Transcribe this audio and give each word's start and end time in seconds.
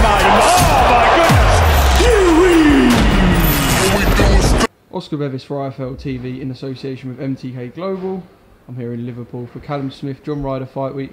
dynamite. 0.00 0.78
Oh 3.80 3.90
my 3.94 4.14
goodness. 4.16 4.66
Oscar 4.92 5.16
Bevis 5.16 5.44
for 5.44 5.70
IFL 5.70 5.96
TV 5.96 6.40
in 6.40 6.50
association 6.50 7.08
with 7.08 7.18
MTK 7.18 7.74
Global. 7.74 8.22
I'm 8.68 8.76
here 8.76 8.92
in 8.92 9.06
Liverpool 9.06 9.46
for 9.46 9.60
Callum 9.60 9.90
Smith, 9.90 10.22
John 10.22 10.42
Ryder 10.42 10.66
Fight 10.66 10.94
Week, 10.94 11.12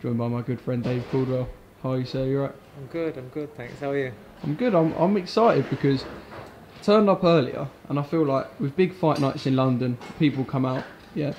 joined 0.00 0.18
by 0.18 0.28
my 0.28 0.40
good 0.40 0.60
friend 0.60 0.82
Dave 0.82 1.04
Coldwell. 1.10 1.48
How 1.82 1.92
are 1.92 1.98
you, 1.98 2.06
sir? 2.06 2.24
You 2.24 2.42
right? 2.42 2.52
I'm 2.78 2.86
good, 2.86 3.18
I'm 3.18 3.28
good, 3.28 3.54
thanks. 3.56 3.78
How 3.80 3.90
are 3.90 3.98
you? 3.98 4.12
I'm 4.42 4.54
good. 4.54 4.74
I'm, 4.74 4.92
I'm 4.94 5.16
excited 5.16 5.68
because 5.68 6.04
I 6.04 6.82
turned 6.82 7.10
up 7.10 7.24
earlier 7.24 7.68
and 7.88 7.98
I 7.98 8.02
feel 8.02 8.24
like 8.24 8.58
with 8.58 8.74
big 8.76 8.94
fight 8.94 9.20
nights 9.20 9.46
in 9.46 9.56
London, 9.56 9.98
people 10.18 10.44
come 10.44 10.64
out, 10.64 10.84
yeah. 11.14 11.34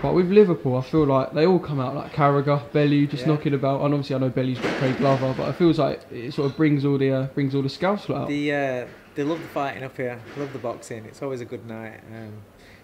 But 0.00 0.14
with 0.14 0.30
Liverpool, 0.30 0.76
I 0.76 0.80
feel 0.82 1.04
like 1.04 1.32
they 1.32 1.46
all 1.46 1.58
come 1.60 1.78
out 1.78 1.94
like 1.94 2.12
Carragher, 2.12 2.60
Bellew, 2.72 3.06
just 3.06 3.22
Yeah. 3.26 3.34
knocking 3.34 3.54
about. 3.54 3.82
And 3.82 3.94
obviously, 3.94 4.16
I 4.16 4.18
know 4.18 4.30
Bellew's 4.30 4.58
got 4.58 4.74
Craig 4.78 4.96
Glover, 4.98 5.34
but 5.36 5.48
it 5.50 5.52
feels 5.56 5.78
like 5.78 6.00
it 6.10 6.34
sort 6.34 6.50
of 6.50 6.56
brings 6.56 6.84
all 6.84 6.98
the 6.98 7.12
uh, 7.12 7.26
brings 7.26 7.54
all 7.54 7.62
the 7.62 7.68
scouts 7.68 8.08
out. 8.10 8.26
The 8.28 8.52
uh, 8.52 8.86
they 9.14 9.22
love 9.22 9.40
the 9.40 9.48
fighting 9.48 9.84
up 9.84 9.96
here. 9.96 10.18
Love 10.36 10.52
the 10.52 10.58
boxing. 10.58 11.04
It's 11.04 11.22
always 11.22 11.40
a 11.40 11.44
good 11.44 11.66
night. 11.68 12.00
Um, 12.12 12.32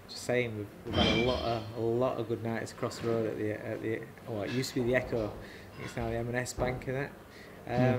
just 0.07 0.23
saying, 0.23 0.57
we've, 0.57 0.67
we've 0.85 0.95
had 0.95 1.17
a 1.19 1.23
lot 1.25 1.41
of 1.43 1.63
a 1.77 1.81
lot 1.81 2.17
of 2.19 2.29
good 2.29 2.43
nights 2.43 2.71
across 2.71 2.99
the 2.99 3.07
road 3.09 3.27
at 3.27 3.37
the 3.37 3.51
at 3.67 3.81
the 3.81 3.99
oh, 4.29 4.41
it 4.41 4.51
used 4.51 4.69
to 4.73 4.81
be 4.81 4.87
the 4.91 4.95
Echo. 4.95 5.31
It's 5.83 5.95
now 5.97 6.09
the 6.09 6.15
M&S 6.17 6.53
Bank, 6.53 6.83
isn't 6.83 6.95
it? 6.95 7.11
Um, 7.67 7.73
Yeah. 7.73 7.97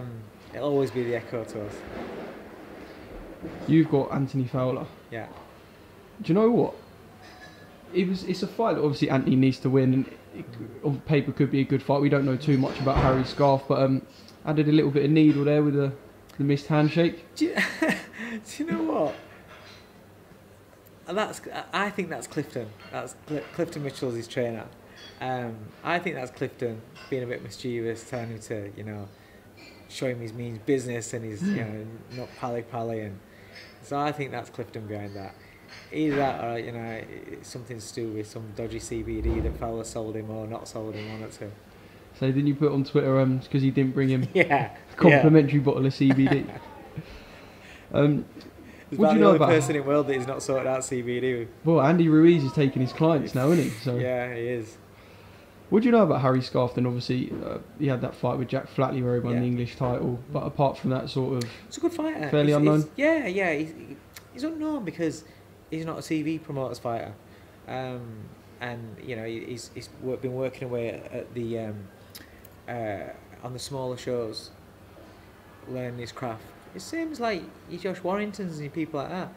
It'll 0.55 0.69
always 0.71 0.91
be 0.91 1.05
the 1.05 1.15
Echo 1.17 1.45
to 1.45 1.67
us. 1.67 1.75
You've 3.69 3.91
got 3.91 4.13
Anthony 4.13 4.45
Fowler. 4.45 4.87
Yeah. 5.11 5.27
Do 6.23 6.33
you 6.33 6.35
know 6.39 6.51
what? 6.51 6.75
It 7.93 8.09
was. 8.09 8.25
It's 8.25 8.43
a 8.43 8.47
fight 8.47 8.75
that 8.75 8.83
obviously 8.83 9.11
Anthony 9.11 9.37
needs 9.37 9.59
to 9.61 9.71
win, 9.71 9.95
and 9.95 10.07
it, 10.35 10.45
on 10.85 11.01
paper 11.01 11.33
could 11.33 11.51
be 11.51 11.61
a 11.61 11.65
good 11.65 11.83
fight. 11.83 12.01
We 12.01 12.09
don't 12.09 12.25
know 12.25 12.37
too 12.37 12.59
much 12.59 12.79
about 12.81 12.97
Harry 12.99 13.25
Scarff, 13.25 13.67
but 13.69 13.83
um, 13.83 14.07
added 14.45 14.69
a 14.69 14.73
little 14.73 14.91
bit 14.91 15.05
of 15.05 15.11
needle 15.11 15.45
there 15.45 15.63
with 15.63 15.75
the 15.75 15.93
the 16.39 16.45
missed 16.45 16.67
handshake. 16.67 17.25
Do 17.35 17.47
you, 17.47 17.55
do 17.81 18.65
you 18.65 18.71
know 18.71 18.83
what? 18.83 19.15
And 21.07 21.19
That's 21.19 21.41
I 21.73 21.91
think 21.91 22.09
that's 22.09 22.27
Clifton. 22.27 22.69
That's 22.93 23.17
Cl- 23.29 23.43
Clifton 23.53 23.83
Mitchell's 23.83 24.15
his 24.15 24.29
trainer. 24.29 24.67
Um, 25.21 25.57
I 25.85 25.99
think 25.99 26.17
that's 26.17 26.31
Clifton 26.31 26.81
being 27.11 27.25
a 27.25 27.27
bit 27.27 27.43
mischievous, 27.43 28.09
telling 28.09 28.29
him 28.29 28.39
to, 28.41 28.73
you 28.77 28.85
know, 28.85 29.09
show 29.89 30.07
him 30.07 30.21
his 30.21 30.33
means 30.33 30.59
business 30.61 31.13
and 31.13 31.25
he's, 31.25 31.43
you 31.43 31.57
know, 31.57 31.87
not 32.13 32.29
pally 32.39 32.63
pally. 32.63 33.01
And 33.01 33.19
so 33.83 33.99
I 33.99 34.13
think 34.13 34.31
that's 34.31 34.51
Clifton 34.51 34.87
behind 34.87 35.15
that. 35.17 35.35
Either 35.93 36.17
that 36.17 36.45
or, 36.45 36.59
you 36.59 36.73
know, 36.73 37.01
something 37.43 37.79
to 37.79 37.95
do 37.95 38.09
with 38.09 38.27
some 38.29 38.45
dodgy 38.57 38.79
CBD 38.81 39.43
that 39.43 39.57
Fowler 39.59 39.85
sold 39.85 40.17
him 40.17 40.31
or 40.31 40.47
not 40.47 40.69
sold 40.69 40.95
him, 40.95 41.11
one 41.21 41.23
or 41.29 41.33
two. 41.33 41.51
So 42.19 42.27
didn't 42.27 42.47
you 42.49 42.55
put 42.55 42.73
on 42.73 42.85
Twitter 42.85 43.19
um 43.21 43.39
because 43.39 43.63
he 43.63 43.71
didn't 43.71 43.95
bring 43.95 44.09
him 44.09 44.29
Yeah. 44.35 44.71
a 44.93 44.97
complimentary 44.97 45.59
bottle 45.61 45.87
of 45.87 45.93
CBD? 45.93 46.47
um, 47.93 48.25
He's 48.91 48.99
What 48.99 49.11
do 49.11 49.13
you 49.15 49.19
the 49.19 49.21
know 49.21 49.27
only 49.29 49.37
about- 49.37 49.49
person 49.51 49.77
in 49.77 49.83
the 49.83 49.89
world 49.89 50.07
that 50.09 50.17
he's 50.17 50.27
not 50.27 50.43
sorted 50.43 50.67
out 50.67 50.81
CBD 50.81 51.47
well, 51.65 51.81
Andy 51.81 52.09
Ruiz 52.09 52.43
is 52.43 52.53
taking 52.53 52.83
his 52.83 52.93
clients 52.93 53.35
now, 53.37 53.51
isn't 53.53 53.65
he? 53.65 53.71
So 53.71 53.97
Yeah, 53.97 54.35
he 54.35 54.41
is. 54.49 54.77
what 55.71 55.83
do 55.83 55.87
you 55.87 55.93
know 55.93 56.03
about 56.03 56.21
Harry 56.23 56.43
Scarff? 56.43 56.75
Then 56.75 56.87
obviously 56.87 57.33
uh, 57.47 57.59
he 57.79 57.87
had 57.87 58.01
that 58.01 58.17
fight 58.17 58.37
with 58.39 58.49
Jack 58.49 58.69
Flatley 58.75 59.03
where 59.03 59.15
he 59.15 59.21
won 59.21 59.35
Yeah. 59.35 59.41
the 59.41 59.47
English 59.47 59.77
title, 59.77 60.19
but 60.33 60.41
apart 60.41 60.77
from 60.77 60.91
that, 60.91 61.09
sort 61.09 61.37
of 61.43 61.51
it's 61.69 61.77
a 61.77 61.81
good 61.81 61.93
fighter. 61.93 62.29
Fairly 62.31 62.49
He's- 62.49 62.57
unknown? 62.59 62.79
he's- 62.81 62.91
yeah, 62.97 63.27
yeah. 63.29 63.53
He's, 63.55 63.73
he's 64.33 64.43
unknown 64.45 64.85
because 64.85 65.23
he's 65.71 65.85
not 65.85 65.99
a 65.99 66.03
TV 66.03 66.43
promoter's 66.43 66.79
fighter, 66.79 67.15
um, 67.69 68.03
and 68.61 68.97
you 69.05 69.17
know 69.17 69.25
he- 69.25 69.45
he's 69.47 69.71
he's 69.75 69.89
been 69.89 70.35
working 70.35 70.65
away 70.65 71.03
at, 71.13 71.33
the 71.35 71.59
um, 71.59 71.89
uh, 72.69 73.13
on 73.43 73.53
the 73.53 73.59
smaller 73.59 73.97
shows, 73.97 74.51
learning 75.69 75.99
his 75.99 76.13
craft. 76.13 76.43
It 76.75 76.83
seems 76.83 77.19
like 77.21 77.43
your 77.69 77.81
Josh 77.81 78.03
Warringtons 78.03 78.59
and 78.61 78.73
people 78.73 79.01
like 79.01 79.11
that. 79.11 79.33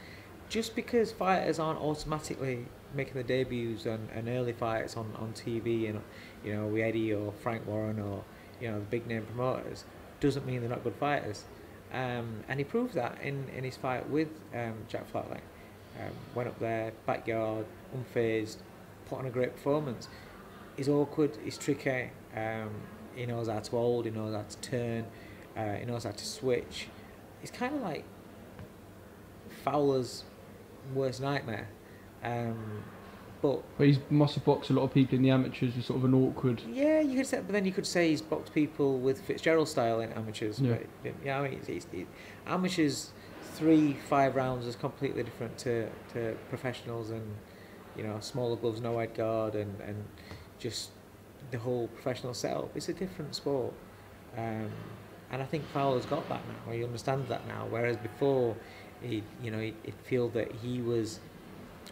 Just 0.49 0.75
because 0.75 1.11
fighters 1.11 1.57
aren't 1.57 1.79
automatically 1.79 2.65
making 2.94 3.13
their 3.15 3.23
debuts 3.23 3.88
and, 3.88 4.07
and 4.13 4.29
early 4.29 4.53
fights 4.53 4.95
on, 4.95 5.11
on 5.17 5.33
TV 5.33 5.89
and 5.89 6.00
you 6.45 6.53
know 6.53 6.67
with 6.67 6.83
Eddie 6.83 7.13
or 7.13 7.31
Frank 7.41 7.65
Warren 7.65 8.00
or 8.00 8.23
you 8.61 8.69
know 8.69 8.75
the 8.75 8.85
big 8.85 9.07
name 9.07 9.25
promoters 9.25 9.83
doesn't 10.19 10.45
mean 10.45 10.61
they're 10.61 10.69
not 10.69 10.83
good 10.83 10.95
fighters. 10.95 11.45
Um, 11.91 12.44
and 12.47 12.59
he 12.59 12.63
proved 12.63 12.94
that 12.95 13.19
in, 13.21 13.45
in 13.55 13.63
his 13.63 13.77
fight 13.77 14.09
with 14.09 14.29
um, 14.53 14.73
Jack 14.88 15.11
Flatley. 15.11 15.39
Um, 15.99 16.11
went 16.33 16.49
up 16.49 16.59
there, 16.59 16.91
backyard, 17.05 17.65
unfazed, 17.95 18.57
put 19.05 19.19
on 19.19 19.25
a 19.25 19.29
great 19.29 19.55
performance. 19.55 20.07
He's 20.75 20.89
awkward, 20.89 21.37
he's 21.43 21.57
tricky, 21.57 22.09
um, 22.35 22.71
he 23.15 23.27
knows 23.27 23.47
how 23.47 23.59
to 23.59 23.71
hold, 23.71 24.05
he 24.05 24.11
knows 24.11 24.33
how 24.33 24.41
to 24.41 24.57
turn, 24.57 25.05
uh, 25.55 25.73
he 25.75 25.85
knows 25.85 26.03
how 26.03 26.11
to 26.11 26.25
switch. 26.25 26.87
He's 27.41 27.51
kind 27.51 27.75
of 27.75 27.81
like 27.81 28.05
Fowler's 29.63 30.23
worst 30.95 31.21
nightmare. 31.21 31.67
Um, 32.23 32.83
but 33.43 33.61
but 33.77 33.87
he 33.87 33.99
must 34.09 34.35
have 34.35 34.45
boxed 34.45 34.69
a 34.69 34.73
lot 34.73 34.83
of 34.83 34.93
people 34.93 35.17
in 35.17 35.21
the 35.21 35.29
amateurs 35.29 35.75
with 35.75 35.85
sort 35.85 35.99
of 35.99 36.05
an 36.05 36.13
awkward. 36.13 36.61
yeah, 36.71 37.01
you 37.01 37.17
could 37.17 37.27
say, 37.27 37.37
but 37.37 37.51
then 37.51 37.65
you 37.65 37.73
could 37.73 37.85
say 37.85 38.09
he's 38.09 38.21
boxed 38.21 38.53
people 38.53 38.97
with 38.97 39.21
Fitzgerald 39.21 39.67
style 39.67 39.99
in 39.99 40.13
amateurs. 40.13 40.59
Yeah. 40.59 40.77
But, 41.03 41.13
yeah, 41.25 41.39
I 41.39 41.49
mean, 41.49 41.59
it's, 41.59 41.67
it's, 41.67 41.87
it, 41.91 42.07
amateurs 42.47 43.11
three, 43.53 43.93
five 44.09 44.35
rounds 44.35 44.65
is 44.65 44.75
completely 44.75 45.23
different 45.23 45.57
to, 45.59 45.87
to 46.13 46.35
professionals 46.49 47.11
and 47.11 47.23
you 47.95 48.03
know 48.03 48.17
smaller 48.19 48.55
gloves, 48.55 48.81
no 48.81 48.93
wide 48.93 49.13
guard, 49.13 49.55
and, 49.55 49.79
and 49.81 50.03
just 50.59 50.89
the 51.51 51.59
whole 51.59 51.87
professional 51.89 52.33
setup. 52.33 52.75
It's 52.75 52.89
a 52.89 52.93
different 52.93 53.35
sport, 53.35 53.73
um, 54.37 54.71
and 55.31 55.41
I 55.41 55.45
think 55.45 55.65
Fowler's 55.67 56.05
got 56.05 56.27
that 56.29 56.41
now. 56.47 56.73
He 56.73 56.83
understands 56.83 57.29
that 57.29 57.47
now. 57.47 57.67
Whereas 57.69 57.97
before, 57.97 58.55
he 59.01 59.23
you 59.41 59.51
know 59.51 59.59
he'd 59.59 59.93
feel 60.03 60.29
that 60.29 60.51
he 60.51 60.81
was 60.81 61.19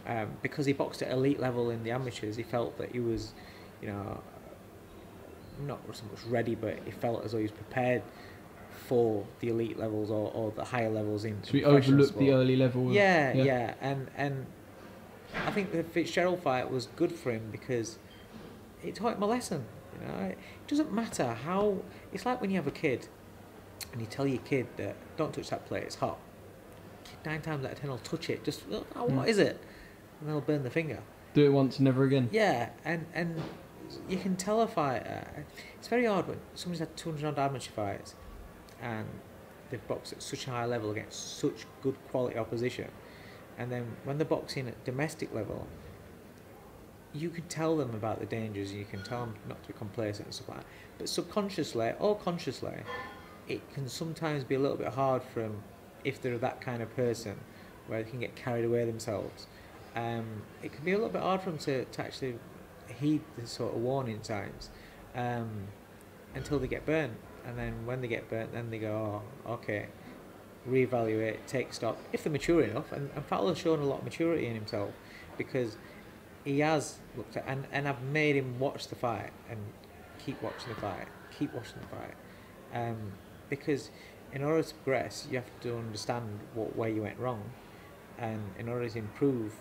um, 0.08 0.30
because 0.42 0.66
he 0.66 0.74
boxed 0.74 1.02
at 1.02 1.12
elite 1.12 1.40
level 1.40 1.70
in 1.70 1.84
the 1.84 1.92
amateurs. 1.92 2.36
He 2.36 2.44
felt 2.44 2.78
that 2.78 2.92
he 2.92 3.00
was, 3.00 3.34
you 3.82 3.90
know, 3.90 4.22
not 5.66 5.80
so 5.94 6.04
much 6.12 6.24
ready, 6.26 6.56
but 6.56 6.80
he 6.86 6.92
felt 6.92 7.24
as 7.24 7.32
though 7.32 7.38
he 7.38 7.44
was 7.44 7.52
prepared 7.52 8.02
for 8.92 9.26
the 9.40 9.48
elite 9.48 9.80
levels 9.80 10.12
or, 10.12 10.30
or 10.34 10.52
the 10.52 10.66
higher 10.66 10.90
levels 10.90 11.24
in. 11.24 11.42
So 11.44 11.52
professional 11.52 11.78
overlooked 11.78 12.20
the 12.20 12.32
early 12.32 12.58
level. 12.58 12.88
of- 12.90 12.94
Yeah, 12.94 13.32
yeah, 13.34 13.76
and 13.80 14.10
and 14.18 14.46
I 15.48 15.52
think 15.52 15.72
the 15.72 15.82
Fitzgerald 15.84 16.42
fight 16.44 16.70
was 16.70 16.88
good 16.98 17.14
for 17.14 17.32
him 17.32 17.44
because 17.54 17.98
it 18.84 18.96
taught 18.96 19.16
him 19.16 19.24
a 19.24 19.28
lesson. 19.28 19.64
You 20.02 20.08
know, 20.08 20.24
it 20.26 20.38
doesn't 20.68 20.92
matter 20.92 21.28
how. 21.48 21.78
It's 22.12 22.26
like 22.26 22.42
when 22.42 22.50
you 22.50 22.58
have 22.58 22.68
a 22.68 22.72
kid, 22.86 23.08
and 23.94 24.02
you 24.02 24.08
tell 24.08 24.28
your 24.28 24.42
kid 24.42 24.68
that 24.76 24.96
don't 25.16 25.34
touch 25.34 25.50
that 25.52 25.66
plate, 25.68 25.84
it's 25.84 25.96
hot. 25.96 26.20
Nine 27.26 27.42
times 27.42 27.64
out 27.64 27.72
of 27.72 27.80
ten 27.80 27.90
will 27.90 27.98
touch 28.00 28.30
it. 28.30 28.44
Just 28.44 28.64
oh, 28.72 29.06
what 29.06 29.26
Mm. 29.26 29.28
is 29.28 29.38
it? 29.38 29.58
And 30.20 30.28
they'll 30.30 30.42
burn 30.42 30.64
the 30.64 30.70
finger. 30.70 31.00
Do 31.34 31.46
it 31.46 31.50
once, 31.50 31.78
and 31.78 31.86
never 31.86 32.04
again. 32.04 32.28
Yeah, 32.34 32.72
and 32.84 33.06
and 33.14 33.42
you 34.10 34.18
can 34.18 34.36
tell 34.36 34.60
a 34.62 34.68
fighter. 34.68 35.46
It's 35.78 35.88
very 35.88 36.06
hard 36.06 36.28
when 36.28 36.40
somebody's 36.56 36.80
had 36.80 36.98
200 36.98 37.26
odd 37.26 37.40
amateur 37.40 37.72
fights, 37.72 38.16
and 38.82 39.08
they've 39.70 39.88
boxed 39.88 40.14
at 40.14 40.22
such 40.22 40.48
a 40.48 40.52
high 40.52 40.66
level 40.66 40.92
against 40.92 41.38
such 41.40 41.66
good 41.82 41.96
quality 42.10 42.38
opposition, 42.38 42.90
and 43.58 43.72
then 43.72 43.86
when 44.04 44.18
they're 44.18 44.26
boxing 44.26 44.68
at 44.68 44.84
domestic 44.86 45.34
level, 45.34 45.68
you 47.14 47.30
can 47.30 47.44
tell 47.44 47.76
them 47.76 47.94
about 47.94 48.20
the 48.20 48.26
dangers. 48.26 48.72
and 48.72 48.80
You 48.80 48.86
can 48.86 49.04
tell 49.04 49.26
them 49.26 49.36
not 49.48 49.62
to 49.64 49.68
be 49.68 49.74
complacent 49.78 50.28
and 50.28 50.34
stuff 50.34 50.50
like 50.50 50.58
that. 50.60 50.66
But 50.98 51.10
subconsciously 51.10 51.94
or 52.00 52.16
consciously, 52.16 52.78
it 53.48 53.62
can 53.74 53.88
sometimes 53.90 54.44
be 54.44 54.56
a 54.56 54.60
little 54.60 54.78
bit 54.78 54.94
hard 54.94 55.22
for 55.24 55.42
them 55.42 55.62
if 56.04 56.22
they're 56.22 56.38
that 56.38 56.62
kind 56.62 56.82
of 56.82 56.96
person 56.96 57.36
where 57.88 58.02
they 58.02 58.10
can 58.10 58.20
get 58.20 58.36
carried 58.36 58.66
away 58.66 58.86
themselves. 58.86 59.48
Um, 59.96 60.44
it 60.64 60.72
can 60.72 60.86
be 60.86 60.92
a 60.92 60.96
little 60.96 61.10
bit 61.10 61.22
hard 61.22 61.42
for 61.42 61.50
them 61.50 61.60
to, 61.60 61.86
to 61.86 62.02
actually 62.02 62.36
heed 63.00 63.22
the 63.38 63.46
sort 63.46 63.76
of 63.76 63.82
warning 63.82 64.20
signs 64.24 64.70
um, 65.16 65.68
until 66.34 66.60
they 66.60 66.68
get 66.68 66.86
burnt. 66.86 67.14
And 67.46 67.58
then 67.58 67.86
when 67.86 68.02
they 68.02 68.08
get 68.08 68.30
burnt, 68.30 68.54
then 68.54 68.70
they 68.70 68.80
go, 68.80 69.22
oh, 69.48 69.54
okay, 69.54 69.88
reevaluate, 70.68 71.38
take 71.48 71.74
stock. 71.74 71.98
If 72.14 72.24
they're 72.24 72.32
mature 72.32 72.64
enough, 72.64 72.92
and, 72.92 73.10
and 73.16 73.26
Fowler's 73.26 73.58
shown 73.58 73.80
a 73.80 73.86
lot 73.86 74.00
of 74.00 74.04
maturity 74.04 74.48
in 74.48 74.56
himself 74.56 74.92
because 75.38 75.78
he 76.44 76.60
has 76.60 77.00
looked 77.16 77.38
at, 77.38 77.46
and, 77.48 77.66
and 77.72 77.88
I've 77.88 78.02
made 78.04 78.36
him 78.36 78.60
watch 78.60 78.88
the 78.88 78.96
fight 78.96 79.32
and 79.50 79.60
keep 80.24 80.42
watching 80.42 80.70
the 80.70 80.80
fight, 80.80 81.08
keep 81.38 81.54
watching 81.54 81.80
the 81.82 81.88
fight. 81.88 82.14
Um, 82.74 83.14
because 83.50 83.90
in 84.34 84.44
order 84.44 84.64
to 84.64 84.74
progress, 84.76 85.28
you 85.30 85.38
have 85.38 85.60
to 85.62 85.78
understand 85.78 86.40
what 86.54 86.76
where 86.76 86.90
you 86.90 87.02
went 87.02 87.20
wrong, 87.20 87.44
and 88.18 88.42
in 88.58 88.70
order 88.70 88.88
to 88.88 89.00
improve 89.00 89.54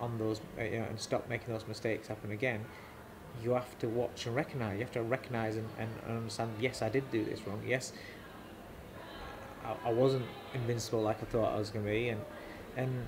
on 0.00 0.18
those, 0.18 0.40
uh, 0.58 0.62
you 0.62 0.78
know, 0.78 0.84
and 0.84 0.98
stop 0.98 1.28
making 1.28 1.52
those 1.52 1.66
mistakes 1.68 2.08
happen 2.08 2.30
again, 2.30 2.64
you 3.42 3.52
have 3.52 3.78
to 3.80 3.88
watch 3.88 4.26
and 4.26 4.34
recognize. 4.34 4.74
You 4.74 4.84
have 4.84 4.92
to 4.92 5.02
recognize 5.02 5.56
and, 5.56 5.68
and, 5.78 5.90
and 6.06 6.16
understand. 6.18 6.52
Yes, 6.60 6.82
I 6.82 6.88
did 6.88 7.10
do 7.10 7.24
this 7.24 7.46
wrong. 7.46 7.62
Yes, 7.66 7.92
I, 9.64 9.88
I 9.88 9.92
wasn't 9.92 10.26
invincible 10.54 11.02
like 11.02 11.20
I 11.22 11.26
thought 11.26 11.54
I 11.54 11.58
was 11.58 11.70
going 11.70 11.84
to 11.84 11.90
be, 11.90 12.08
and 12.08 12.20
and 12.76 13.06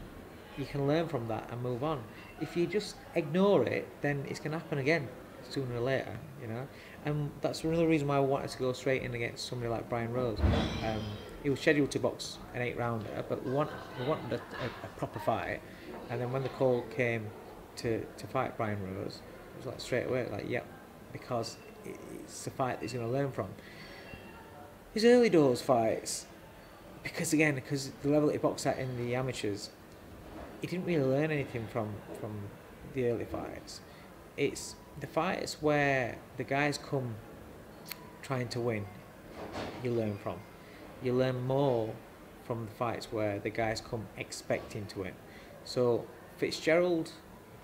you 0.58 0.64
can 0.64 0.86
learn 0.86 1.08
from 1.08 1.28
that 1.28 1.48
and 1.50 1.62
move 1.62 1.84
on. 1.84 2.02
If 2.40 2.56
you 2.56 2.66
just 2.66 2.96
ignore 3.14 3.64
it, 3.64 3.88
then 4.00 4.24
it's 4.28 4.40
going 4.40 4.52
to 4.52 4.58
happen 4.58 4.78
again. 4.78 5.08
sooner 5.50 5.76
or 5.76 5.80
later, 5.80 6.18
you 6.40 6.48
know. 6.48 6.66
And 7.04 7.30
that's 7.40 7.62
another 7.64 7.86
reason 7.86 8.08
why 8.08 8.16
I 8.16 8.20
wanted 8.20 8.50
to 8.50 8.58
go 8.58 8.72
straight 8.72 9.02
in 9.02 9.14
against 9.14 9.46
somebody 9.46 9.70
like 9.70 9.88
Brian 9.88 10.12
Rose. 10.12 10.38
Um, 10.40 11.02
he 11.42 11.50
was 11.50 11.60
scheduled 11.60 11.90
to 11.92 11.98
box 11.98 12.38
an 12.54 12.62
eight 12.62 12.76
rounder, 12.76 13.24
but 13.28 13.44
we, 13.44 13.52
want, 13.52 13.70
we 14.00 14.06
wanted 14.06 14.32
a, 14.32 14.36
a, 14.36 14.66
a 14.84 14.88
proper 14.96 15.20
fight. 15.20 15.60
And 16.10 16.20
then 16.20 16.32
when 16.32 16.42
the 16.42 16.48
call 16.50 16.82
came 16.94 17.26
to, 17.76 18.04
to 18.16 18.26
fight 18.26 18.56
Brian 18.56 18.78
Rose, 18.96 19.20
like 19.66 19.80
straight 19.80 20.06
away, 20.06 20.28
like, 20.30 20.48
yep, 20.48 20.66
because 21.12 21.56
it's 21.84 22.44
the 22.44 22.50
fight 22.50 22.80
that 22.80 22.82
he's 22.82 22.92
going 22.92 23.06
to 23.06 23.12
learn 23.12 23.32
from. 23.32 23.48
His 24.94 25.04
early 25.04 25.28
doors 25.28 25.60
fights, 25.60 26.26
because 27.02 27.32
again, 27.32 27.54
because 27.54 27.90
the 28.02 28.08
level 28.08 28.28
that 28.28 28.32
he 28.32 28.38
boxed 28.38 28.66
at 28.66 28.78
in 28.78 28.96
the 28.96 29.14
amateurs, 29.14 29.70
he 30.60 30.66
didn't 30.66 30.86
really 30.86 31.04
learn 31.04 31.30
anything 31.30 31.66
from 31.66 31.94
from 32.18 32.32
the 32.94 33.08
early 33.08 33.26
fights. 33.26 33.80
It's 34.36 34.74
the 34.98 35.06
fights 35.06 35.58
where 35.60 36.16
the 36.36 36.44
guys 36.44 36.78
come 36.78 37.14
trying 38.22 38.48
to 38.48 38.60
win. 38.60 38.86
You 39.82 39.92
learn 39.92 40.18
from. 40.18 40.38
You 41.02 41.12
learn 41.12 41.46
more 41.46 41.94
from 42.44 42.66
the 42.66 42.72
fights 42.72 43.12
where 43.12 43.38
the 43.38 43.50
guys 43.50 43.80
come 43.80 44.06
expecting 44.16 44.86
to 44.86 45.00
win. 45.00 45.12
So 45.64 46.06
Fitzgerald, 46.38 47.12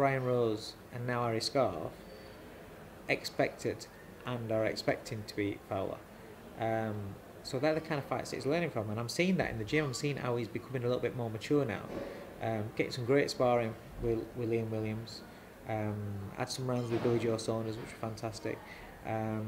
Brian 0.02 0.24
Rose, 0.24 0.72
and 0.92 1.06
now 1.06 1.22
Harry 1.22 1.40
Scarff 1.40 1.92
expected 3.08 3.86
and 4.26 4.50
are 4.50 4.64
expecting 4.64 5.22
to 5.28 5.36
beat 5.36 5.60
Fowler. 5.68 5.98
Um, 6.58 7.14
so 7.44 7.60
they're 7.60 7.72
the 7.72 7.80
kind 7.80 8.00
of 8.00 8.04
fights 8.06 8.30
that 8.30 8.38
he's 8.38 8.44
learning 8.46 8.70
from, 8.70 8.90
and 8.90 8.98
I'm 8.98 9.08
seeing 9.08 9.36
that 9.36 9.52
in 9.52 9.58
the 9.58 9.64
gym. 9.64 9.84
I'm 9.84 9.94
seeing 9.94 10.16
how 10.16 10.34
he's 10.34 10.48
becoming 10.48 10.82
a 10.82 10.86
little 10.86 11.00
bit 11.00 11.14
more 11.14 11.30
mature 11.30 11.64
now. 11.64 11.82
Um, 12.42 12.64
getting 12.74 12.90
some 12.90 13.04
great 13.04 13.30
sparring 13.30 13.76
with, 14.02 14.18
with 14.34 14.50
Liam 14.50 14.70
Williams. 14.70 15.20
Um, 15.68 16.02
had 16.36 16.50
some 16.50 16.66
rounds 16.66 16.90
with 16.90 17.00
Billy 17.04 17.20
Joe 17.20 17.36
Saunders, 17.36 17.76
which 17.76 17.86
were 17.86 18.08
fantastic. 18.08 18.58
Um, 19.06 19.46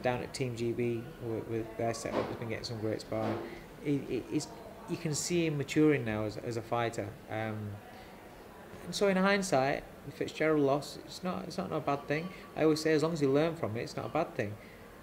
down 0.00 0.22
at 0.22 0.32
Team 0.32 0.56
GB 0.56 1.04
with, 1.22 1.46
with 1.48 1.76
their 1.76 1.92
setup, 1.92 2.26
has 2.28 2.36
been 2.36 2.48
getting 2.48 2.64
some 2.64 2.80
great 2.80 3.02
sparring. 3.02 3.38
You 3.84 4.96
can 5.02 5.14
see 5.14 5.44
him 5.44 5.58
maturing 5.58 6.06
now 6.06 6.24
as, 6.24 6.38
as 6.38 6.56
a 6.56 6.62
fighter. 6.62 7.10
Um, 7.30 7.58
and 8.84 8.94
so 8.94 9.08
in 9.08 9.16
hindsight, 9.16 9.84
if 10.08 10.14
Fitzgerald 10.14 10.60
lost, 10.60 10.98
it's 11.04 11.22
not 11.22 11.44
it's 11.44 11.58
not 11.58 11.72
a 11.72 11.80
bad 11.80 12.06
thing. 12.08 12.28
I 12.56 12.64
always 12.64 12.80
say 12.80 12.92
as 12.92 13.02
long 13.02 13.12
as 13.12 13.22
you 13.22 13.30
learn 13.30 13.56
from 13.56 13.76
it, 13.76 13.82
it's 13.82 13.96
not 13.96 14.06
a 14.06 14.08
bad 14.10 14.34
thing. 14.34 14.54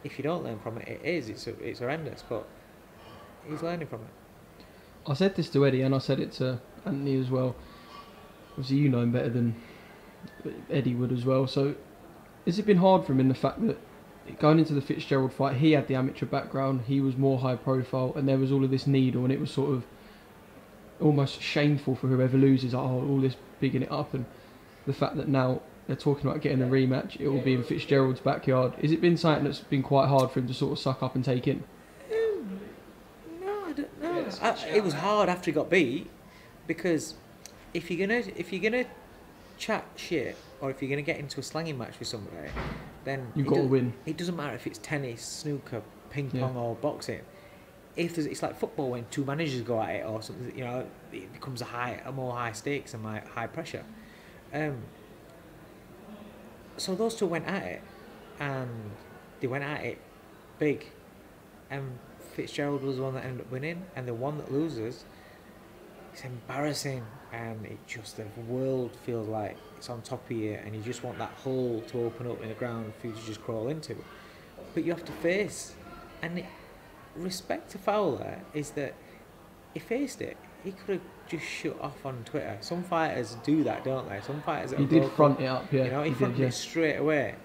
If 0.04 0.18
you 0.18 0.24
don't 0.24 0.44
learn 0.44 0.60
from 0.60 0.78
it, 0.78 0.88
it 0.88 1.02
is. 1.04 1.30
It's 1.30 1.48
it's 1.48 1.80
horrendous. 1.80 2.24
But 2.28 2.48
he's 3.48 3.62
learning 3.62 3.88
from 3.88 4.02
it. 4.02 4.66
I 5.08 5.14
said 5.14 5.36
this 5.36 5.50
to 5.52 5.66
Eddie 5.66 5.82
and 5.82 5.96
I 5.96 6.00
said 6.00 6.20
it 6.20 6.32
to 6.34 6.60
Anthony 6.86 7.20
as 7.20 7.30
well. 7.30 7.56
Obviously, 8.52 8.78
you 8.78 8.90
know 8.90 9.02
him 9.02 9.12
better 9.12 9.30
than 9.30 9.56
Eddie 10.70 10.96
would 10.96 11.12
as 11.12 11.26
well. 11.26 11.48
So, 11.48 11.76
has 12.46 12.60
it 12.60 12.66
been 12.66 12.78
hard 12.78 13.06
for 13.06 13.14
him 13.14 13.20
in 13.20 13.30
the 13.30 13.36
fact 13.36 13.66
that 13.66 13.78
going 14.38 14.60
into 14.60 14.74
the 14.74 14.82
Fitzgerald 14.82 15.34
fight, 15.34 15.58
he 15.58 15.72
had 15.72 15.88
the 15.88 15.96
amateur 15.96 16.26
background, 16.26 16.82
he 16.88 17.02
was 17.02 17.18
more 17.18 17.40
high 17.40 17.56
profile, 17.56 18.14
and 18.16 18.28
there 18.28 18.38
was 18.38 18.52
all 18.52 18.64
of 18.64 18.70
this 18.70 18.86
needle, 18.86 19.24
and 19.24 19.34
it 19.34 19.40
was 19.40 19.50
sort 19.50 19.72
of 19.72 19.86
almost 21.02 21.42
shameful 21.42 21.96
for 21.96 22.08
whoever 22.08 22.38
loses. 22.38 22.74
Oh, 22.74 22.80
all 22.80 23.22
this 23.22 23.36
bigging 23.60 23.84
it 23.84 23.92
up, 23.92 24.14
and 24.14 24.26
the 24.86 24.94
fact 24.94 25.16
that 25.18 25.28
now 25.28 25.62
they're 25.88 25.96
talking 25.96 26.30
about 26.30 26.42
getting 26.42 26.62
a 26.62 26.66
rematch, 26.68 27.20
it 27.20 27.28
will 27.28 27.42
be 27.42 27.54
in 27.54 27.64
Fitzgerald's 27.64 28.20
backyard. 28.20 28.74
Has 28.82 28.92
it 28.92 29.02
been 29.02 29.18
something 29.18 29.44
that's 29.44 29.60
been 29.60 29.84
quite 29.84 30.08
hard 30.08 30.32
for 30.32 30.40
him 30.40 30.48
to 30.48 30.54
sort 30.54 30.72
of 30.74 30.80
suck 30.80 31.02
up 31.02 31.16
and 31.16 31.26
take 31.26 31.48
in? 31.48 31.64
Um, 32.12 32.60
no, 33.42 33.66
I 33.66 33.72
don't 33.74 34.02
know. 34.02 34.26
I, 34.42 34.68
it 34.68 34.84
was 34.84 34.94
hard 34.94 35.30
after 35.30 35.46
he 35.50 35.52
got 35.56 35.70
beat 35.70 36.10
because 36.68 37.16
if 37.74 37.90
you're 37.90 38.08
gonna 38.08 38.24
if 38.36 38.54
you're 38.54 38.62
gonna 38.62 38.86
chat 39.58 39.86
shit 39.96 40.38
or 40.62 40.70
if 40.70 40.82
you're 40.82 40.90
gonna 40.90 41.02
get 41.02 41.18
into 41.18 41.40
a 41.40 41.44
slanging 41.44 41.78
match 41.78 41.98
with 42.00 42.08
somebody, 42.08 42.50
then 43.04 43.32
You've 43.36 43.48
it 43.48 43.50
got 43.50 43.56
to 43.58 43.64
win. 43.64 43.94
It 44.06 44.18
doesn't 44.18 44.36
matter 44.36 44.56
if 44.56 44.68
it's 44.68 44.78
tennis, 44.80 45.22
snooker, 45.24 45.82
ping 46.10 46.30
Yeah. 46.34 46.42
pong, 46.42 46.56
or 46.58 46.76
boxing. 46.76 47.22
If 48.00 48.16
there's, 48.16 48.28
it's 48.28 48.42
like 48.42 48.56
football 48.58 48.92
when 48.92 49.06
two 49.12 49.26
managers 49.26 49.62
go 49.62 49.82
at 49.82 49.96
it 49.98 50.06
or 50.06 50.22
something, 50.22 50.58
you 50.58 50.64
know, 50.64 50.86
it 51.12 51.34
becomes 51.34 51.62
a 51.62 51.66
high, 51.66 52.02
a 52.06 52.12
more 52.12 52.34
high 52.34 52.54
stakes 52.54 52.94
and 52.94 53.04
my 53.04 53.20
high 53.20 53.48
pressure. 53.48 53.84
Um, 54.54 54.78
so 56.78 56.96
those 56.96 57.16
two 57.16 57.28
went 57.28 57.46
at 57.46 57.64
it, 57.64 57.82
and 58.40 58.70
they 59.42 59.48
went 59.48 59.66
at 59.66 59.84
it 59.84 59.98
big, 60.60 60.86
and 61.70 61.84
Fitzgerald 62.34 62.84
was 62.84 62.96
the 62.98 63.04
one 63.04 63.16
that 63.16 63.26
ended 63.26 63.42
up 63.42 63.52
winning, 63.52 63.84
and 63.96 64.08
the 64.08 64.14
one 64.14 64.38
that 64.38 64.50
loses, 64.50 65.04
it's 66.14 66.24
embarrassing, 66.24 67.04
and 67.34 67.66
it 67.66 67.80
just 67.86 68.16
the 68.16 68.24
world 68.48 68.92
feels 69.06 69.28
like 69.28 69.58
it's 69.78 69.90
on 69.90 70.02
top 70.02 70.24
of 70.30 70.38
you, 70.38 70.54
and 70.54 70.74
you 70.74 70.82
just 70.82 71.04
want 71.04 71.18
that 71.18 71.32
hole 71.44 71.84
to 71.88 72.00
open 72.06 72.32
up 72.32 72.42
in 72.42 72.48
the 72.48 72.56
ground 72.56 72.94
for 73.00 73.08
you 73.08 73.14
to 73.14 73.26
just 73.26 73.42
crawl 73.44 73.68
into, 73.68 73.96
but 74.74 74.86
you 74.86 74.92
have 74.94 75.04
to 75.04 75.12
face, 75.12 75.76
and 76.22 76.40
it, 76.40 76.46
respect 77.16 77.72
to 77.72 77.78
Fowler 77.78 78.40
is 78.54 78.72
that 78.72 78.94
he 79.74 79.80
faced 79.80 80.22
it. 80.22 80.38
He 80.64 80.72
could 80.72 80.96
have 80.96 81.02
just 81.28 81.46
shut 81.46 81.80
off 81.80 82.06
on 82.06 82.24
Twitter. 82.26 82.58
Some 82.62 82.84
fighters 82.84 83.38
do 83.44 83.64
that, 83.64 83.84
don't 83.84 84.10
they? 84.10 84.20
Some 84.22 84.42
fighters. 84.42 84.72
He 84.72 84.86
did 84.86 85.10
front 85.12 85.40
it 85.40 85.46
up, 85.46 85.72
yeah. 85.72 85.86
you 85.86 85.92
know, 85.92 86.04
he, 86.04 86.10
he 86.10 86.16
fronted 86.16 86.38
did, 86.38 86.44
yeah. 86.44 86.50
it 86.50 86.54
straight 86.54 86.96
away, 86.98 87.36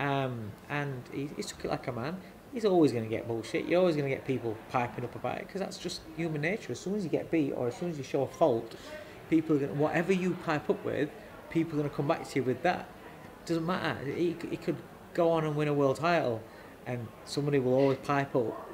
um, 0.00 0.50
and 0.68 1.02
he, 1.12 1.30
he 1.36 1.42
took 1.42 1.64
it 1.64 1.70
like 1.70 1.86
a 1.86 1.92
man. 1.92 2.16
He's 2.52 2.64
always 2.64 2.92
going 2.92 3.04
to 3.04 3.10
get 3.10 3.26
bullshit. 3.26 3.66
You're 3.66 3.80
always 3.80 3.96
going 3.96 4.08
to 4.08 4.14
get 4.14 4.24
people 4.24 4.56
piping 4.70 5.04
up 5.04 5.14
about 5.16 5.38
it 5.38 5.46
because 5.46 5.60
that's 5.60 5.76
just 5.76 6.02
human 6.16 6.40
nature. 6.40 6.72
As 6.72 6.80
soon 6.80 6.94
as 6.94 7.02
you 7.02 7.10
get 7.10 7.30
beat 7.30 7.52
or 7.52 7.66
as 7.68 7.76
soon 7.76 7.90
as 7.90 7.98
you 7.98 8.04
show 8.04 8.22
a 8.22 8.28
fault, 8.28 8.76
people 9.28 9.56
are 9.56 9.58
going 9.58 9.72
to 9.72 9.78
whatever 9.78 10.12
you 10.12 10.34
pipe 10.44 10.70
up 10.70 10.84
with, 10.84 11.10
people 11.50 11.72
are 11.72 11.82
going 11.82 11.90
to 11.90 11.96
come 11.96 12.06
back 12.06 12.28
to 12.28 12.36
you 12.36 12.44
with 12.44 12.62
that. 12.62 12.88
Doesn't 13.44 13.66
matter. 13.66 14.04
He, 14.04 14.36
he 14.48 14.56
could 14.56 14.76
go 15.14 15.30
on 15.30 15.44
and 15.44 15.56
win 15.56 15.68
a 15.68 15.74
world 15.74 15.96
title, 15.96 16.42
and 16.86 17.08
somebody 17.24 17.58
will 17.58 17.74
always 17.74 17.98
pipe 17.98 18.34
up. 18.36 18.70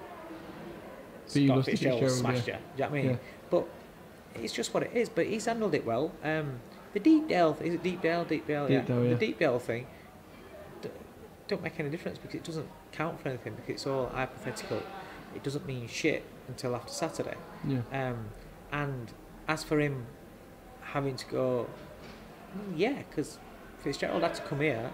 Scott 1.31 1.65
Fitzgerald 1.65 2.01
Fitzgerald, 2.01 2.11
smashed 2.11 2.49
yeah. 2.49 2.57
you. 2.57 2.61
Do 2.61 2.83
you 2.83 2.85
know 2.85 2.91
what 2.91 2.99
I 2.99 3.03
mean? 3.03 3.11
Yeah. 3.11 3.17
But 3.51 3.67
it's 4.35 4.53
just 4.53 4.75
what 4.75 4.83
it 4.83 4.93
is. 4.95 5.09
But 5.09 5.27
he's 5.27 5.47
handled 5.47 5.75
it 5.75 5.85
well. 5.85 6.13
Um, 6.23 6.61
the 6.93 7.01
Deepdale, 7.01 7.57
is 7.63 7.75
it 7.75 7.83
Deepdale? 7.83 8.25
Deep 8.25 8.47
Dale, 8.47 8.71
yeah. 8.71 8.81
Deepdale, 8.81 9.05
yeah. 9.05 9.15
The 9.15 9.27
Deepdale 9.27 9.59
thing 9.61 9.87
d- 10.83 10.91
don't 11.47 11.63
make 11.63 11.79
any 11.79 11.89
difference 11.89 12.19
because 12.19 12.35
it 12.35 12.45
doesn't 12.45 12.69
count 12.93 13.21
for 13.21 13.29
anything 13.29 13.55
because 13.55 13.71
it's 13.71 13.87
all 13.87 14.09
hypothetical. 14.09 14.83
It 15.35 15.43
doesn't 15.43 15.67
mean 15.67 15.87
shit 15.87 16.25
until 16.49 16.75
after 16.75 16.93
Saturday. 16.93 17.37
Yeah. 17.67 17.83
Um, 17.93 18.27
and 18.73 19.13
as 19.47 19.63
for 19.63 19.79
him 19.79 20.07
having 20.81 21.17
to 21.17 21.27
go, 21.27 21.69
mm, 22.57 22.73
yeah, 22.77 23.03
because 23.09 23.39
Fitzgerald 23.79 24.23
had 24.23 24.35
to 24.35 24.43
come 24.43 24.61
here, 24.61 24.91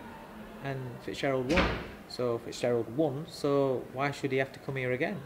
and 0.65 0.79
Fitzgerald 1.03 1.51
won. 1.51 1.71
So 2.09 2.39
Fitzgerald 2.39 2.95
won. 2.97 3.27
So 3.29 3.85
why 3.93 4.11
should 4.11 4.33
he 4.33 4.39
have 4.39 4.53
to 4.53 4.59
come 4.59 4.77
here 4.77 4.93
again? 4.93 5.21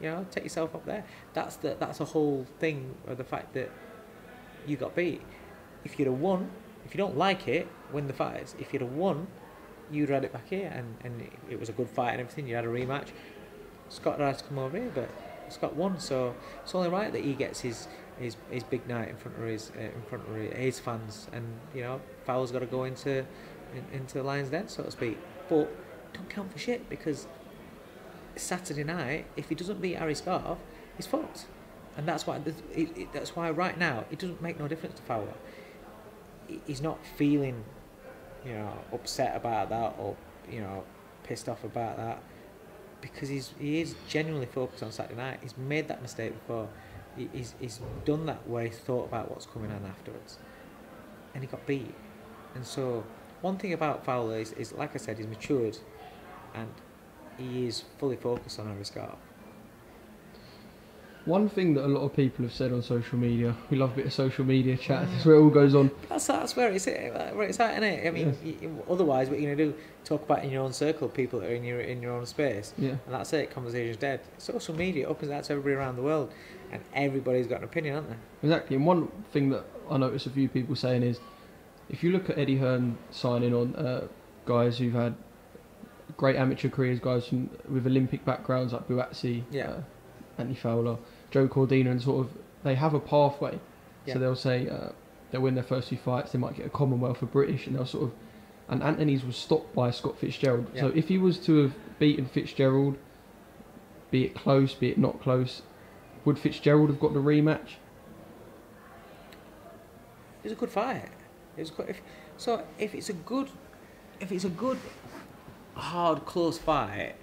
You 0.00 0.10
know, 0.10 0.26
take 0.30 0.44
yourself 0.44 0.74
up 0.74 0.84
there. 0.84 1.04
That's 1.32 1.56
the 1.56 1.76
that's 1.78 2.00
a 2.00 2.04
whole 2.04 2.46
thing 2.58 2.94
of 3.06 3.16
the 3.16 3.24
fact 3.24 3.54
that 3.54 3.70
you 4.66 4.76
got 4.76 4.94
beat. 4.94 5.22
If 5.84 5.98
you'd 5.98 6.06
have 6.06 6.18
won, 6.18 6.50
if 6.84 6.94
you 6.94 6.98
don't 6.98 7.16
like 7.16 7.48
it, 7.48 7.68
win 7.92 8.06
the 8.06 8.12
fights. 8.12 8.54
If 8.58 8.72
you'd 8.72 8.82
have 8.82 8.92
won, 8.92 9.26
you'd 9.90 10.08
had 10.08 10.24
it 10.24 10.32
back 10.32 10.48
here, 10.48 10.70
and, 10.74 10.96
and 11.04 11.28
it, 11.50 11.58
was 11.58 11.68
a 11.68 11.72
good 11.72 11.88
fight 11.88 12.12
and 12.12 12.20
everything. 12.20 12.48
You 12.48 12.56
had 12.56 12.64
a 12.64 12.68
rematch. 12.68 13.08
Scott 13.88 14.18
had 14.18 14.38
to 14.38 14.44
come 14.44 14.58
over 14.58 14.76
here, 14.76 14.90
but 14.94 15.08
Scott 15.48 15.76
won, 15.76 15.98
so 16.00 16.34
it's 16.62 16.74
only 16.74 16.88
right 16.88 17.12
that 17.12 17.24
he 17.24 17.34
gets 17.34 17.60
his 17.60 17.88
his, 18.18 18.36
his 18.50 18.64
big 18.64 18.86
night 18.88 19.10
in 19.10 19.16
front 19.16 19.38
of 19.38 19.44
his 19.44 19.70
uh, 19.76 19.80
in 19.80 20.02
front 20.08 20.28
of 20.28 20.34
his 20.56 20.80
fans, 20.80 21.28
and 21.32 21.44
you 21.74 21.82
know 21.82 22.00
Fowler's 22.24 22.50
got 22.50 22.60
to 22.60 22.66
go 22.66 22.84
into 22.84 23.18
in, 23.74 23.84
into 23.92 24.14
the 24.14 24.22
Lions 24.22 24.50
Den, 24.50 24.68
so 24.68 24.82
to 24.82 24.90
speak. 24.90 25.18
But 25.48 25.70
don't 26.12 26.28
count 26.28 26.52
for 26.52 26.58
shit 26.58 26.88
because 26.88 27.28
Saturday 28.36 28.84
night, 28.84 29.26
if 29.36 29.48
he 29.48 29.54
doesn't 29.54 29.80
beat 29.80 29.96
Harry 29.96 30.14
Scarff, 30.14 30.58
he's 30.96 31.06
fucked, 31.06 31.46
and 31.96 32.06
that's 32.06 32.26
why 32.26 32.36
it, 32.36 32.54
it, 32.74 33.12
that's 33.12 33.34
why 33.34 33.50
right 33.50 33.78
now 33.78 34.04
it 34.10 34.18
doesn't 34.18 34.42
make 34.42 34.58
no 34.58 34.68
difference 34.68 34.96
to 34.96 35.02
Fowler. 35.02 35.34
He's 36.66 36.80
not 36.80 36.98
feeling, 37.16 37.64
you 38.44 38.52
know, 38.52 38.72
upset 38.92 39.34
about 39.36 39.70
that 39.70 39.94
or 39.98 40.16
you 40.50 40.60
know 40.60 40.84
pissed 41.24 41.48
off 41.48 41.64
about 41.64 41.96
that 41.96 42.22
because 43.00 43.28
he's 43.28 43.52
he 43.58 43.80
is 43.80 43.94
genuinely 44.08 44.46
focused 44.46 44.82
on 44.82 44.92
Saturday 44.92 45.16
night. 45.16 45.38
He's 45.42 45.56
made 45.56 45.88
that 45.88 46.02
mistake 46.02 46.32
before. 46.32 46.68
He, 47.16 47.28
he's 47.32 47.54
he's 47.60 47.80
done 48.04 48.26
that 48.26 48.46
where 48.48 48.64
he's 48.64 48.78
thought 48.78 49.06
about 49.06 49.30
what's 49.30 49.46
coming 49.46 49.70
on 49.70 49.84
afterwards, 49.84 50.38
and 51.34 51.42
he 51.42 51.48
got 51.48 51.66
beat. 51.66 51.94
And 52.54 52.64
so 52.64 53.04
one 53.42 53.58
thing 53.58 53.72
about 53.72 54.04
Fowler 54.04 54.38
is, 54.38 54.52
is 54.52 54.72
like 54.72 54.94
I 54.94 54.98
said, 54.98 55.18
he's 55.18 55.26
matured, 55.26 55.78
and 56.54 56.68
he 57.38 57.66
is 57.66 57.84
fully 57.98 58.16
focused 58.16 58.58
on 58.60 58.66
Harry 58.66 58.84
Scarff. 58.84 59.16
One 61.24 61.48
thing 61.48 61.74
that 61.74 61.84
a 61.84 61.88
lot 61.88 62.02
of 62.02 62.14
people 62.14 62.44
have 62.44 62.54
said 62.54 62.72
on 62.72 62.82
social 62.82 63.18
media, 63.18 63.56
we 63.68 63.76
love 63.76 63.94
a 63.94 63.96
bit 63.96 64.06
of 64.06 64.12
social 64.12 64.44
media 64.44 64.76
chat. 64.76 65.08
That's 65.10 65.24
where 65.24 65.34
it 65.34 65.40
all 65.40 65.50
goes 65.50 65.74
on. 65.74 65.90
That's 66.08 66.28
that's 66.28 66.54
where 66.54 66.70
it's 66.70 66.86
at, 66.86 67.34
where 67.34 67.48
it's 67.48 67.58
at, 67.58 67.72
isn't 67.72 67.82
it? 67.82 68.06
I 68.06 68.10
mean, 68.12 68.82
otherwise, 68.88 69.28
what 69.28 69.38
are 69.38 69.40
you're 69.40 69.56
gonna 69.56 69.72
do? 69.72 69.74
Talk 70.04 70.22
about 70.22 70.44
in 70.44 70.50
your 70.50 70.62
own 70.62 70.72
circle, 70.72 71.08
people 71.08 71.40
that 71.40 71.50
are 71.50 71.54
in 71.54 71.64
your 71.64 71.80
in 71.80 72.00
your 72.00 72.12
own 72.12 72.26
space. 72.26 72.74
Yeah. 72.78 72.90
And 72.90 73.00
that's 73.08 73.32
it. 73.32 73.50
Conversation's 73.50 73.96
dead. 73.96 74.20
Social 74.38 74.76
media 74.76 75.08
opens 75.08 75.30
that 75.30 75.42
to 75.44 75.54
everybody 75.54 75.74
around 75.74 75.96
the 75.96 76.02
world, 76.02 76.32
and 76.70 76.80
everybody's 76.94 77.48
got 77.48 77.58
an 77.58 77.64
opinion, 77.64 77.96
aren't 77.96 78.10
they? 78.10 78.16
Exactly. 78.44 78.76
And 78.76 78.86
one 78.86 79.08
thing 79.32 79.50
that 79.50 79.64
I 79.90 79.96
noticed 79.96 80.26
a 80.26 80.30
few 80.30 80.48
people 80.48 80.76
saying 80.76 81.02
is, 81.02 81.18
if 81.88 82.04
you 82.04 82.12
look 82.12 82.30
at 82.30 82.38
Eddie 82.38 82.58
Hearn 82.58 82.98
signing 83.10 83.52
on, 83.52 83.74
uh, 83.74 84.06
guys 84.44 84.78
who've 84.78 84.94
had 84.94 85.16
great 86.16 86.36
amateur 86.36 86.68
careers, 86.68 86.98
guys 87.00 87.26
from, 87.28 87.50
with 87.68 87.86
Olympic 87.86 88.24
backgrounds 88.24 88.72
like 88.72 88.88
Buatsi, 88.88 89.42
Yeah. 89.50 89.70
uh, 89.70 89.80
Anthony 90.38 90.54
Fowler, 90.56 90.96
Joe 91.30 91.48
Cordina, 91.48 91.90
and 91.90 92.00
sort 92.02 92.26
of 92.26 92.32
they 92.62 92.74
have 92.74 92.94
a 92.94 93.00
pathway. 93.00 93.58
Yeah. 94.06 94.14
So 94.14 94.20
they'll 94.20 94.36
say 94.36 94.68
uh, 94.68 94.90
they'll 95.30 95.40
win 95.42 95.54
their 95.54 95.64
first 95.64 95.88
few 95.88 95.98
fights, 95.98 96.32
they 96.32 96.38
might 96.38 96.56
get 96.56 96.66
a 96.66 96.70
Commonwealth 96.70 97.22
or 97.22 97.26
British, 97.26 97.66
and 97.66 97.76
they'll 97.76 97.86
sort 97.86 98.04
of. 98.04 98.12
And 98.68 98.82
Anthony's 98.82 99.24
was 99.24 99.36
stopped 99.36 99.74
by 99.76 99.92
Scott 99.92 100.18
Fitzgerald. 100.18 100.66
So 100.76 100.88
if 100.88 101.06
he 101.06 101.18
was 101.18 101.38
to 101.46 101.62
have 101.62 101.74
beaten 102.00 102.26
Fitzgerald, 102.26 102.96
be 104.10 104.24
it 104.24 104.34
close, 104.34 104.74
be 104.74 104.88
it 104.90 104.98
not 104.98 105.20
close, 105.22 105.62
would 106.24 106.36
Fitzgerald 106.36 106.88
have 106.90 106.98
got 106.98 107.12
the 107.14 107.20
rematch? 107.20 107.74
It 110.42 110.50
was 110.50 110.52
a 110.52 110.56
good 110.56 110.70
fight. 110.70 111.08
It 111.56 111.60
was 111.60 111.70
quite, 111.70 111.90
if, 111.90 112.00
so 112.36 112.64
if 112.78 112.94
it's 112.94 113.08
a 113.08 113.12
good, 113.12 113.48
if 114.20 114.32
it's 114.32 114.44
a 114.44 114.48
good, 114.50 114.78
hard, 115.76 116.24
close 116.24 116.58
fight, 116.58 117.14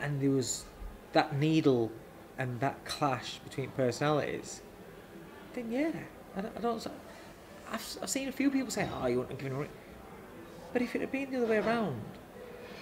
and 0.00 0.20
there 0.20 0.30
was 0.30 0.64
that 1.12 1.36
needle 1.36 1.92
and 2.36 2.60
that 2.60 2.84
clash 2.84 3.38
between 3.38 3.70
personalities, 3.70 4.62
then 5.54 5.70
yeah, 5.70 5.92
I 6.36 6.40
don't. 6.40 6.56
I 6.56 6.60
don't 6.60 6.86
I've, 7.70 7.98
I've 8.02 8.10
seen 8.10 8.28
a 8.28 8.32
few 8.32 8.50
people 8.50 8.70
say, 8.70 8.88
"Oh, 8.92 9.06
you 9.06 9.18
wouldn't 9.18 9.32
have 9.32 9.38
given 9.38 9.56
a 9.56 9.60
ring," 9.60 9.70
but 10.72 10.82
if 10.82 10.94
it 10.94 11.00
had 11.00 11.12
been 11.12 11.30
the 11.30 11.38
other 11.38 11.46
way 11.46 11.58
around, 11.58 12.00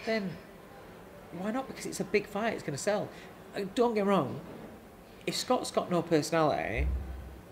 then 0.04 0.30
why 1.32 1.50
not? 1.50 1.66
Because 1.66 1.86
it's 1.86 2.00
a 2.00 2.04
big 2.04 2.26
fight. 2.26 2.54
It's 2.54 2.62
going 2.62 2.76
to 2.76 2.82
sell. 2.82 3.08
Uh, 3.56 3.62
Don't 3.74 3.94
get 3.94 4.04
me 4.04 4.10
wrong. 4.10 4.40
If 5.26 5.36
Scott's 5.36 5.70
got 5.70 5.90
no 5.90 6.02
personality, 6.02 6.86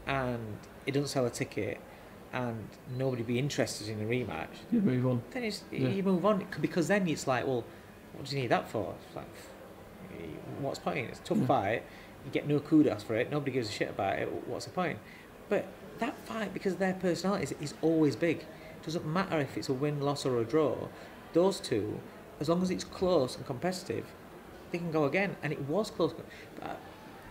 and 0.06 0.58
it 0.86 0.92
doesn't 0.92 1.08
sell 1.08 1.26
a 1.26 1.30
ticket, 1.30 1.80
and 2.34 2.68
nobody 2.98 3.22
be 3.22 3.38
interested 3.38 3.88
in 3.88 4.00
a 4.00 4.04
rematch, 4.04 4.48
You 4.72 4.80
move 4.80 5.06
on. 5.06 5.22
then 5.30 5.44
it's, 5.44 5.62
Yeah. 5.70 5.88
you 5.88 6.02
move 6.02 6.26
on 6.26 6.44
because 6.60 6.88
then 6.88 7.06
it's 7.08 7.26
like, 7.26 7.46
well, 7.46 7.64
what 8.12 8.26
do 8.26 8.34
you 8.36 8.42
need 8.42 8.48
that 8.50 8.68
for? 8.68 8.94
It's 9.06 9.16
like, 9.16 9.26
what's 10.60 10.78
the 10.80 10.84
point? 10.84 11.08
It's 11.10 11.20
a 11.20 11.22
tough 11.22 11.38
Yeah. 11.38 11.46
fight. 11.46 11.82
You 12.24 12.30
get 12.32 12.48
no 12.48 12.58
kudos 12.58 13.02
for 13.04 13.14
it. 13.14 13.30
Nobody 13.30 13.52
gives 13.52 13.68
a 13.68 13.72
shit 13.72 13.90
about 13.90 14.18
it. 14.18 14.28
What's 14.48 14.64
the 14.64 14.72
point? 14.72 14.98
But 15.48 15.66
that 16.00 16.16
fight, 16.26 16.52
because 16.52 16.72
of 16.74 16.78
their 16.78 16.94
personalities, 16.94 17.52
is 17.60 17.74
always 17.82 18.16
big. 18.16 18.44
Doesn't 18.84 19.06
matter 19.06 19.38
if 19.38 19.56
it's 19.56 19.68
a 19.68 19.72
win, 19.74 20.00
loss, 20.00 20.26
or 20.26 20.38
a 20.40 20.44
draw. 20.44 20.88
Those 21.34 21.60
two, 21.60 22.00
as 22.40 22.48
long 22.48 22.62
as 22.62 22.70
it's 22.70 22.84
close 22.84 23.36
and 23.36 23.46
competitive, 23.46 24.06
they 24.72 24.78
can 24.78 24.90
go 24.90 25.04
again. 25.04 25.36
And 25.42 25.52
it 25.52 25.62
was 25.68 25.90
close. 25.90 26.12
But 26.12 26.26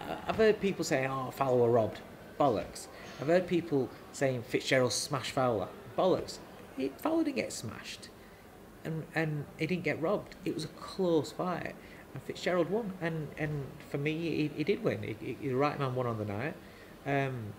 I- 0.01 0.17
I've 0.27 0.35
heard 0.37 0.59
people 0.61 0.83
say, 0.85 1.05
"Oh, 1.07 1.31
Fowler 1.31 1.69
robbed." 1.69 1.99
Bollocks. 2.39 2.87
I've 3.23 3.29
heard 3.29 3.47
people 3.47 3.89
saying 4.11 4.43
Fitzgerald 4.43 4.91
smashed 4.91 5.31
Fowler. 5.31 5.69
Bollocks. 5.97 6.39
He, 6.75 6.89
Fowler 6.89 7.23
didn't 7.23 7.37
get 7.37 7.53
smashed, 7.53 8.09
and 8.83 9.05
and 9.15 9.45
he 9.57 9.65
didn't 9.65 9.85
get 9.85 10.01
robbed. 10.01 10.35
It 10.43 10.53
was 10.53 10.65
a 10.65 10.67
close 10.67 11.31
fight, 11.31 11.73
and 12.13 12.21
Fitzgerald 12.23 12.69
won. 12.69 12.91
And 12.99 13.29
and 13.37 13.67
for 13.89 13.97
me, 13.97 14.11
he, 14.11 14.51
he 14.57 14.63
did 14.65 14.83
win. 14.83 15.03
He, 15.03 15.15
he, 15.21 15.47
the 15.47 15.53
right 15.53 15.79
man 15.79 15.95
won 15.95 16.05
on 16.05 16.17
the 16.17 16.25
night, 16.25 16.53
um, 17.05 17.53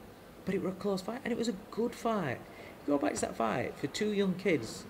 but 0.44 0.54
it 0.54 0.62
was 0.62 0.74
a 0.74 0.76
close 0.76 1.00
fight, 1.00 1.22
and 1.24 1.32
it 1.32 1.38
was 1.38 1.48
a 1.48 1.54
good 1.70 1.94
fight. 1.94 2.40
Go 2.86 2.98
back 2.98 3.14
to 3.14 3.20
that 3.22 3.34
fight 3.34 3.74
for 3.78 3.86
two 3.86 4.12
young 4.12 4.34
kids 4.34 4.84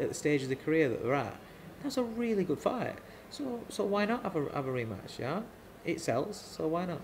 at 0.00 0.08
the 0.08 0.14
stage 0.14 0.42
of 0.42 0.48
the 0.48 0.56
career 0.56 0.88
that 0.88 1.04
they're 1.04 1.14
at. 1.14 1.36
That's 1.84 1.96
a 1.96 2.02
really 2.02 2.42
good 2.42 2.58
fight. 2.58 2.96
So 3.30 3.60
so 3.68 3.84
why 3.84 4.06
not 4.06 4.24
have 4.24 4.34
a 4.34 4.52
have 4.52 4.66
a 4.66 4.72
rematch? 4.72 5.20
Yeah, 5.20 5.42
it 5.84 6.00
sells. 6.00 6.36
So 6.36 6.66
why 6.66 6.86
not? 6.86 7.02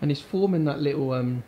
And 0.00 0.12
he's 0.12 0.20
forming 0.20 0.64
that 0.66 0.80
little. 0.80 1.12
Um, 1.12 1.42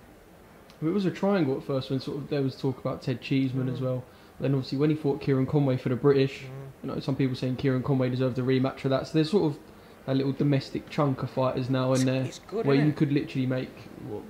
it 0.89 0.93
was 0.93 1.05
a 1.07 1.11
triangle 1.11 1.57
at 1.57 1.63
first 1.65 1.91
when 1.91 2.01
sort 2.01 2.17
of 2.19 2.29
there 2.31 2.43
was 2.43 2.57
talk 2.57 2.79
about 2.79 3.03
Ted 3.03 3.21
Cheeseman 3.21 3.69
as 3.69 3.79
Mm. 3.81 3.83
well. 3.83 4.05
Then 4.41 4.55
obviously 4.55 4.79
when 4.79 4.91
he 4.91 4.97
fought 4.97 5.21
Kieran 5.21 5.47
Conway 5.47 5.77
for 5.77 5.91
the 5.91 5.97
British, 5.97 6.45
Mm. 6.45 6.83
you 6.89 6.95
know, 6.95 7.01
some 7.01 7.17
people 7.17 7.37
saying 7.37 7.57
Kieran 7.57 7.83
Conway 7.83 8.09
deserved 8.11 8.39
a 8.39 8.43
rematch 8.43 8.81
for 8.81 8.89
that. 8.89 9.07
So 9.07 9.15
there's 9.15 9.31
sort 9.31 9.53
of 9.53 9.59
a 10.07 10.15
little 10.15 10.33
domestic 10.33 10.89
chunk 10.89 11.23
of 11.23 11.31
fighters 11.31 11.69
now 11.69 11.93
in 11.93 12.07
there 12.07 12.29
good, 12.49 12.65
where 12.67 12.77
you 12.77 12.93
could 12.93 13.13
literally 13.13 13.47
make 13.47 13.69
what, 14.09 14.23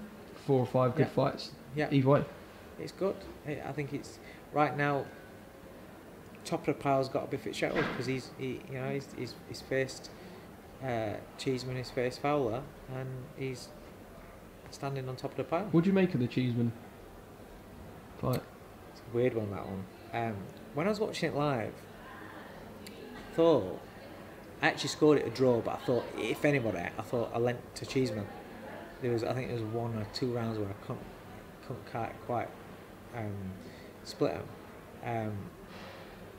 four 0.47 0.59
or 0.61 0.66
five 0.66 0.97
good 0.97 1.07
Yeah. 1.07 1.12
fights 1.12 1.52
Yeah. 1.76 1.88
either 1.92 2.09
way. 2.09 2.25
It's 2.80 2.92
good. 2.92 3.14
I 3.47 3.61
I 3.69 3.73
think 3.73 3.92
it's 3.92 4.19
right 4.52 4.76
now. 4.76 5.04
Top 6.45 6.61
of 6.66 6.75
the 6.76 6.83
pile's 6.83 7.09
got 7.09 7.26
to 7.30 7.30
be 7.30 7.37
Fitzgerald 7.37 7.85
because 7.92 8.07
he's 8.07 8.30
he 8.38 8.61
you 8.73 8.78
know 8.78 8.90
he's 8.90 9.07
he's, 9.16 9.35
he's 9.47 9.61
faced 9.61 10.11
uh, 10.83 11.12
Cheeseman, 11.37 11.76
he's 11.76 11.90
faced 11.90 12.21
Fowler, 12.21 12.62
and 12.92 13.09
he's 13.37 13.69
standing 14.71 15.09
on 15.09 15.17
top 15.17 15.33
of 15.33 15.37
the 15.37 15.45
pile. 15.45 15.69
What 15.71 15.85
do 15.85 15.91
you 15.91 15.95
make 15.95 16.15
of 16.15 16.21
the 16.21 16.27
Cheeseman 16.27 16.73
fight? 18.21 18.43
It's 18.93 19.00
a 19.00 19.17
weird 19.17 19.35
one 19.35 19.50
that 19.50 19.67
one. 19.67 19.85
Um, 20.12 20.37
when 20.75 20.87
I 20.87 20.91
was 20.91 21.00
watching 21.00 21.31
it 21.31 21.37
live, 21.37 21.73
I 22.87 23.35
thought 23.35 23.81
I 24.62 24.69
actually 24.69 24.89
scored 24.89 25.19
it 25.19 25.27
a 25.27 25.31
draw, 25.31 25.61
but 25.61 25.75
I 25.75 25.79
thought 25.79 26.05
if 26.17 26.45
anybody, 26.45 26.79
I 26.79 27.03
thought 27.03 27.31
I 27.35 27.39
lent 27.39 27.75
to 27.77 27.87
Cheeseman. 27.87 28.27
There 29.03 29.12
was 29.12 29.25
I 29.25 29.33
think 29.33 29.49
there 29.49 29.57
was 29.57 29.65
one 29.73 29.97
or 29.97 30.07
two 30.12 30.33
rounds 30.33 30.59
where 30.59 30.69
I 30.69 30.87
couldn't 30.87 31.05
couldn't 31.62 31.91
quite, 31.91 32.12
quite 32.27 32.49
um, 33.17 33.53
split 34.05 34.35
them. 34.35 34.49
Um, 35.05 35.33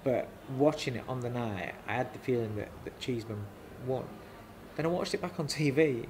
but 0.04 0.28
watching 0.58 0.96
it 0.96 1.04
on 1.08 1.22
the 1.22 1.30
night, 1.30 1.74
I 1.88 1.94
had 1.94 2.14
the 2.14 2.20
feeling 2.20 2.56
that, 2.56 2.70
that 2.84 3.00
Cheeseman 3.00 3.46
won. 3.86 4.06
Then 4.76 4.86
I 4.86 4.90
watched 4.90 5.14
it 5.14 5.22
back 5.22 5.40
on 5.40 5.48
TV, 5.48 6.06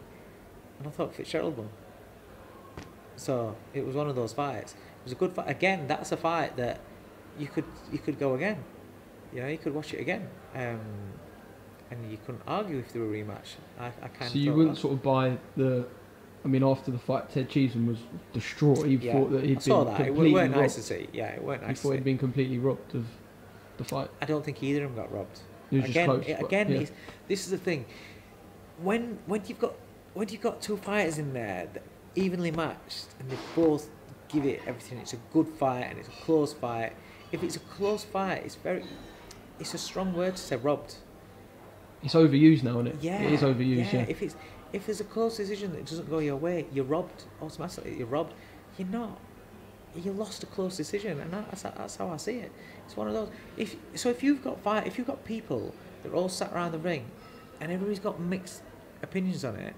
and 0.79 0.87
I 0.87 0.91
thought 0.91 1.13
Fitzgerald 1.15 1.57
won. 1.57 1.69
So 3.21 3.55
it 3.75 3.85
was 3.85 3.95
one 3.95 4.09
of 4.09 4.15
those 4.15 4.33
fights. 4.33 4.73
It 4.73 5.03
was 5.03 5.13
a 5.13 5.15
good 5.15 5.31
fight. 5.33 5.47
Again, 5.47 5.87
that's 5.87 6.11
a 6.11 6.17
fight 6.17 6.57
that 6.57 6.79
you 7.37 7.45
could 7.45 7.65
you 7.91 7.99
could 7.99 8.17
go 8.17 8.33
again. 8.33 8.63
You 9.31 9.41
know, 9.43 9.47
you 9.47 9.59
could 9.59 9.75
watch 9.75 9.93
it 9.93 9.99
again, 9.99 10.27
um, 10.55 10.79
and 11.91 12.11
you 12.11 12.17
couldn't 12.25 12.41
argue 12.47 12.79
if 12.79 12.91
there 12.91 13.03
were 13.03 13.13
a 13.13 13.17
rematch. 13.23 13.57
I, 13.79 13.87
I 14.01 14.07
kind 14.07 14.31
So 14.31 14.39
you 14.39 14.53
wouldn't 14.53 14.79
sort 14.79 14.93
of 14.93 15.03
buy 15.03 15.37
the. 15.55 15.85
I 16.43 16.47
mean, 16.47 16.63
after 16.63 16.89
the 16.89 16.97
fight, 16.97 17.29
Ted 17.29 17.47
Cheeseman 17.47 17.85
was 17.85 17.99
distraught. 18.33 18.87
He 18.87 18.95
yeah. 18.95 19.13
thought 19.13 19.31
that 19.33 19.43
he'd 19.43 19.57
I 19.57 19.61
saw 19.61 19.83
been 19.83 19.93
that. 19.93 20.01
It 20.01 20.05
completely 20.05 20.33
weren't 20.33 20.51
robbed. 20.53 20.61
nice 20.63 20.75
to 20.75 20.81
see. 20.81 21.07
Yeah, 21.13 21.27
it 21.27 21.43
weren't 21.43 21.61
he 21.61 21.67
nice 21.67 21.77
to 21.77 21.83
thought 21.83 21.93
he'd 21.93 22.03
been 22.03 22.17
completely 22.17 22.57
robbed 22.57 22.95
of 22.95 23.05
the 23.77 23.83
fight. 23.83 24.09
I 24.19 24.25
don't 24.25 24.43
think 24.43 24.63
either 24.63 24.85
of 24.85 24.95
them 24.95 25.03
got 25.03 25.13
robbed. 25.13 25.41
It 25.69 25.75
was 25.75 25.83
just 25.83 25.91
again, 25.91 26.05
close. 26.07 26.25
it- 26.25 26.37
but, 26.39 26.47
again, 26.47 26.71
yeah. 26.71 26.85
this 27.27 27.45
is 27.45 27.51
the 27.51 27.59
thing. 27.59 27.85
When 28.81 29.19
when 29.27 29.43
you've 29.45 29.59
got 29.59 29.75
when 30.15 30.27
you've 30.29 30.41
got 30.41 30.59
two 30.59 30.77
fighters 30.77 31.19
in 31.19 31.33
there 31.33 31.67
that 31.71 31.83
evenly 32.15 32.51
matched 32.51 33.07
and 33.19 33.29
they 33.29 33.37
both 33.55 33.89
give 34.27 34.45
it 34.45 34.61
everything, 34.65 34.97
it's 34.99 35.13
a 35.13 35.19
good 35.33 35.47
fight 35.47 35.87
and 35.89 35.99
it's 35.99 36.07
a 36.07 36.23
close 36.23 36.53
fight. 36.53 36.93
If 37.31 37.43
it's 37.43 37.55
a 37.55 37.59
close 37.59 38.03
fight, 38.03 38.43
it's 38.45 38.55
very 38.55 38.83
it's 39.59 39.73
a 39.73 39.77
strong 39.77 40.13
word 40.13 40.35
to 40.35 40.41
say 40.41 40.55
robbed. 40.55 40.95
It's 42.03 42.15
overused 42.15 42.63
now, 42.63 42.79
isn't 42.79 42.87
it? 42.87 42.95
Yeah, 43.01 43.21
It 43.21 43.33
is 43.33 43.41
overused, 43.41 43.93
yeah. 43.93 44.05
If 44.07 44.21
it's 44.21 44.35
if 44.73 44.85
there's 44.85 45.01
a 45.01 45.05
close 45.05 45.37
decision 45.37 45.73
that 45.73 45.85
doesn't 45.85 46.09
go 46.09 46.19
your 46.19 46.37
way, 46.37 46.65
you're 46.73 46.85
robbed 46.85 47.25
automatically. 47.41 47.97
You're 47.97 48.07
robbed. 48.07 48.33
You're 48.77 48.87
not. 48.87 49.19
You 49.95 50.13
lost 50.13 50.41
a 50.43 50.45
close 50.45 50.77
decision, 50.77 51.19
and 51.19 51.33
that's 51.33 51.63
that's 51.63 51.97
how 51.97 52.09
I 52.09 52.17
see 52.17 52.37
it. 52.37 52.51
It's 52.85 52.95
one 52.95 53.07
of 53.07 53.13
those. 53.13 53.29
If 53.57 53.75
so, 53.95 54.09
if 54.09 54.23
you've 54.23 54.41
got 54.43 54.61
fight, 54.61 54.87
if 54.87 54.97
you've 54.97 55.07
got 55.07 55.25
people 55.25 55.75
that 56.01 56.11
are 56.11 56.15
all 56.15 56.29
sat 56.29 56.53
around 56.53 56.71
the 56.71 56.79
ring, 56.79 57.05
and 57.59 57.71
everybody's 57.71 57.99
got 57.99 58.19
mixed 58.19 58.61
opinions 59.03 59.43
on 59.43 59.57
it, 59.57 59.75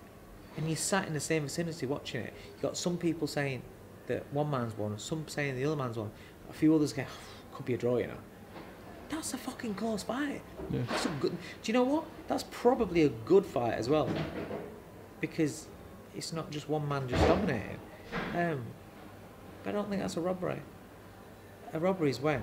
and 0.57 0.69
you 0.69 0.75
sat 0.75 1.07
in 1.07 1.13
the 1.13 1.19
same 1.19 1.43
vicinity 1.43 1.85
watching 1.85 2.21
it, 2.21 2.33
you 2.55 2.61
got 2.61 2.77
some 2.77 2.97
people 2.97 3.27
saying 3.27 3.61
that 4.07 4.25
one 4.31 4.49
man's 4.49 4.77
won, 4.77 4.97
some 4.99 5.27
saying 5.27 5.55
the 5.55 5.65
other 5.65 5.75
man's 5.75 5.97
won, 5.97 6.11
a 6.49 6.53
few 6.53 6.73
others 6.75 6.93
go, 6.93 7.05
could 7.53 7.65
be 7.65 7.73
a 7.73 7.77
draw, 7.77 7.97
you 7.97 8.07
know. 8.07 8.17
That's 9.09 9.33
a 9.33 9.37
fucking 9.37 9.75
close 9.75 10.03
fight. 10.03 10.41
Yeah. 10.71 10.81
That's 10.89 11.05
a 11.05 11.09
good. 11.19 11.31
Do 11.31 11.71
you 11.71 11.73
know 11.73 11.83
what? 11.83 12.05
That's 12.27 12.45
probably 12.49 13.03
a 13.03 13.09
good 13.09 13.45
fight 13.45 13.73
as 13.73 13.87
well, 13.87 14.09
because 15.21 15.67
it's 16.15 16.33
not 16.33 16.49
just 16.49 16.67
one 16.67 16.87
man 16.87 17.07
just 17.07 17.25
dominating. 17.27 17.79
Um, 18.35 18.63
but 19.63 19.69
I 19.69 19.71
don't 19.73 19.89
think 19.89 20.01
that's 20.01 20.17
a 20.17 20.21
robbery. 20.21 20.61
A 21.73 21.79
robbery 21.79 22.09
is 22.09 22.19
when 22.19 22.41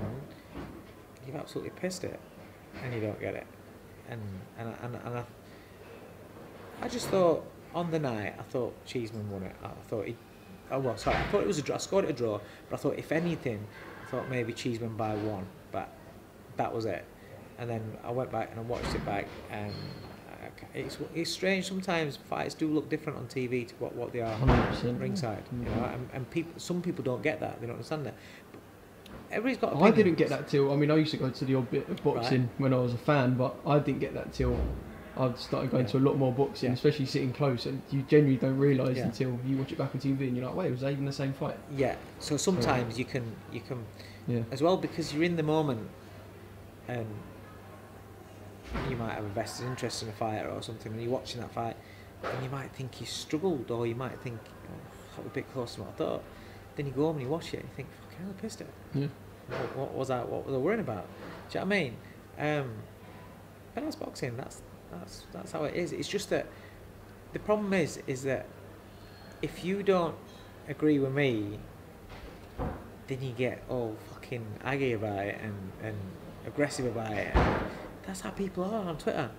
you've 1.26 1.36
absolutely 1.36 1.70
pissed 1.70 2.04
it 2.04 2.18
and 2.82 2.94
you 2.94 3.00
don't 3.00 3.20
get 3.20 3.34
it. 3.34 3.46
And 4.08 4.20
and 4.58 4.74
and, 4.82 4.96
and 5.04 5.18
I, 5.18 5.24
I 6.82 6.88
just 6.88 7.08
thought 7.08 7.44
on 7.74 7.90
the 7.90 7.98
night 7.98 8.34
I 8.38 8.42
thought 8.42 8.74
Cheeseman 8.86 9.30
won 9.30 9.42
it. 9.42 9.54
I 9.62 9.68
thought 9.88 10.06
he. 10.06 10.16
Oh 10.70 10.78
well, 10.78 10.96
sorry. 10.96 11.16
I 11.16 11.22
thought 11.24 11.42
it 11.42 11.46
was 11.46 11.58
a 11.58 11.62
draw. 11.62 11.76
I 11.76 11.78
scored 11.78 12.04
it 12.04 12.10
a 12.10 12.12
draw, 12.12 12.40
but 12.68 12.78
I 12.78 12.82
thought 12.82 12.98
if 12.98 13.12
anything, 13.12 13.66
I 14.06 14.10
thought 14.10 14.28
maybe 14.28 14.52
Cheeseman 14.52 14.96
by 14.96 15.14
one, 15.14 15.46
but 15.72 15.88
that 16.56 16.72
was 16.72 16.84
it. 16.84 17.04
And 17.58 17.68
then 17.68 17.82
I 18.04 18.10
went 18.10 18.30
back 18.32 18.50
and 18.50 18.60
I 18.60 18.62
watched 18.62 18.94
it 18.94 19.04
back, 19.04 19.26
and 19.50 19.72
I 20.42 20.78
it's 20.78 20.98
it's 21.14 21.30
strange 21.30 21.66
sometimes 21.66 22.16
fights 22.16 22.54
do 22.54 22.68
look 22.68 22.88
different 22.88 23.18
on 23.18 23.26
TV 23.26 23.66
to 23.66 23.74
what, 23.76 23.94
what 23.94 24.12
they 24.12 24.20
are 24.20 24.36
100%. 24.38 25.00
ringside. 25.00 25.42
You 25.52 25.64
know, 25.64 25.84
and, 25.92 26.08
and 26.12 26.30
people 26.30 26.52
some 26.58 26.80
people 26.80 27.04
don't 27.04 27.22
get 27.22 27.40
that. 27.40 27.60
They 27.60 27.66
don't 27.66 27.76
understand 27.76 28.06
that. 28.06 28.14
But 28.52 28.60
everybody's 29.30 29.58
got. 29.58 29.82
I 29.82 29.90
didn't 29.90 30.14
get 30.14 30.28
that 30.28 30.48
till. 30.48 30.72
I 30.72 30.76
mean, 30.76 30.90
I 30.90 30.96
used 30.96 31.10
to 31.12 31.16
go 31.16 31.30
to 31.30 31.44
the 31.44 31.56
odd 31.56 31.70
bit 31.70 31.88
of 31.88 32.02
boxing 32.02 32.48
when 32.58 32.72
I 32.72 32.78
was 32.78 32.94
a 32.94 32.98
fan, 32.98 33.34
but 33.34 33.56
I 33.66 33.78
didn't 33.78 34.00
get 34.00 34.14
that 34.14 34.32
till 34.32 34.56
I 35.16 35.32
started 35.34 35.70
going 35.70 35.84
Yeah. 35.86 35.90
to 35.92 35.98
a 35.98 36.00
lot 36.00 36.16
more 36.16 36.32
boxing, 36.32 36.70
Yeah. 36.70 36.74
especially 36.74 37.06
sitting 37.06 37.32
close, 37.32 37.66
and 37.66 37.82
you 37.90 38.02
generally 38.02 38.36
don't 38.36 38.56
realise 38.58 38.96
Yeah. 38.96 39.04
until 39.06 39.38
you 39.44 39.56
watch 39.56 39.72
it 39.72 39.78
back 39.78 39.94
on 39.94 40.00
TV 40.00 40.28
and 40.28 40.36
you're 40.36 40.46
like, 40.46 40.54
wait, 40.54 40.70
was 40.70 40.80
that 40.80 40.92
even 40.92 41.04
the 41.04 41.12
same 41.12 41.32
fight? 41.32 41.56
Yeah. 41.76 41.96
So 42.20 42.36
sometimes 42.36 42.98
you 42.98 43.04
can 43.04 43.24
you 43.52 43.60
can 43.60 43.84
Yeah. 44.26 44.42
as 44.50 44.62
well 44.62 44.76
because 44.76 45.12
you're 45.12 45.24
in 45.24 45.36
the 45.36 45.42
moment 45.42 45.88
and 46.88 47.06
you 48.88 48.96
might 48.96 49.12
have 49.14 49.24
a 49.24 49.28
vested 49.28 49.66
interest 49.66 50.02
in 50.02 50.08
a 50.08 50.12
fighter 50.12 50.48
or 50.48 50.62
something, 50.62 50.92
and 50.92 51.02
you're 51.02 51.10
watching 51.10 51.40
that 51.40 51.50
fight, 51.50 51.76
and 52.22 52.44
you 52.44 52.50
might 52.50 52.70
think 52.72 52.94
he 52.94 53.04
struggled, 53.04 53.70
or 53.70 53.86
you 53.86 53.94
might 53.96 54.18
think, 54.20 54.38
oh, 54.68 54.74
that 55.16 55.24
was 55.24 55.26
a 55.26 55.34
bit 55.34 55.52
closer 55.52 55.78
than 55.78 55.86
what 55.86 55.94
I 55.94 55.98
thought. 55.98 56.22
Then 56.76 56.86
you 56.86 56.92
go 56.92 57.06
home 57.06 57.16
and 57.16 57.24
you 57.24 57.28
watch 57.30 57.52
it, 57.52 57.60
and 57.60 57.68
you 57.68 57.74
think, 57.74 57.88
fucking 58.02 58.18
hell, 58.24 58.34
I 58.36 58.40
pissed 58.40 58.60
it. 58.60 58.68
Yeah. 58.94 59.06
What, 59.48 59.76
what 59.76 59.94
was 59.94 60.10
I? 60.10 60.22
What 60.22 60.46
was 60.46 60.54
I 60.54 60.58
worrying 60.58 60.80
about? 60.80 61.06
Do 61.50 61.58
you 61.58 61.64
know 61.64 61.66
what 61.68 61.74
I 61.74 61.80
mean? 61.82 61.96
Um, 62.38 62.70
but 63.74 63.82
that's 63.84 63.96
boxing. 63.96 64.36
That's 64.36 64.62
that's 64.92 65.24
that's 65.32 65.52
how 65.52 65.64
it 65.64 65.74
is. 65.74 65.92
It's 65.92 66.08
just 66.08 66.30
that 66.30 66.46
the 67.32 67.38
problem 67.38 67.72
is 67.72 68.00
is 68.06 68.22
that 68.24 68.46
if 69.42 69.64
you 69.64 69.82
don't 69.82 70.16
agree 70.68 70.98
with 70.98 71.12
me, 71.12 71.58
then 73.06 73.22
you 73.22 73.32
get 73.32 73.62
all 73.68 73.96
fucking 74.12 74.44
aggy 74.64 74.92
about 74.92 75.26
it 75.26 75.38
and, 75.42 75.54
and 75.82 75.96
aggressive 76.46 76.86
about 76.86 77.12
it. 77.12 77.34
And 77.34 77.64
that's 78.06 78.20
how 78.20 78.30
people 78.30 78.64
are 78.64 78.84
on 78.84 78.96
Twitter. 78.98 79.30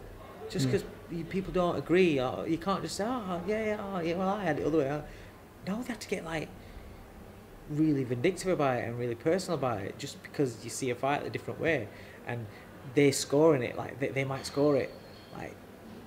Just 0.49 0.67
Mm. 0.67 0.71
because 0.71 0.85
people 1.29 1.53
don't 1.53 1.77
agree, 1.77 2.19
or 2.19 2.45
you 2.47 2.57
can't 2.57 2.81
just 2.81 2.95
say, 2.97 3.05
oh 3.05 3.41
yeah, 3.47 3.65
yeah, 3.65 3.77
oh, 3.79 3.99
yeah, 3.99 4.15
well 4.15 4.29
I 4.29 4.43
had 4.43 4.57
it 4.57 4.61
the 4.63 4.67
other 4.67 4.77
way. 4.79 5.01
No, 5.67 5.81
they 5.81 5.87
have 5.87 5.99
to 5.99 6.07
get 6.07 6.25
like 6.25 6.49
really 7.69 8.03
vindictive 8.03 8.51
about 8.51 8.79
it 8.79 8.87
and 8.89 8.99
really 8.99 9.15
personal 9.15 9.57
about 9.57 9.79
it 9.81 9.97
just 9.97 10.21
because 10.23 10.63
you 10.63 10.69
see 10.69 10.89
a 10.89 10.95
fight 10.95 11.25
a 11.25 11.29
different 11.29 11.59
way 11.59 11.87
and 12.27 12.45
they're 12.95 13.13
scoring 13.13 13.63
it 13.63 13.77
like 13.77 13.97
they, 13.99 14.09
they 14.09 14.25
might 14.25 14.45
score 14.45 14.75
it 14.75 14.91
like 15.33 15.55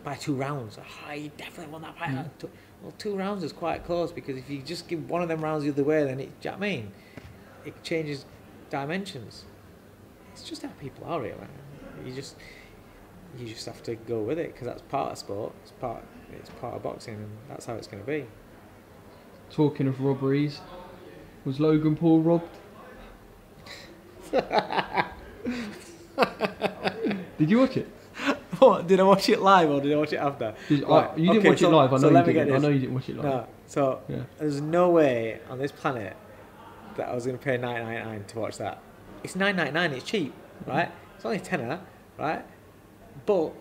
by 0.03 0.15
two 0.15 0.35
rounds 0.35 0.79
oh, 0.79 1.13
you 1.13 1.31
definitely 1.37 1.73
won 1.73 1.83
that 1.83 1.97
fight 1.99 2.11
Mm. 2.11 2.49
Well 2.83 2.93
two 2.99 3.17
rounds 3.17 3.43
is 3.43 3.53
quite 3.53 3.85
close 3.85 4.13
because 4.13 4.37
if 4.37 4.51
you 4.51 4.61
just 4.61 4.89
give 4.89 5.09
one 5.09 5.23
of 5.23 5.29
them 5.29 5.41
rounds 5.41 5.65
the 5.65 5.71
other 5.71 5.85
way 5.85 6.05
then 6.05 6.21
it 6.21 6.41
do 6.41 6.49
you 6.49 6.53
know 6.53 6.59
what 6.59 6.67
I 6.67 6.69
mean 6.69 6.93
it 7.65 7.83
changes 7.83 8.27
dimensions 8.69 9.45
it's 10.33 10.43
just 10.43 10.63
how 10.63 10.69
people 10.81 11.07
are 11.07 11.21
really 11.21 11.35
you 12.05 12.13
just 12.13 12.37
you 13.39 13.47
just 13.47 13.65
have 13.67 13.83
to 13.85 13.95
go 13.95 14.21
with 14.21 14.39
it 14.39 14.53
because 14.53 14.67
that's 14.67 14.83
part 14.83 15.13
of 15.13 15.19
sport 15.19 15.53
it's 15.63 15.73
part 15.73 16.03
it's 16.33 16.51
part 16.51 16.75
of 16.75 16.83
boxing 16.83 17.15
and 17.15 17.31
that's 17.49 17.67
how 17.67 17.75
it's 17.75 17.87
going 17.87 18.03
to 18.03 18.07
be 18.07 18.27
Talking 19.51 19.87
of 19.87 20.01
robberies, 20.01 20.61
was 21.45 21.61
Logan 21.61 21.95
Paul 21.95 22.23
robbed? 22.23 22.49
Did 27.39 27.51
you 27.51 27.59
watch 27.61 27.77
it? 27.77 27.87
What 28.69 28.87
did 28.87 29.01
I 29.01 29.03
watch 29.03 29.29
it 29.29 29.41
live 29.41 29.71
or 29.71 29.81
did 29.81 29.93
I 29.93 29.97
watch 29.97 30.13
it 30.13 30.17
after? 30.17 30.55
Did, 30.69 30.85
oh, 30.85 30.89
Right, 30.95 31.11
I, 31.11 31.17
you 31.17 31.23
didn't 31.27 31.39
okay, 31.39 31.49
watch 31.51 31.61
so- 31.61 31.69
it 31.69 31.75
live. 31.75 31.93
I 31.93 31.97
so 31.97 32.09
know 32.09 32.15
let 32.15 32.27
you 32.27 32.33
didn't. 32.33 32.55
I 32.55 32.59
know 32.59 32.69
you 32.69 32.79
didn't 32.81 32.95
watch 32.95 33.09
it 33.09 33.17
live. 33.17 33.25
No, 33.25 33.47
so 33.67 34.01
Yeah. 34.09 34.23
there's 34.39 34.61
no 34.61 34.91
way 34.91 35.41
on 35.51 35.59
this 35.59 35.73
planet 35.73 36.17
that 36.97 37.09
I 37.09 37.15
was 37.15 37.27
going 37.27 37.39
to 37.39 37.45
pay 37.45 37.57
nine 37.57 37.83
ninety 37.85 38.05
nine 38.05 38.25
to 38.25 38.39
watch 38.39 38.59
that. 38.59 38.79
It's 39.23 39.37
nine 39.37 39.57
ninety 39.57 39.73
nine. 39.73 39.93
It's 39.93 40.05
cheap, 40.05 40.33
mm-hmm. 40.33 40.71
right? 40.71 40.91
It's 41.17 41.25
only 41.25 41.39
a 41.39 41.41
tenner, 41.41 41.81
right? 42.19 42.45
But 43.27 43.53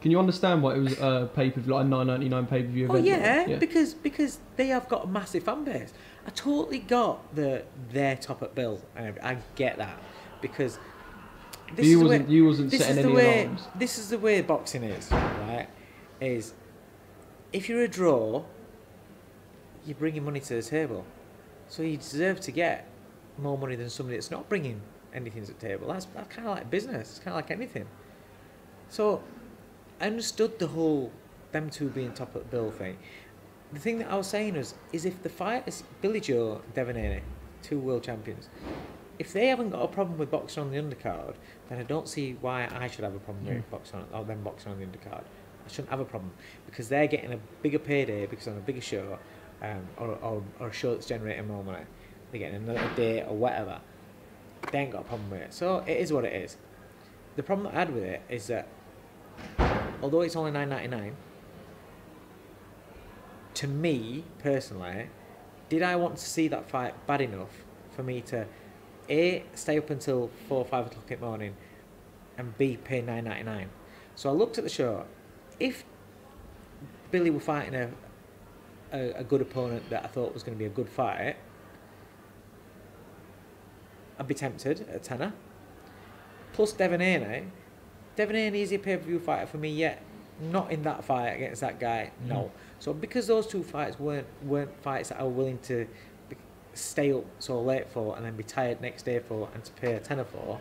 Can 0.00 0.10
you 0.10 0.18
understand 0.18 0.62
why 0.62 0.74
it 0.74 0.78
was 0.78 0.98
a 0.98 1.30
pay 1.34 1.50
per 1.50 1.60
view, 1.60 1.74
like 1.74 1.84
a 1.84 1.88
nine 1.88 2.06
ninety 2.06 2.28
nine 2.28 2.46
pay 2.46 2.62
per 2.62 2.68
view 2.68 2.88
oh 2.90 2.96
yeah, 2.96 3.46
yeah. 3.46 3.58
because 3.58 3.94
because 3.94 4.38
they 4.56 4.68
have 4.68 4.88
got 4.88 5.04
a 5.04 5.08
massive 5.08 5.44
fan 5.44 5.64
base. 5.64 5.92
I 6.26 6.30
totally 6.30 6.80
got 6.80 7.34
the 7.34 7.64
their 7.90 8.16
top 8.16 8.42
up 8.42 8.54
bill, 8.54 8.80
and 8.96 9.18
I 9.20 9.38
get 9.54 9.78
that 9.78 9.98
because 10.40 10.78
this 11.76 11.86
you 11.86 11.96
is 11.96 12.02
the 12.02 12.08
way- 12.08 12.18
wasn't 12.18 12.28
you 12.30 12.44
wasn't 12.46 12.70
this 12.70 12.80
setting 12.80 12.96
is 12.98 13.02
the 13.02 13.08
any 13.08 13.16
way 13.16 13.42
alarms. 13.44 13.62
this 13.74 13.98
is 13.98 14.08
the 14.10 14.18
way 14.18 14.40
boxing 14.42 14.82
is 14.84 15.10
right? 15.10 15.68
Is 16.20 16.54
if 17.52 17.68
you're 17.68 17.82
a 17.82 17.88
draw 17.88 18.44
you're 19.84 19.96
bringing 19.96 20.24
money 20.24 20.40
to 20.40 20.54
the 20.54 20.62
table. 20.62 21.04
So 21.68 21.82
you 21.82 21.96
deserve 21.96 22.40
to 22.42 22.52
get 22.52 22.86
more 23.38 23.58
money 23.58 23.76
than 23.76 23.90
somebody 23.90 24.16
that's 24.16 24.30
not 24.30 24.48
bringing 24.48 24.80
anything 25.14 25.44
to 25.44 25.52
the 25.52 25.58
table. 25.58 25.88
That's, 25.88 26.04
that's 26.06 26.28
kind 26.34 26.46
of 26.46 26.54
like 26.54 26.70
business. 26.70 27.10
It's 27.10 27.18
kind 27.18 27.30
of 27.30 27.36
like 27.36 27.50
anything. 27.50 27.86
So 28.88 29.22
i 30.00 30.06
understood 30.06 30.58
the 30.58 30.66
whole 30.68 31.10
them 31.52 31.70
two 31.70 31.88
being 31.88 32.12
top 32.12 32.34
of 32.34 32.42
the 32.44 32.48
bill 32.48 32.70
thing. 32.70 32.98
The 33.72 33.78
thing 33.78 33.98
that 33.98 34.10
i 34.10 34.16
was 34.16 34.26
saying 34.26 34.54
was 34.54 34.74
is 34.92 35.04
if 35.04 35.22
the 35.22 35.28
fighters 35.30 35.82
billy 36.02 36.20
joe 36.20 36.60
devon 36.74 36.96
Haney, 36.96 37.22
two 37.62 37.78
world 37.78 38.02
champions 38.02 38.48
if 39.18 39.32
they 39.32 39.46
haven't 39.46 39.70
got 39.70 39.82
a 39.82 39.88
problem 39.88 40.18
with 40.18 40.30
boxing 40.30 40.62
on 40.62 40.70
the 40.70 40.78
undercard, 40.78 41.34
then 41.68 41.78
I 41.78 41.82
don't 41.82 42.08
see 42.08 42.36
why 42.40 42.68
I 42.72 42.88
should 42.88 43.04
have 43.04 43.14
a 43.14 43.18
problem 43.18 43.46
with 43.46 43.70
boxing 43.70 44.00
on, 44.00 44.06
or 44.12 44.24
them 44.24 44.42
boxing 44.42 44.72
on 44.72 44.78
the 44.78 44.86
undercard. 44.86 45.22
I 45.64 45.68
shouldn't 45.68 45.90
have 45.90 46.00
a 46.00 46.04
problem 46.04 46.32
because 46.66 46.88
they're 46.88 47.06
getting 47.06 47.32
a 47.32 47.38
bigger 47.62 47.78
payday 47.78 48.26
because 48.26 48.48
on 48.48 48.56
a 48.56 48.60
bigger 48.60 48.80
show, 48.80 49.18
um, 49.62 49.86
or, 49.96 50.08
or, 50.22 50.42
or 50.58 50.68
a 50.68 50.72
show 50.72 50.94
that's 50.94 51.06
generating 51.06 51.46
more 51.46 51.62
money. 51.62 51.84
They're 52.30 52.40
getting 52.40 52.68
another 52.68 52.90
day 52.96 53.22
or 53.22 53.36
whatever. 53.36 53.80
They 54.70 54.78
ain't 54.78 54.90
got 54.90 55.02
a 55.02 55.04
problem 55.04 55.30
with 55.30 55.42
it. 55.42 55.54
So 55.54 55.78
it 55.86 55.98
is 55.98 56.12
what 56.12 56.24
it 56.24 56.32
is. 56.32 56.56
The 57.36 57.42
problem 57.42 57.66
that 57.66 57.74
I 57.74 57.78
had 57.80 57.94
with 57.94 58.04
it 58.04 58.22
is 58.28 58.46
that 58.48 58.68
although 60.02 60.22
it's 60.22 60.36
only 60.36 60.50
nine 60.50 60.68
ninety 60.68 60.88
nine, 60.88 61.16
to 63.54 63.68
me 63.68 64.24
personally, 64.38 65.08
did 65.68 65.82
I 65.82 65.96
want 65.96 66.16
to 66.16 66.24
see 66.24 66.48
that 66.48 66.68
fight 66.68 67.06
bad 67.06 67.20
enough 67.20 67.50
for 67.90 68.02
me 68.02 68.20
to 68.22 68.46
a 69.08 69.44
stay 69.54 69.78
up 69.78 69.90
until 69.90 70.30
four 70.48 70.58
or 70.58 70.64
five 70.64 70.86
o'clock 70.86 71.10
in 71.10 71.20
the 71.20 71.26
morning 71.26 71.56
and 72.38 72.56
b 72.58 72.76
pay 72.76 73.00
nine 73.02 73.24
ninety 73.24 73.44
nine? 73.44 73.68
So 74.14 74.28
I 74.28 74.32
looked 74.32 74.58
at 74.58 74.64
the 74.64 74.70
show. 74.70 75.04
If 75.60 75.84
Billy 77.10 77.30
were 77.30 77.40
fighting 77.40 77.74
a, 77.74 77.90
a 78.92 79.12
a 79.20 79.24
good 79.24 79.40
opponent 79.40 79.88
that 79.90 80.04
I 80.04 80.08
thought 80.08 80.34
was 80.34 80.42
going 80.42 80.56
to 80.56 80.58
be 80.58 80.66
a 80.66 80.74
good 80.74 80.88
fight, 80.88 81.36
I'd 84.18 84.26
be 84.28 84.34
tempted 84.34 84.88
at 84.88 84.96
a 84.96 84.98
tenner. 84.98 85.32
Plus 86.52 86.72
Devon 86.72 87.00
Haney. 87.00 87.46
Devon 88.14 88.36
Haney 88.36 88.62
is 88.62 88.72
a 88.72 88.78
pay 88.78 88.96
per 88.96 89.04
view 89.04 89.18
fighter 89.18 89.46
for 89.46 89.58
me 89.58 89.70
yet. 89.70 90.02
Not 90.40 90.72
in 90.72 90.82
that 90.82 91.04
fight 91.04 91.30
against 91.30 91.60
that 91.60 91.78
guy, 91.78 92.10
no. 92.26 92.34
Mm-hmm. 92.34 92.56
So 92.80 92.92
because 92.92 93.26
those 93.26 93.46
two 93.46 93.62
fights 93.62 93.98
weren't 93.98 94.26
weren't 94.42 94.74
fights 94.82 95.10
that 95.10 95.20
I 95.20 95.22
was 95.22 95.34
willing 95.34 95.58
to 95.64 95.86
stay 96.74 97.12
up 97.12 97.24
so 97.38 97.60
late 97.60 97.88
for 97.90 98.16
and 98.16 98.24
then 98.24 98.36
be 98.36 98.42
tired 98.42 98.80
next 98.80 99.04
day 99.04 99.18
for 99.18 99.48
and 99.54 99.64
to 99.64 99.72
pay 99.72 99.94
a 99.94 100.00
tenner 100.00 100.24
for, 100.24 100.60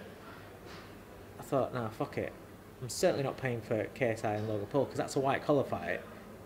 I 1.40 1.44
thought, 1.44 1.74
nah, 1.74 1.90
fuck 1.90 2.18
it. 2.18 2.34
I'm 2.82 2.90
certainly 2.90 3.24
not 3.24 3.38
paying 3.38 3.62
for 3.62 3.86
KSI 3.96 4.38
and 4.38 4.50
Logan 4.50 4.68
Paul 4.68 4.86
because 4.86 4.98
that's 4.98 5.16
a 5.16 5.20
white 5.20 5.44
collar 5.46 5.64
fight 5.64 6.02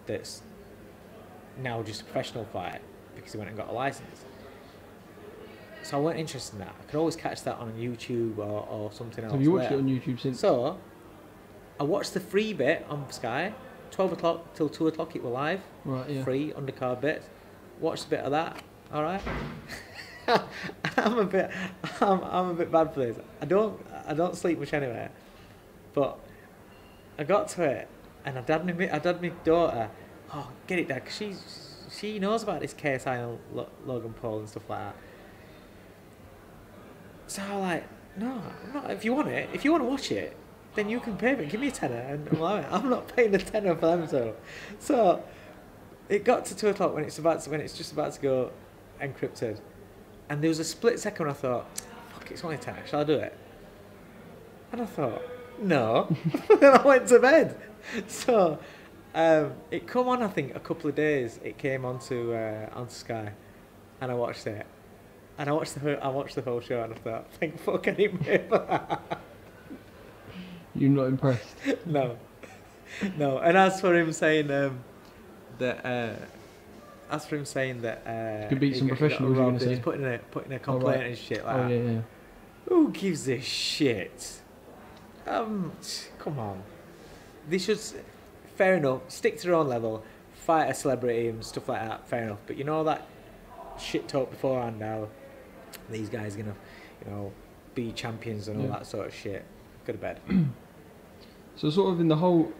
that's 0.05 0.41
now 1.61 1.81
just 1.81 2.01
a 2.01 2.03
professional 2.03 2.45
fight 2.45 2.81
because 3.15 3.31
he 3.31 3.37
went 3.37 3.49
and 3.49 3.57
got 3.57 3.69
a 3.69 3.71
license. 3.71 4.25
So 5.83 5.97
I 5.97 6.01
weren't 6.01 6.19
interested 6.19 6.53
in 6.53 6.59
that. 6.59 6.75
I 6.79 6.83
could 6.85 6.97
always 6.97 7.15
catch 7.15 7.43
that 7.43 7.57
on 7.57 7.73
YouTube 7.73 8.39
or, 8.39 8.67
or 8.67 8.91
something 8.91 9.23
else. 9.23 9.33
Have 9.33 9.41
you 9.41 9.51
watched 9.51 9.71
later. 9.71 9.75
it 9.75 9.79
on 9.79 9.87
YouTube 9.87 10.19
since? 10.19 10.39
So, 10.39 10.77
I 11.79 11.83
watched 11.83 12.13
the 12.13 12.19
free 12.19 12.53
bit 12.53 12.85
on 12.89 13.09
Sky, 13.11 13.53
12 13.91 14.13
o'clock 14.13 14.53
till 14.55 14.67
2 14.67 14.87
o'clock 14.87 15.15
it 15.15 15.23
were 15.23 15.29
live, 15.29 15.61
right, 15.83 16.09
yeah. 16.09 16.23
free 16.23 16.51
undercard 16.53 17.01
bit. 17.01 17.23
Watched 17.79 18.05
a 18.05 18.09
bit 18.09 18.21
of 18.21 18.31
that, 18.31 18.63
alright? 18.95 19.21
I'm 20.97 21.19
a 21.19 21.25
bit, 21.25 21.51
I'm, 22.01 22.23
I'm 22.23 22.49
a 22.49 22.53
bit 22.53 22.71
bad 22.71 22.93
for 22.93 23.01
this. 23.01 23.17
I 23.41 23.45
don't, 23.45 23.79
I 24.07 24.13
don't 24.13 24.35
sleep 24.35 24.59
much 24.59 24.73
anyway. 24.73 25.09
But 25.93 26.17
I 27.19 27.23
got 27.23 27.49
to 27.49 27.63
it, 27.63 27.87
and 28.25 28.37
I 28.37 28.43
had 28.47 28.65
my, 28.65 28.89
I 28.89 28.99
had 28.99 29.21
my 29.21 29.29
daughter, 29.43 29.89
oh, 30.33 30.49
get 30.67 30.79
it 30.79 30.87
dad, 30.87 31.05
'cause 31.05 31.15
she's, 31.15 31.87
she 31.95 32.19
knows 32.19 32.43
about 32.43 32.61
this 32.61 32.73
KSI 32.73 33.23
and 33.23 33.39
Lo- 33.53 33.69
Logan 33.85 34.13
Paul 34.13 34.39
and 34.39 34.49
stuff 34.49 34.69
like 34.69 34.79
that. 34.79 34.95
So 37.27 37.41
I'm 37.41 37.59
like, 37.61 37.83
no, 38.17 38.41
I'm 38.63 38.73
not, 38.73 38.91
if 38.91 39.03
you 39.05 39.13
want 39.13 39.27
it, 39.27 39.49
if 39.53 39.65
you 39.65 39.71
want 39.71 39.83
to 39.83 39.89
watch 39.89 40.11
it, 40.11 40.35
then 40.75 40.89
you 40.89 40.99
can 40.99 41.17
pay 41.17 41.35
me. 41.35 41.45
Give 41.45 41.59
me 41.61 41.67
a 41.69 41.71
tenner, 41.71 41.95
and 41.95 42.27
I'm 42.29 42.65
I'm 42.71 42.89
not 42.89 43.13
paying 43.15 43.33
a 43.35 43.37
tenner 43.37 43.75
for 43.75 43.97
them. 43.97 44.07
So, 44.07 44.35
so 44.79 45.23
it 46.09 46.23
got 46.23 46.45
to 46.45 46.55
two 46.55 46.69
o'clock 46.69 46.93
when 46.93 47.03
it's 47.03 47.17
about 47.17 47.41
to, 47.41 47.49
when 47.49 47.61
it's 47.61 47.77
just 47.77 47.91
about 47.93 48.13
to 48.13 48.21
go 48.21 48.51
encrypted, 49.01 49.59
and 50.29 50.41
there 50.41 50.49
was 50.49 50.59
a 50.59 50.63
split 50.63 50.99
second. 50.99 51.29
I 51.29 51.33
thought, 51.33 51.65
fuck, 52.13 52.31
it's 52.31 52.43
only 52.43 52.55
a 52.55 52.59
tenner. 52.59 52.85
Shall 52.87 53.01
I 53.01 53.03
do 53.03 53.13
it? 53.13 53.37
And 54.71 54.81
I 54.81 54.85
thought, 54.85 55.21
no. 55.59 56.15
then 56.59 56.73
I 56.73 56.81
went 56.81 57.07
to 57.07 57.19
bed. 57.19 57.57
So 58.07 58.59
um, 59.13 59.53
it 59.71 59.87
come 59.87 60.07
on. 60.07 60.21
I 60.21 60.27
think 60.27 60.55
a 60.55 60.59
couple 60.59 60.89
of 60.89 60.95
days. 60.95 61.39
It 61.43 61.57
came 61.57 61.85
onto 61.85 62.33
uh, 62.33 62.69
onto 62.73 62.93
Sky, 62.93 63.31
and 64.01 64.11
I 64.11 64.15
watched 64.15 64.47
it. 64.47 64.65
And 65.37 65.49
I 65.49 65.53
watched 65.53 65.73
the 65.73 65.79
whole, 65.81 65.97
I 66.01 66.07
watched 66.07 66.35
the 66.35 66.41
whole 66.41 66.61
show, 66.61 66.81
and 66.83 66.93
I 66.93 66.97
thought, 66.97 67.27
thank 67.39 67.59
fuck 67.59 67.87
I 67.87 67.91
didn't 67.91 68.19
pay 68.19 68.45
for 68.47 68.59
that. 68.59 69.21
You're 70.75 70.89
not 70.89 71.05
impressed. 71.05 71.55
no, 71.85 72.17
no. 73.17 73.37
And 73.39 73.57
as 73.57 73.79
for 73.79 73.95
him 73.95 74.11
saying 74.11 74.51
um, 74.51 74.79
that, 75.59 75.85
uh, 75.85 76.13
as 77.09 77.25
for 77.25 77.35
him 77.37 77.45
saying 77.45 77.81
that, 77.81 78.05
uh, 78.05 78.49
Could 78.49 78.59
beat 78.59 78.77
some 78.77 78.87
professionals, 78.87 79.37
robbed 79.37 79.61
he's 79.61 79.79
putting 79.79 80.05
a 80.05 80.17
putting 80.31 80.51
a 80.53 80.55
Oh, 80.55 80.59
complaint 80.59 80.97
right. 81.01 81.07
and 81.07 81.17
shit 81.17 81.45
like 81.45 81.55
oh 81.55 81.63
that. 81.67 81.69
yeah, 81.73 81.91
yeah. 81.91 82.01
Who 82.69 82.89
gives 82.91 83.27
a 83.29 83.39
shit? 83.39 84.41
Um, 85.27 85.71
come 86.19 86.39
on. 86.39 86.63
They 87.49 87.57
should, 87.57 87.79
fair 88.55 88.75
enough, 88.75 89.01
stick 89.09 89.37
to 89.39 89.47
their 89.47 89.55
own 89.55 89.67
level, 89.67 90.03
fight 90.33 90.65
a 90.69 90.73
celebrity 90.73 91.27
and 91.27 91.43
stuff 91.43 91.69
like 91.69 91.81
that, 91.87 92.07
fair 92.07 92.23
enough. 92.23 92.39
But 92.47 92.57
you 92.57 92.63
know 92.63 92.83
that 92.83 93.07
shit 93.79 94.07
talk 94.07 94.31
beforehand 94.31 94.79
now, 94.79 95.07
these 95.89 96.09
guys 96.09 96.35
are 96.35 96.39
gonna, 96.39 96.55
you 97.05 97.11
know, 97.11 97.31
be 97.75 97.91
champions 97.91 98.47
and 98.47 98.57
all 98.59 98.65
Yeah. 98.67 98.71
that 98.71 98.87
sort 98.87 99.07
of 99.07 99.13
shit. 99.13 99.43
Go 99.85 99.93
to 99.93 99.99
bed. 99.99 100.19
So 101.57 101.69
sort 101.69 101.93
of 101.93 102.01
in 102.01 102.09
the 102.09 102.17
whole 102.17 102.51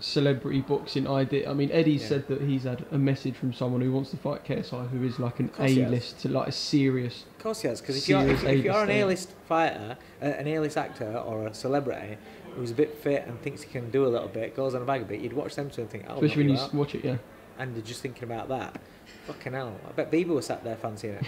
celebrity 0.00 0.60
boxing 0.60 1.08
idea. 1.08 1.50
I 1.50 1.54
mean, 1.54 1.70
Eddie 1.72 1.92
Yeah. 1.92 2.06
said 2.06 2.28
that 2.28 2.40
he's 2.42 2.64
had 2.64 2.84
a 2.92 2.98
message 2.98 3.34
from 3.34 3.52
someone 3.52 3.80
who 3.80 3.92
wants 3.92 4.10
to 4.10 4.16
fight 4.16 4.44
KSI, 4.44 4.86
who 4.88 5.04
is 5.04 5.18
like 5.18 5.40
an 5.40 5.46
Of 5.46 5.52
course 5.56 5.70
he 5.70 5.80
has. 5.80 5.90
A-list 5.90 6.20
to 6.20 6.28
like 6.28 6.48
a 6.48 6.52
serious. 6.52 7.24
Of 7.36 7.42
course, 7.42 7.64
yes. 7.64 7.80
Because 7.80 7.96
if 7.98 8.08
you're 8.08 8.26
if, 8.28 8.44
if 8.44 8.64
you're 8.64 8.82
an 8.82 8.90
A-list, 8.90 9.32
fighter, 9.48 9.96
uh, 10.22 10.24
an 10.24 10.46
A-list 10.46 10.76
actor, 10.76 11.16
or 11.16 11.46
a 11.48 11.54
celebrity 11.54 12.16
who's 12.54 12.70
a 12.70 12.74
bit 12.74 12.94
fit 12.96 13.24
and 13.26 13.40
thinks 13.42 13.62
he 13.62 13.70
can 13.70 13.90
do 13.90 14.06
a 14.06 14.08
little 14.08 14.28
bit, 14.28 14.54
goes 14.56 14.74
on 14.74 14.82
a 14.82 14.84
bag 14.84 15.02
a 15.02 15.04
bit, 15.04 15.20
you'd 15.20 15.32
watch 15.32 15.54
them 15.56 15.68
two 15.70 15.82
and 15.82 15.90
think, 15.90 16.04
oh, 16.08 16.14
Especially 16.14 16.46
when 16.48 16.56
you 16.56 16.78
watch 16.78 16.94
it, 16.94 17.04
yeah. 17.04 17.16
and 17.58 17.74
you're 17.76 17.84
just 17.84 18.00
thinking 18.02 18.24
about 18.24 18.48
that. 18.48 18.80
Fucking 19.26 19.52
hell! 19.52 19.74
I 19.88 19.92
bet 19.92 20.10
Bieber 20.12 20.28
was 20.28 20.46
sat 20.46 20.62
there 20.64 20.76
fancying 20.76 21.14
it. 21.14 21.24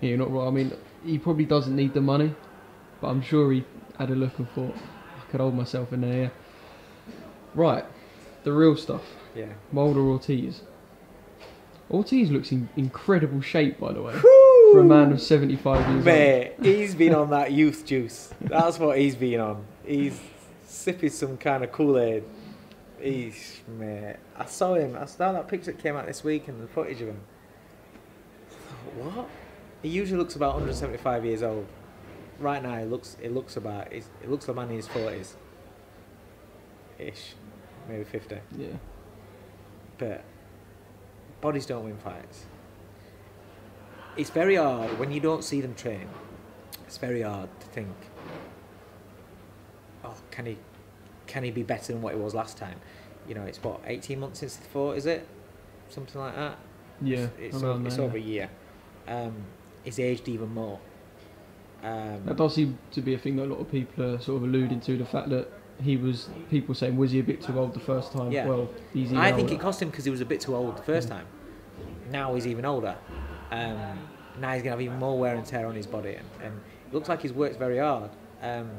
Yeah, 0.00 0.10
you're 0.10 0.18
not 0.18 0.30
wrong. 0.30 0.48
I 0.48 0.50
mean, 0.50 0.72
he 1.04 1.18
probably 1.18 1.44
doesn't 1.46 1.74
need 1.74 1.94
the 1.94 2.00
money, 2.00 2.34
but 3.00 3.08
I'm 3.08 3.22
sure 3.22 3.52
he 3.52 3.64
had 3.98 4.10
a 4.10 4.14
look 4.14 4.38
and 4.38 4.48
thought, 4.50 4.74
I 4.74 5.30
could 5.30 5.40
hold 5.40 5.54
myself 5.54 5.92
in 5.92 6.00
there. 6.02 6.30
Right, 7.54 7.84
the 8.42 8.52
real 8.52 8.76
stuff. 8.76 9.02
Yeah. 9.34 9.46
Wilder 9.72 10.00
Ortiz. 10.00 10.62
Ortiz 11.90 12.30
looks 12.30 12.50
in 12.50 12.68
incredible 12.76 13.40
shape, 13.40 13.78
by 13.78 13.92
the 13.92 14.02
way, 14.02 14.14
for 14.14 14.80
a 14.80 14.84
man 14.84 15.12
of 15.12 15.20
75 15.20 15.80
years 15.80 15.96
old. 15.96 16.04
Mate, 16.04 16.52
he's 16.62 16.94
been 16.94 17.14
on 17.22 17.30
that 17.30 17.52
youth 17.52 17.84
juice. 17.84 18.32
That's 18.40 18.78
what 18.78 18.98
he's 18.98 19.14
been 19.14 19.40
on. 19.40 19.64
He's 19.84 20.18
sipping 20.64 21.10
some 21.10 21.36
kind 21.36 21.62
of 21.62 21.72
Kool 21.72 21.98
Aid. 21.98 22.24
He's 23.00 23.60
mate. 23.68 24.16
I 24.36 24.46
saw 24.46 24.74
him. 24.74 24.96
I 24.98 25.04
saw 25.04 25.32
that 25.32 25.46
picture 25.46 25.72
that 25.72 25.82
came 25.82 25.94
out 25.94 26.06
this 26.06 26.24
week 26.24 26.48
and 26.48 26.62
the 26.62 26.66
footage 26.68 27.02
of 27.02 27.08
him. 27.08 27.20
I 28.50 28.54
thought, 28.54 29.14
What? 29.16 29.28
He 29.82 29.90
usually 29.90 30.18
looks 30.18 30.34
about 30.36 30.54
175 30.54 31.24
years 31.26 31.42
old. 31.42 31.66
Right 32.40 32.62
now, 32.62 32.78
he 32.78 32.86
looks. 32.86 33.16
It 33.22 33.32
looks 33.32 33.56
about. 33.58 33.92
It 33.92 34.04
looks 34.26 34.48
like 34.48 34.56
a 34.56 34.60
man 34.60 34.70
in 34.70 34.76
his 34.76 34.88
40s. 34.88 35.34
Ish, 36.98 37.34
maybe 37.88 38.04
50. 38.04 38.38
Yeah. 38.56 38.68
But 39.98 40.24
bodies 41.40 41.66
don't 41.66 41.84
win 41.84 41.96
fights. 41.98 42.46
It's 44.16 44.30
very 44.30 44.56
hard 44.56 44.98
when 44.98 45.10
you 45.10 45.20
don't 45.20 45.42
see 45.42 45.60
them 45.60 45.74
train. 45.74 46.08
It's 46.86 46.98
very 46.98 47.22
hard 47.22 47.48
to 47.60 47.66
think. 47.68 47.94
Oh, 50.04 50.14
can 50.30 50.46
he, 50.46 50.58
can 51.26 51.42
he 51.42 51.50
be 51.50 51.62
better 51.62 51.92
than 51.92 52.02
what 52.02 52.14
he 52.14 52.20
was 52.20 52.34
last 52.34 52.56
time? 52.56 52.80
You 53.26 53.34
know, 53.34 53.42
it's 53.42 53.62
what 53.62 53.80
eighteen 53.86 54.20
months 54.20 54.40
since 54.40 54.56
the 54.56 54.64
fought, 54.68 54.96
is 54.98 55.06
it? 55.06 55.26
Something 55.88 56.20
like 56.20 56.36
that. 56.36 56.58
Yeah, 57.00 57.28
it's, 57.40 57.56
around 57.56 57.78
over, 57.78 57.86
it's 57.86 57.98
over 57.98 58.16
a 58.16 58.20
year. 58.20 58.50
Um, 59.08 59.34
he's 59.82 59.98
aged 59.98 60.28
even 60.28 60.52
more. 60.52 60.78
Um, 61.82 62.22
That 62.24 62.36
does 62.36 62.54
seem 62.54 62.78
to 62.92 63.00
be 63.00 63.14
a 63.14 63.18
thing 63.18 63.36
that 63.36 63.44
a 63.44 63.50
lot 63.50 63.60
of 63.60 63.70
people 63.70 64.04
are 64.04 64.20
sort 64.20 64.42
of 64.42 64.48
alluding 64.48 64.80
to 64.80 64.96
the 64.96 65.04
fact 65.04 65.28
that 65.30 65.48
he 65.82 65.96
was, 65.96 66.28
people 66.50 66.74
saying, 66.74 66.96
was 66.96 67.10
he 67.10 67.18
a 67.20 67.22
bit 67.22 67.42
too 67.42 67.58
old 67.58 67.74
the 67.74 67.80
first 67.80 68.12
time? 68.12 68.30
Yeah. 68.32 68.46
Well, 68.46 68.70
he's 68.92 69.06
even 69.06 69.18
I 69.18 69.32
think 69.32 69.48
older. 69.50 69.54
it 69.54 69.60
cost 69.60 69.82
him 69.82 69.90
because 69.90 70.04
he 70.04 70.10
was 70.10 70.20
a 70.20 70.24
bit 70.24 70.40
too 70.40 70.54
old 70.54 70.76
the 70.76 70.82
first 70.82 71.08
Yeah. 71.08 71.16
time. 71.16 71.26
Now 72.10 72.34
he's 72.34 72.46
even 72.46 72.64
older. 72.64 72.96
Um, 73.50 73.78
now 74.40 74.52
he's 74.52 74.62
going 74.62 74.64
to 74.64 74.70
have 74.70 74.80
even 74.80 74.98
more 74.98 75.18
wear 75.18 75.34
and 75.36 75.44
tear 75.46 75.66
on 75.66 75.74
his 75.74 75.86
body, 75.86 76.14
and, 76.14 76.26
and 76.42 76.60
it 76.86 76.94
looks 76.94 77.08
like 77.08 77.22
he's 77.22 77.32
worked 77.32 77.58
very 77.58 77.78
hard. 77.78 78.10
Um, 78.42 78.70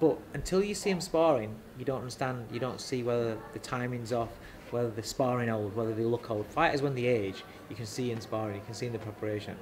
but 0.00 0.18
until 0.34 0.62
you 0.64 0.74
see 0.74 0.90
him 0.90 1.00
sparring, 1.00 1.54
you 1.78 1.84
don't 1.84 1.98
understand. 2.00 2.46
You 2.52 2.58
don't 2.60 2.80
see 2.80 3.02
whether 3.02 3.38
the 3.52 3.58
timing's 3.58 4.12
off, 4.12 4.30
whether 4.70 4.90
they're 4.90 5.04
sparring 5.04 5.50
old, 5.50 5.76
whether 5.76 5.94
they 5.94 6.04
look 6.04 6.30
old. 6.30 6.46
Fighters, 6.46 6.80
when 6.82 6.94
they 6.94 7.04
age, 7.06 7.44
you 7.68 7.76
can 7.76 7.86
see 7.86 8.10
in 8.10 8.20
sparring, 8.20 8.56
you 8.56 8.62
can 8.64 8.74
see 8.74 8.86
in 8.86 8.92
the 8.92 8.98
preparation. 8.98 9.56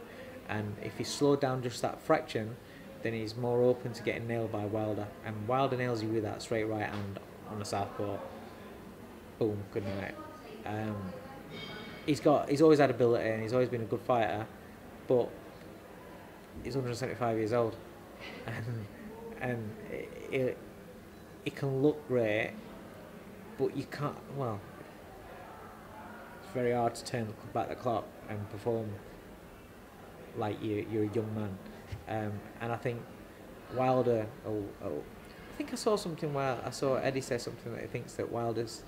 And 0.48 0.74
if 0.82 0.96
he's 0.96 1.08
slowed 1.08 1.40
down 1.40 1.62
just 1.62 1.82
that 1.82 2.00
fraction, 2.00 2.56
then 3.02 3.12
he's 3.12 3.36
more 3.36 3.62
open 3.62 3.92
to 3.92 4.02
getting 4.02 4.26
nailed 4.26 4.52
by 4.52 4.64
Wilder. 4.64 5.06
And 5.24 5.46
Wilder 5.46 5.76
nails 5.76 6.02
you 6.02 6.08
with 6.08 6.24
that 6.24 6.42
straight 6.42 6.64
right 6.64 6.88
hand 6.88 7.20
on 7.50 7.58
the 7.58 7.64
southpaw. 7.64 8.18
Boom, 9.38 9.62
good 9.72 9.84
night. 9.84 10.14
Um, 10.66 10.96
he's 12.06 12.20
got, 12.20 12.48
he's 12.48 12.62
always 12.62 12.78
had 12.78 12.90
ability 12.90 13.28
and 13.28 13.42
he's 13.42 13.52
always 13.52 13.68
been 13.68 13.82
a 13.82 13.86
good 13.86 14.00
fighter, 14.00 14.46
but 15.06 15.30
he's 16.64 16.74
175 16.74 17.36
years 17.36 17.52
old, 17.52 17.76
and 18.46 18.86
and 19.40 19.70
it, 19.90 20.08
it, 20.30 20.58
it 21.44 21.56
can 21.56 21.82
look 21.82 22.06
great, 22.08 22.52
but 23.58 23.76
you 23.76 23.84
can't. 23.84 24.16
Well, 24.36 24.60
it's 26.42 26.52
very 26.52 26.72
hard 26.72 26.94
to 26.96 27.04
turn 27.04 27.32
back 27.52 27.68
the 27.68 27.74
clock 27.74 28.04
and 28.28 28.48
perform 28.50 28.90
like 30.36 30.62
you 30.62 30.86
you're 30.90 31.04
a 31.04 31.14
young 31.14 31.34
man, 31.34 31.56
um, 32.08 32.32
and 32.60 32.72
I 32.72 32.76
think 32.76 33.00
Wilder. 33.74 34.26
Oh, 34.46 34.64
oh, 34.84 35.02
I 35.54 35.56
think 35.58 35.72
I 35.72 35.76
saw 35.76 35.96
something 35.96 36.32
where 36.32 36.58
I 36.64 36.70
saw 36.70 36.96
Eddie 36.96 37.20
say 37.20 37.38
something 37.38 37.72
that 37.72 37.82
he 37.82 37.88
thinks 37.88 38.14
that 38.14 38.30
Wilder's 38.30 38.84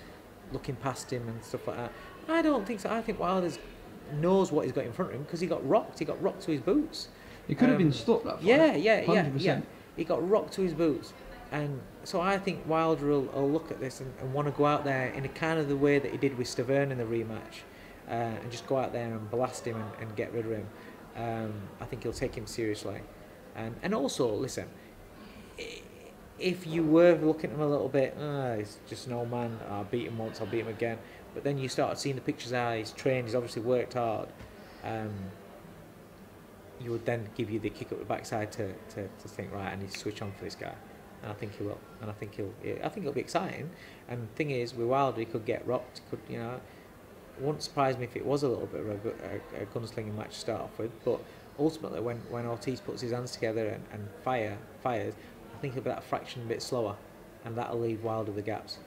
looking 0.53 0.77
past 0.77 1.13
him 1.13 1.27
and 1.29 1.43
stuff 1.45 1.67
like 1.67 1.77
that. 1.77 1.93
I 2.29 2.43
don't 2.43 2.67
think 2.67 2.81
so. 2.81 2.91
I 2.91 3.03
think 3.03 3.19
Wilder's 3.19 3.59
knows 4.15 4.53
what 4.53 4.65
he's 4.65 4.73
got 4.73 4.85
in 4.85 4.93
front 4.93 5.11
of 5.11 5.17
him 5.17 5.25
because 5.25 5.41
he 5.41 5.47
got 5.47 5.67
rocked. 5.69 5.99
He 5.99 6.05
got 6.05 6.21
rocked 6.23 6.43
to 6.43 6.53
his 6.53 6.61
boots. 6.61 7.09
He 7.49 7.55
could 7.55 7.69
have 7.69 7.79
been 7.79 7.89
um, 7.89 7.93
stopped, 7.93 8.25
that 8.25 8.37
fight. 8.37 8.45
Yeah, 8.45 8.75
yeah, 8.77 9.01
yeah, 9.01 9.25
100%. 9.25 9.41
yeah. 9.41 9.61
He 9.97 10.05
got 10.05 10.27
rocked 10.29 10.53
to 10.55 10.63
his 10.63 10.73
boots. 10.73 11.13
And 11.53 11.81
so 12.05 12.21
I 12.21 12.39
think 12.39 12.67
Wilder 12.67 13.07
will, 13.07 13.23
will 13.23 13.51
look 13.51 13.73
at 13.73 13.81
this 13.81 14.01
and, 14.01 14.13
and 14.21 14.33
want 14.33 14.47
to 14.47 14.53
go 14.53 14.67
out 14.67 14.85
there 14.85 15.09
in 15.09 15.25
a 15.25 15.29
kind 15.29 15.59
of 15.59 15.69
the 15.69 15.77
way 15.77 15.99
that 15.99 16.13
he 16.13 16.17
did 16.17 16.39
with 16.39 16.47
Stiverne 16.47 16.93
in 16.93 16.99
the 16.99 17.05
rematch 17.05 17.63
uh, 18.09 18.13
and 18.13 18.51
just 18.51 18.67
go 18.67 18.79
out 18.79 18.93
there 18.93 19.07
and 19.07 19.31
blast 19.31 19.67
him 19.67 19.77
and, 19.77 19.91
and 20.01 20.17
get 20.17 20.33
rid 20.33 20.47
of 20.47 20.53
him. 20.53 20.67
Um, 21.17 21.53
I 21.81 21.85
think 21.85 22.03
he'll 22.03 22.13
take 22.13 22.35
him 22.35 22.47
seriously. 22.47 23.01
Um, 23.57 23.77
and 23.83 23.95
also, 23.95 24.33
listen, 24.33 24.69
if 26.39 26.67
you 26.67 26.85
were 26.85 27.15
looking 27.17 27.51
at 27.51 27.57
him 27.57 27.63
a 27.63 27.69
little 27.69 27.89
bit, 27.89 28.17
ah, 28.21 28.57
he's 28.57 28.79
just 28.89 29.07
an 29.07 29.13
old 29.13 29.31
man, 29.31 29.59
I'll 29.69 29.85
beat 29.85 30.07
him 30.07 30.19
once, 30.19 30.41
I'll 30.41 30.47
beat 30.47 30.61
him 30.61 30.69
again. 30.69 30.99
But 31.35 31.45
then 31.45 31.59
you 31.59 31.69
start 31.69 31.99
seeing 31.99 32.15
the 32.15 32.23
pictures 32.23 32.53
how 32.53 32.75
he's 32.75 32.93
trained, 32.93 33.27
he's 33.27 33.35
obviously 33.35 33.63
worked 33.63 33.95
hard. 33.95 34.29
Um, 34.83 35.13
you 36.83 36.91
would 36.91 37.05
then 37.05 37.29
give 37.37 37.51
you 37.51 37.59
the 37.59 37.71
kick 37.71 37.93
up 37.93 37.99
the 37.99 38.05
backside 38.05 38.51
to, 38.53 38.73
to, 38.91 39.07
to 39.07 39.29
think 39.29 39.53
right 39.53 39.73
I 39.73 39.77
need 39.77 39.91
to 39.91 39.99
switch 39.99 40.23
on 40.23 40.33
for 40.33 40.45
this 40.45 40.55
guy 40.55 40.73
and 41.23 41.31
I 41.31 41.35
think 41.35 41.57
he 41.57 41.65
will 41.65 41.79
and 42.01 42.11
I 42.11 42.15
think 42.15 42.35
he'll 42.35 42.53
I 42.83 42.89
think 42.89 43.05
it'll 43.05 43.13
be 43.13 43.21
exciting 43.21 43.71
and 44.09 44.23
the 44.23 44.35
thing 44.35 44.51
is 44.51 44.75
with 44.75 44.89
Wilder 44.89 45.21
he 45.21 45.27
could 45.27 45.45
get 45.45 45.67
rocked 45.67 46.01
could 46.09 46.21
you 46.29 46.39
know 46.39 46.61
wouldn't 47.39 47.63
surprise 47.63 47.97
me 47.97 48.05
if 48.05 48.17
it 48.17 48.25
was 48.25 48.43
a 48.43 48.49
little 48.49 48.67
bit 48.67 48.81
of 48.81 48.91
a, 48.91 48.95
gu- 48.97 49.15
a, 49.59 49.63
a 49.63 49.67
gunslinging 49.67 50.17
match 50.17 50.35
to 50.35 50.39
start 50.41 50.61
off 50.63 50.79
with 50.79 50.91
but 51.05 51.21
ultimately 51.59 52.01
when, 52.01 52.17
when 52.31 52.47
Ortiz 52.47 52.81
puts 52.81 53.01
his 53.03 53.13
hands 53.13 53.33
together 53.33 53.67
and, 53.69 53.85
and 53.93 54.09
fire 54.25 54.59
fires 54.83 55.15
I 55.55 55.59
think 55.61 55.75
it'll 55.75 55.85
be 55.85 55.91
that 55.91 56.05
fraction 56.05 56.43
a 56.43 56.47
bit 56.47 56.63
slower 56.63 56.97
and 57.45 57.57
that'll 57.57 57.79
leave 57.81 58.03
Wilder 58.03 58.33
the 58.33 58.43
gaps 58.43 58.79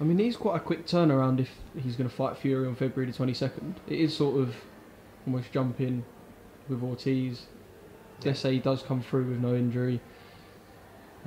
I 0.00 0.04
mean, 0.04 0.18
he's 0.18 0.36
quite 0.36 0.56
a 0.56 0.60
quick 0.60 0.84
turnaround 0.86 1.38
if 1.38 1.50
he's 1.80 1.94
going 1.94 2.10
to 2.10 2.16
fight 2.16 2.36
Fury 2.36 2.66
on 2.66 2.74
February 2.74 3.12
the 3.12 3.16
22nd. 3.16 3.74
It 3.86 4.00
is 4.00 4.16
sort 4.16 4.40
of 4.40 4.56
almost 5.26 5.52
jumping 5.52 6.04
with 6.68 6.82
Ortiz. 6.82 7.46
Let's 8.24 8.40
say 8.40 8.54
he 8.54 8.58
does 8.58 8.82
come 8.82 9.00
through 9.02 9.26
with 9.28 9.38
no 9.38 9.54
injury, 9.54 10.00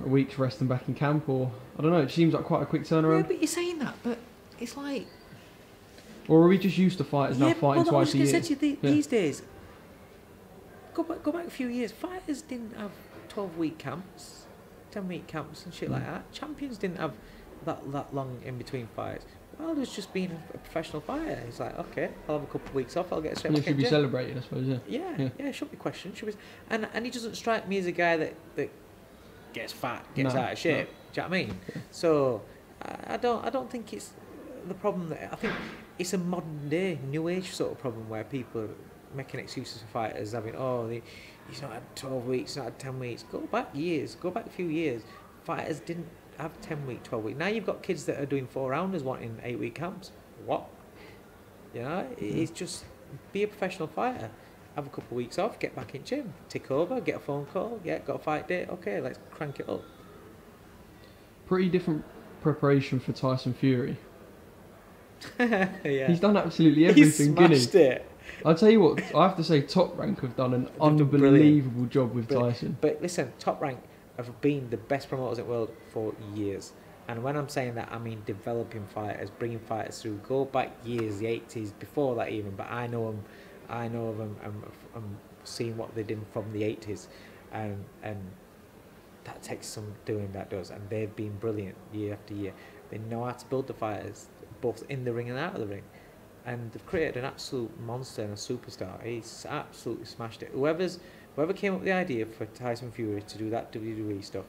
a 0.04 0.08
week's 0.08 0.38
rest 0.38 0.60
and 0.60 0.68
back 0.68 0.89
in 0.89 0.94
camp, 0.94 1.30
or 1.30 1.52
I 1.78 1.84
don't 1.84 1.91
know. 1.91 2.02
It 2.02 2.12
seems 2.12 2.34
like 2.34 2.44
quite 2.44 2.63
a 2.63 2.65
quick 2.65 2.82
yeah 2.82 2.98
turnaround. 2.98 3.28
but 3.28 3.38
you're 3.39 3.48
saying 3.48 3.80
that 3.80 3.96
but 4.04 4.18
it's 4.60 4.76
like 4.76 5.08
Or 6.28 6.42
are 6.44 6.48
we 6.48 6.58
just 6.58 6.78
used 6.78 6.98
to 6.98 7.04
fighters 7.04 7.38
now 7.40 7.48
yeah, 7.48 7.54
fighting 7.54 7.84
well, 7.86 7.96
I 7.98 8.00
was 8.00 8.12
twice 8.12 8.14
a 8.14 8.18
year? 8.18 8.28
say 8.28 8.42
to 8.42 8.50
you, 8.50 8.56
the, 8.56 8.70
Yeah. 8.82 8.92
these 8.92 9.08
days, 9.08 9.44
go 10.94 11.04
back, 11.04 11.24
go 11.24 11.32
back 11.32 11.46
a 11.48 11.50
few 11.52 11.68
years. 11.68 11.92
Fighters 11.92 12.42
didn't 12.42 12.76
have 12.78 12.92
twelve 13.30 13.58
week 13.58 13.78
camps, 13.78 14.46
ten 14.92 15.08
week 15.08 15.28
camps, 15.28 15.66
and 15.66 15.74
shit 15.74 15.90
like 15.90 16.04
Mm. 16.04 16.08
that. 16.14 16.32
Champions 16.32 16.78
didn't 16.78 16.98
have 17.00 17.14
that 17.66 17.92
that 17.92 18.14
long 18.16 18.42
in 18.46 18.58
between 18.58 18.88
fights. 18.96 19.26
Wilder's 19.60 19.94
just 19.96 20.12
being 20.14 20.38
a 20.54 20.58
professional 20.58 21.02
fighter. 21.02 21.42
He's 21.46 21.62
like, 21.62 21.80
okay, 21.80 22.10
I'll 22.28 22.40
have 22.40 22.44
a 22.44 22.52
couple 22.52 22.68
of 22.68 22.76
weeks 22.76 22.98
off. 22.98 23.14
I'll 23.14 23.22
get 23.22 23.38
straight 23.38 23.54
back 23.54 23.64
should 23.64 23.78
be 23.78 23.84
gym. 23.84 23.90
celebrated, 23.90 24.38
I 24.38 24.42
suppose. 24.42 24.68
Yeah. 24.68 24.78
Yeah, 24.88 25.16
Yeah. 25.18 25.30
yeah, 25.40 25.52
should 25.52 25.72
be 25.72 25.78
questioned. 25.78 26.18
Should 26.18 26.26
be, 26.28 26.34
and 26.70 26.88
and 26.94 27.06
he 27.06 27.12
doesn't 27.12 27.36
strike 27.36 27.68
me 27.68 27.78
as 27.78 27.86
a 27.86 27.92
guy 27.94 28.18
that 28.18 28.34
that 28.56 28.70
gets 29.54 29.72
fat, 29.72 30.06
gets 30.16 30.34
No, 30.34 30.42
out 30.42 30.54
of 30.54 30.58
shape. 30.60 30.88
no. 30.88 30.94
Do 31.14 31.22
you 31.22 31.22
know 31.22 31.30
what 31.30 31.36
I 31.38 31.46
mean? 31.46 31.60
So 31.92 32.42
I, 32.82 33.14
I 33.14 33.18
don't 33.18 33.46
I 33.46 33.50
don't 33.50 33.70
think 33.70 33.94
it's 33.94 34.12
the 34.68 34.74
problem 34.74 35.08
that 35.10 35.30
I 35.32 35.36
think 35.38 35.54
it's 35.97 36.13
a 36.13 36.17
modern 36.17 36.69
day 36.69 36.99
new 37.10 37.27
age 37.27 37.51
sort 37.51 37.71
of 37.71 37.79
problem 37.79 38.10
where 38.10 38.23
people 38.23 38.62
are 38.62 38.69
making 39.15 39.39
excuses 39.39 39.81
for 39.81 39.88
fighters 39.88 40.34
having 40.34 40.55
oh 40.55 40.88
they, 40.88 41.01
he's 41.49 41.62
not 41.62 41.73
had 41.73 41.95
12 41.95 42.25
weeks, 42.25 42.55
not 42.55 42.65
had 42.65 42.79
10 42.79 42.99
weeks. 42.99 43.23
Go 43.23 43.39
back 43.39 43.69
years, 43.73 44.15
go 44.15 44.31
back 44.31 44.47
a 44.47 44.49
few 44.49 44.67
years. 44.67 45.03
Fighters 45.43 45.79
didn't 45.79 46.08
have 46.38 46.60
10 46.62 46.86
week, 46.88 47.03
12 47.03 47.23
week. 47.23 47.38
Now 47.38 47.47
you've 47.47 47.65
got 47.65 47.84
kids 47.84 48.05
that 48.05 48.19
are 48.19 48.25
doing 48.25 48.47
four 48.47 48.71
rounders 48.71 49.03
wanting 49.03 49.39
eight 49.43 49.60
week 49.60 49.75
camps. 49.75 50.12
What? 50.45 50.67
You 51.73 51.84
know, 51.84 51.99
it- 52.17 52.31
hmm. 52.31 52.39
it's 52.39 52.51
just 52.51 52.86
be 53.31 53.43
a 53.43 53.47
professional 53.47 53.88
fighter. 53.88 54.31
Have 54.75 54.88
a 54.88 54.89
couple 54.89 55.05
of 55.05 55.13
weeks 55.13 55.39
off, 55.39 55.58
get 55.58 55.73
back 55.73 55.95
in 55.95 56.03
gym, 56.03 56.34
tick 56.49 56.69
over, 56.69 56.99
get 56.99 57.15
a 57.15 57.19
phone 57.19 57.45
call, 57.45 57.79
yeah, 57.86 57.99
got 57.99 58.17
a 58.17 58.19
fight 58.19 58.49
date, 58.49 58.67
okay, 58.69 58.99
let's 58.99 59.17
crank 59.31 59.62
it 59.62 59.69
up. 59.69 59.81
Pretty 61.45 61.69
different 61.69 62.03
preparation 62.41 62.99
for 62.99 63.13
Tyson 63.13 63.53
Fury. 63.53 63.95
yeah. 65.39 66.08
He's 66.08 66.19
done 66.19 66.38
absolutely 66.38 66.88
everything, 66.88 67.36
he? 67.36 67.56
smashed 67.56 67.75
it. 67.75 68.10
I'll 68.43 68.56
tell 68.56 68.69
you 68.69 68.82
what, 68.82 69.01
I 69.15 69.23
have 69.28 69.38
to 69.38 69.43
say, 69.43 69.62
Top 69.62 69.97
Rank 69.97 70.21
have 70.21 70.36
done 70.36 70.54
an 70.54 70.69
unbelievable 70.80 71.86
job 71.86 72.13
with 72.13 72.28
Brilliant. 72.28 72.54
Tyson. 72.54 72.78
But 72.82 73.01
listen, 73.01 73.32
Top 73.39 73.62
Rank 73.62 73.80
have 74.17 74.39
been 74.41 74.69
the 74.69 74.78
best 74.78 75.10
promoters 75.10 75.39
in 75.39 75.45
the 75.45 75.49
world 75.49 75.71
for 75.91 76.13
years. 76.34 76.73
And 77.08 77.21
when 77.23 77.36
I'm 77.36 77.49
saying 77.49 77.75
that, 77.75 77.89
I 77.91 77.99
mean 77.99 78.23
developing 78.25 78.86
fighters, 78.88 79.30
bringing 79.30 79.60
fighters 79.60 80.01
through. 80.01 80.19
Go 80.28 80.45
back 80.45 80.71
years, 80.84 81.19
the 81.19 81.25
80s, 81.25 81.71
before 81.80 82.15
that 82.15 82.30
even. 82.30 82.56
But 82.56 82.71
I 82.71 82.88
know 82.88 83.12
them, 83.12 83.23
I 83.69 83.88
know 83.88 84.15
them, 84.15 84.36
and 84.43 84.63
I'm 84.95 85.17
seeing 85.43 85.78
what 85.78 85.93
they 85.93 86.04
did 86.04 86.19
from 86.34 86.51
the 86.51 86.63
80s, 86.63 87.08
and 87.51 87.84
and 88.01 88.17
that 89.25 89.41
takes 89.43 89.67
some 89.67 89.93
doing. 90.06 90.32
That 90.32 90.49
does, 90.49 90.71
and 90.71 90.82
they've 90.89 91.15
been 91.15 91.36
brilliant 91.38 91.75
year 91.93 92.13
after 92.13 92.34
year. 92.34 92.54
They 92.89 92.97
know 92.97 93.23
how 93.23 93.32
to 93.34 93.45
build 93.47 93.67
the 93.67 93.73
fighters, 93.73 94.28
both 94.62 94.84
in 94.89 95.04
the 95.06 95.13
ring 95.13 95.30
and 95.30 95.38
out 95.39 95.54
of 95.54 95.60
the 95.62 95.68
ring. 95.68 95.84
And 96.46 96.72
they've 96.72 96.86
created 96.86 97.18
an 97.18 97.26
absolute 97.26 97.72
monster 97.82 98.22
and 98.22 98.34
a 98.34 98.36
superstar. 98.36 99.02
He's 99.04 99.46
absolutely 99.50 100.06
smashed 100.06 100.44
it. 100.44 100.52
Whoever's 100.54 101.00
whoever 101.36 101.54
came 101.54 101.74
up 101.74 101.80
with 101.80 101.86
the 101.88 101.94
idea 101.94 102.26
for 102.26 102.46
Tyson 102.46 102.91
Fury 102.91 103.22
to 103.22 103.38
do 103.38 103.50
that 103.50 103.72
WWE 103.74 104.24
stuff, 104.24 104.46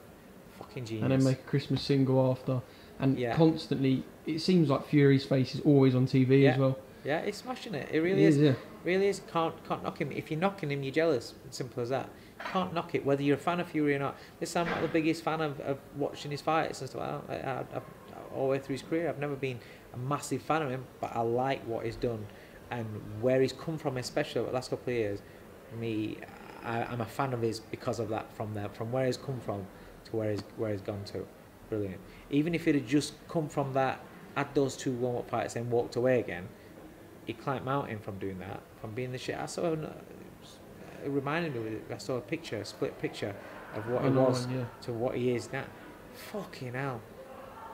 fucking 0.57 0.85
genius. 0.85 1.03
And 1.03 1.11
then 1.11 1.23
make 1.23 1.39
a 1.39 1.43
Christmas 1.49 1.81
single 1.81 2.31
after. 2.31 2.61
And 2.99 3.17
Yeah. 3.19 3.35
constantly, 3.35 4.03
it 4.25 4.39
seems 4.39 4.69
like 4.69 4.85
Fury's 4.87 5.25
face 5.25 5.53
is 5.55 5.61
always 5.61 5.95
on 5.95 6.05
TV 6.07 6.47
as 6.47 6.57
well. 6.57 6.77
yeah, 7.03 7.23
he's 7.25 7.37
smashing 7.37 7.73
it. 7.75 7.89
It 7.91 7.99
really 7.99 8.21
He 8.21 8.25
is. 8.25 8.37
yeah. 8.37 8.53
Really 8.83 9.07
is. 9.07 9.21
Can't 9.31 9.53
can't 9.67 9.83
knock 9.83 9.99
him. 9.99 10.11
If 10.11 10.29
you're 10.31 10.39
knocking 10.39 10.71
him, 10.71 10.83
you're 10.83 10.93
jealous. 10.93 11.33
Simple 11.49 11.81
as 11.83 11.89
that. 11.89 12.09
Can't 12.39 12.73
knock 12.73 12.93
it. 12.95 13.03
Whether 13.05 13.23
you're 13.23 13.35
a 13.35 13.39
fan 13.39 13.59
of 13.59 13.67
Fury 13.67 13.95
or 13.95 13.99
not. 13.99 14.15
Listen, 14.39 14.61
I'm 14.65 14.69
not 14.69 14.81
the 14.81 14.87
biggest 14.87 15.23
fan 15.23 15.41
of, 15.41 15.59
of 15.61 15.79
watching 15.97 16.29
his 16.31 16.41
fights 16.41 16.79
and 16.81 16.89
stuff. 16.89 17.23
I, 17.27 17.33
I, 17.33 17.59
I've, 17.59 17.83
all 18.35 18.43
the 18.45 18.51
way 18.51 18.59
through 18.59 18.73
his 18.73 18.83
career, 18.83 19.09
I've 19.09 19.19
never 19.19 19.35
been 19.35 19.59
a 19.93 19.97
massive 19.97 20.41
fan 20.41 20.61
of 20.61 20.69
him, 20.69 20.85
but 20.99 21.15
I 21.15 21.21
like 21.21 21.63
what 21.65 21.85
he's 21.85 21.95
done 21.95 22.25
and 22.69 22.85
where 23.21 23.41
he's 23.41 23.53
come 23.53 23.77
from, 23.77 23.97
especially 23.97 24.41
over 24.41 24.49
the 24.49 24.55
last 24.55 24.69
couple 24.69 24.91
of 24.91 24.97
years. 24.97 25.21
Me, 25.79 26.17
I, 26.63 26.83
I'm 26.83 27.01
a 27.01 27.05
fan 27.05 27.33
of 27.33 27.41
his 27.41 27.59
because 27.59 27.99
of 27.99 28.09
that. 28.09 28.31
From 28.33 28.53
there, 28.53 28.69
from 28.69 28.91
where 28.91 29.05
he's 29.05 29.17
come 29.17 29.39
from 29.39 29.65
to 30.05 30.15
where 30.15 30.31
he's 30.31 30.43
where 30.57 30.71
he's 30.71 30.81
gone 30.81 31.03
to, 31.05 31.25
brilliant. 31.69 31.99
Even 32.29 32.55
if 32.55 32.67
it 32.67 32.75
had 32.75 32.87
just 32.87 33.13
come 33.27 33.49
from 33.49 33.73
that, 33.73 33.99
had 34.35 34.53
those 34.53 34.75
two 34.77 34.91
warm-up 34.91 35.29
fights, 35.29 35.55
and 35.55 35.71
walked 35.71 35.95
away 35.95 36.19
again 36.19 36.47
he 37.27 37.33
climbed 37.33 37.65
mountain 37.65 37.99
from 37.99 38.17
doing 38.17 38.39
that, 38.39 38.61
from 38.79 38.91
being 38.91 39.11
the 39.11 39.17
shit. 39.17 39.37
I 39.37 39.45
saw, 39.45 39.73
an, 39.73 39.83
it 41.03 41.09
reminded 41.09 41.55
me, 41.55 41.79
I 41.93 41.97
saw 41.97 42.15
a 42.15 42.21
picture, 42.21 42.61
a 42.61 42.65
split 42.65 42.97
picture 42.99 43.35
of 43.75 43.87
what 43.89 44.03
he 44.03 44.09
was 44.09 44.47
one, 44.47 44.59
yeah. 44.59 44.65
to 44.83 44.93
what 44.93 45.15
he 45.15 45.35
is 45.35 45.51
now. 45.51 45.65
Fucking 46.31 46.73
hell. 46.73 47.01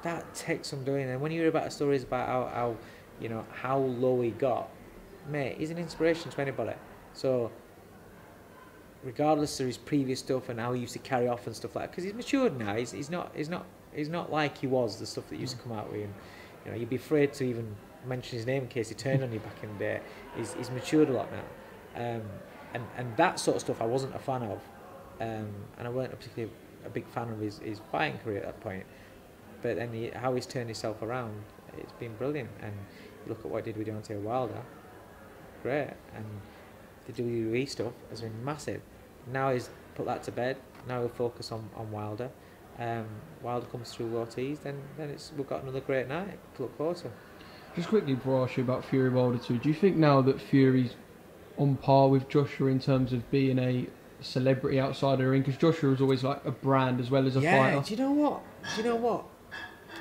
That 0.04 0.34
takes 0.36 0.68
some 0.68 0.84
doing. 0.84 1.10
And 1.10 1.22
when 1.22 1.32
you 1.32 1.40
hear 1.40 1.50
about 1.50 1.72
stories 1.74 2.04
about 2.04 2.28
how, 2.28 2.46
how, 2.54 2.78
you 3.20 3.30
know, 3.30 3.46
how 3.52 3.78
low 3.80 4.22
he 4.22 4.32
got, 4.32 4.70
mate, 5.30 5.58
he's 5.58 5.72
an 5.72 5.78
inspiration 5.78 6.30
to 6.32 6.42
anybody. 6.42 6.74
So, 7.14 7.52
regardless 9.04 9.60
of 9.60 9.68
his 9.68 9.78
previous 9.78 10.20
stuff 10.20 10.50
and 10.50 10.60
how 10.60 10.74
he 10.74 10.82
used 10.82 10.94
to 10.94 11.00
carry 11.00 11.28
off 11.28 11.48
and 11.48 11.56
stuff 11.56 11.76
like 11.76 11.86
that, 11.86 11.92
because 11.92 12.04
he's 12.04 12.14
matured 12.14 12.58
now. 12.58 12.76
He's, 12.76 12.92
he's 12.92 13.10
not, 13.10 13.32
he's 13.36 13.50
not, 13.50 13.66
he's 13.94 14.10
not 14.10 14.32
like 14.32 14.58
he 14.58 14.68
was 14.68 15.00
the 15.00 15.06
stuff 15.06 15.30
that 15.30 15.40
used 15.40 15.56
to 15.58 15.62
come 15.64 15.72
out 15.72 15.92
with 15.92 16.02
him. 16.02 16.14
You 16.66 16.72
know, 16.72 16.78
you'd 16.78 16.90
be 16.90 16.98
afraid 16.98 17.34
to 17.34 17.44
even 17.44 17.76
mention 18.06 18.38
his 18.38 18.46
name 18.46 18.64
in 18.64 18.70
case 18.70 18.90
he 18.90 18.96
turned 18.96 19.24
on 19.24 19.32
you 19.32 19.40
back 19.40 19.64
in 19.64 19.72
the 19.74 19.80
day. 19.80 20.00
He's, 20.36 20.54
he's 20.54 20.70
matured 20.70 21.10
a 21.10 21.14
lot 21.14 21.30
now, 21.32 22.06
um, 22.16 22.22
and 22.74 22.84
and 22.98 23.18
that 23.18 23.40
sort 23.40 23.56
of 23.56 23.62
stuff 23.62 23.82
I 23.82 23.86
wasn't 23.86 24.16
a 24.16 24.20
fan 24.20 24.44
of, 24.44 24.62
um, 25.22 25.50
and 25.78 25.88
I 25.88 25.90
weren't 25.90 26.14
a 26.14 26.16
particularly 26.16 26.54
a 26.86 26.90
big 26.90 27.08
fan 27.08 27.30
of 27.30 27.40
his, 27.40 27.60
his 27.60 27.80
fighting 27.92 28.20
career 28.20 28.38
at 28.40 28.44
that 28.44 28.60
point. 28.62 28.86
But 29.64 29.78
then 29.78 29.94
he, 29.94 30.10
how 30.10 30.36
he's 30.36 30.46
turned 30.46 30.68
himself 30.68 31.02
around, 31.02 31.42
it's 31.78 31.94
been 31.94 32.14
brilliant. 32.16 32.50
And 32.62 32.74
look 33.26 33.40
at 33.40 33.46
what 33.46 33.66
he 33.66 33.72
did 33.72 33.78
with 33.80 33.88
Deontay 33.88 34.22
Wilder, 34.22 34.62
great, 35.64 35.94
and 36.14 36.26
the 37.08 37.14
WWE 37.14 37.68
stuff 37.68 37.94
has 38.10 38.22
been 38.22 38.46
massive. 38.46 38.82
Now 39.32 39.52
he's 39.54 39.70
put 39.96 40.06
that 40.06 40.22
to 40.24 40.32
bed. 40.32 40.58
Now 40.88 41.00
he'll 41.00 41.10
focus 41.10 41.52
on, 41.52 41.70
on 41.76 41.92
Wilder. 41.92 42.30
Um, 42.78 43.06
Wilder 43.42 43.66
comes 43.68 43.94
through 43.94 44.18
Ortiz, 44.18 44.60
then 44.60 44.82
then 44.98 45.10
it's 45.10 45.32
we've 45.38 45.48
got 45.48 45.62
another 45.64 45.80
great 45.80 46.08
night 46.08 46.40
to 46.56 46.64
look 46.64 46.78
forward 46.78 46.98
to. 46.98 47.12
Just 47.76 47.88
quickly 47.88 48.16
before 48.16 48.42
I 48.42 48.44
ask 48.44 48.58
you 48.58 48.64
about 48.64 48.84
Fury 48.86 49.10
Wilder 49.10 49.38
too, 49.38 49.58
do 49.60 49.70
you 49.70 49.76
think 49.76 49.96
now 49.96 50.22
that 50.22 50.42
Fury's 50.42 50.96
on 51.58 51.76
par 51.78 52.10
with 52.10 52.28
Joshua 52.30 52.70
in 52.70 52.80
terms 52.80 53.14
of 53.14 53.30
being 53.32 53.60
a 53.60 53.88
celebrity 54.22 54.80
outside 54.80 55.14
of 55.14 55.20
the 55.20 55.28
ring? 55.28 55.42
Because 55.44 55.58
Joshua 55.58 55.92
was 55.92 56.02
always 56.02 56.24
like 56.24 56.44
a 56.46 56.52
brand 56.52 57.00
as 57.00 57.12
well 57.12 57.28
as 57.28 57.38
a 57.38 57.42
yeah, 57.42 57.58
fighter. 57.58 57.82
do 57.88 57.94
you 57.94 58.00
know 58.00 58.12
what? 58.12 58.42
Do 58.76 58.82
you 58.82 58.90
know 58.90 58.96
what? 58.96 59.26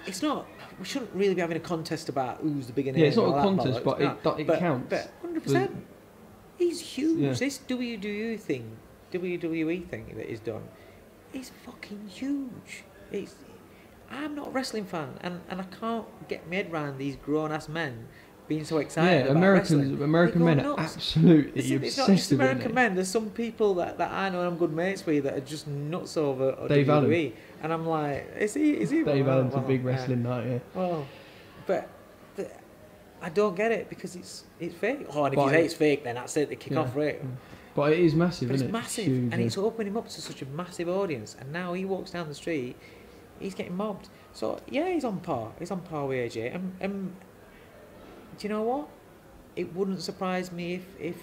It's 0.07 0.23
not. 0.23 0.47
We 0.79 0.85
shouldn't 0.85 1.13
really 1.15 1.35
be 1.35 1.41
having 1.41 1.57
a 1.57 1.61
contest 1.61 2.09
about 2.09 2.39
who's 2.41 2.67
the 2.67 2.73
bigger. 2.73 2.91
Yeah, 2.93 3.07
it's 3.07 3.17
not 3.17 3.39
a 3.39 3.43
contest, 3.43 3.85
but 3.85 4.01
it- 4.01 4.25
No, 4.25 4.35
it 4.37 4.47
but, 4.47 4.59
counts. 4.59 4.87
But 4.91 5.13
hundred 5.21 5.43
percent, 5.43 5.87
he's 6.59 6.81
huge. 6.81 7.21
Yeah. 7.21 7.33
This 7.35 7.59
WWE 7.69 8.39
thing, 8.41 8.77
WWE 9.13 9.89
thing 9.89 10.13
that 10.17 10.27
he's 10.29 10.41
done, 10.41 10.63
is 11.33 11.51
fucking 11.65 12.09
huge. 12.09 12.85
It's. 13.11 13.35
I'm 14.11 14.35
not 14.35 14.49
a 14.49 14.51
wrestling 14.51 14.85
fan, 14.85 15.09
and, 15.23 15.41
and 15.49 15.61
I 15.61 15.65
can't 15.65 16.05
get 16.29 16.47
my 16.49 16.57
head 16.57 16.71
around 16.71 16.99
these 16.99 17.17
grown 17.17 17.51
ass 17.51 17.67
men 17.69 18.09
being 18.47 18.63
so 18.65 18.77
excited. 18.79 19.11
Yeah, 19.11 19.23
about 19.25 19.37
Americans, 19.37 19.73
wrestling. 19.85 20.03
American 20.03 20.45
men 20.45 20.61
are 20.61 20.77
nuts. 20.77 20.97
absolutely 20.97 21.53
It's, 21.55 21.71
obsessive. 21.71 21.83
it's 21.85 21.97
not 21.99 22.09
just 22.09 22.33
American 22.33 22.75
men. 22.75 22.95
There's 22.95 23.09
some 23.09 23.31
people 23.31 23.73
that, 23.77 23.97
that 23.97 24.11
I 24.13 24.29
know 24.29 24.41
and 24.41 24.49
I'm 24.49 24.59
good 24.59 24.73
mates 24.75 25.07
with 25.07 25.25
that 25.25 25.35
are 25.35 25.41
just 25.41 25.67
nuts 25.67 26.19
over 26.19 26.53
WWE. 26.69 27.33
Allen. 27.63 27.73
And 27.73 27.73
I'm 27.73 27.87
like, 27.87 28.33
is 28.39 28.55
he? 28.55 28.73
Is 28.73 28.91
he? 28.91 29.03
Dave 29.03 29.27
Well, 29.27 29.37
Allen's 29.39 29.55
a 29.55 29.59
well, 29.59 29.67
big 29.67 29.83
yeah. 29.85 29.91
wrestling 29.91 30.23
night, 30.23 30.47
yeah. 30.47 30.59
Well, 30.75 31.07
but 31.67 31.89
the, 32.37 32.51
I 33.21 33.29
don't 33.29 33.55
get 33.55 33.73
it 33.73 33.89
because 33.89 34.17
it's 34.17 34.45
it's 34.61 34.75
fake. 34.75 35.07
Oh, 35.11 35.25
and 35.25 35.35
if 35.35 35.37
But 35.37 35.45
you 35.45 35.51
say 35.51 35.65
it's 35.65 35.75
fake, 35.75 36.05
then 36.05 36.17
that's 36.17 36.37
it. 36.37 36.49
They 36.49 36.57
kick 36.57 36.73
Yeah. 36.73 36.81
off 36.81 36.97
right. 36.97 37.23
Mm. 37.25 37.31
But 37.75 37.93
it 37.93 38.01
is 38.01 38.15
massive, 38.15 38.49
But 38.49 38.55
it's 38.55 38.63
isn't 38.65 38.69
it? 38.69 38.73
massive, 38.79 39.05
huge, 39.07 39.33
and 39.33 39.41
yeah. 39.41 39.47
it's 39.47 39.57
opening 39.57 39.93
him 39.93 39.97
up 39.97 40.07
to 40.09 40.21
such 40.21 40.43
a 40.43 40.47
massive 40.47 40.89
audience. 40.91 41.37
And 41.41 41.53
now 41.53 41.73
he 41.73 41.85
walks 41.87 42.11
down 42.11 42.29
the 42.29 42.35
street, 42.35 42.77
he's 43.41 43.55
getting 43.55 43.77
mobbed. 43.77 44.09
So 44.35 44.61
yeah, 44.69 44.89
he's 44.91 45.05
on 45.05 45.21
par. 45.21 45.53
He's 45.59 45.71
on 45.71 45.81
par 45.81 46.07
with 46.07 46.19
AJ. 46.33 46.55
And, 46.55 46.77
and 46.81 47.17
do 48.39 48.47
you 48.47 48.49
know 48.51 48.63
what? 48.63 48.89
It 49.57 49.75
wouldn't 49.75 50.03
surprise 50.03 50.51
me 50.53 50.75
if 50.75 50.85
if 51.01 51.17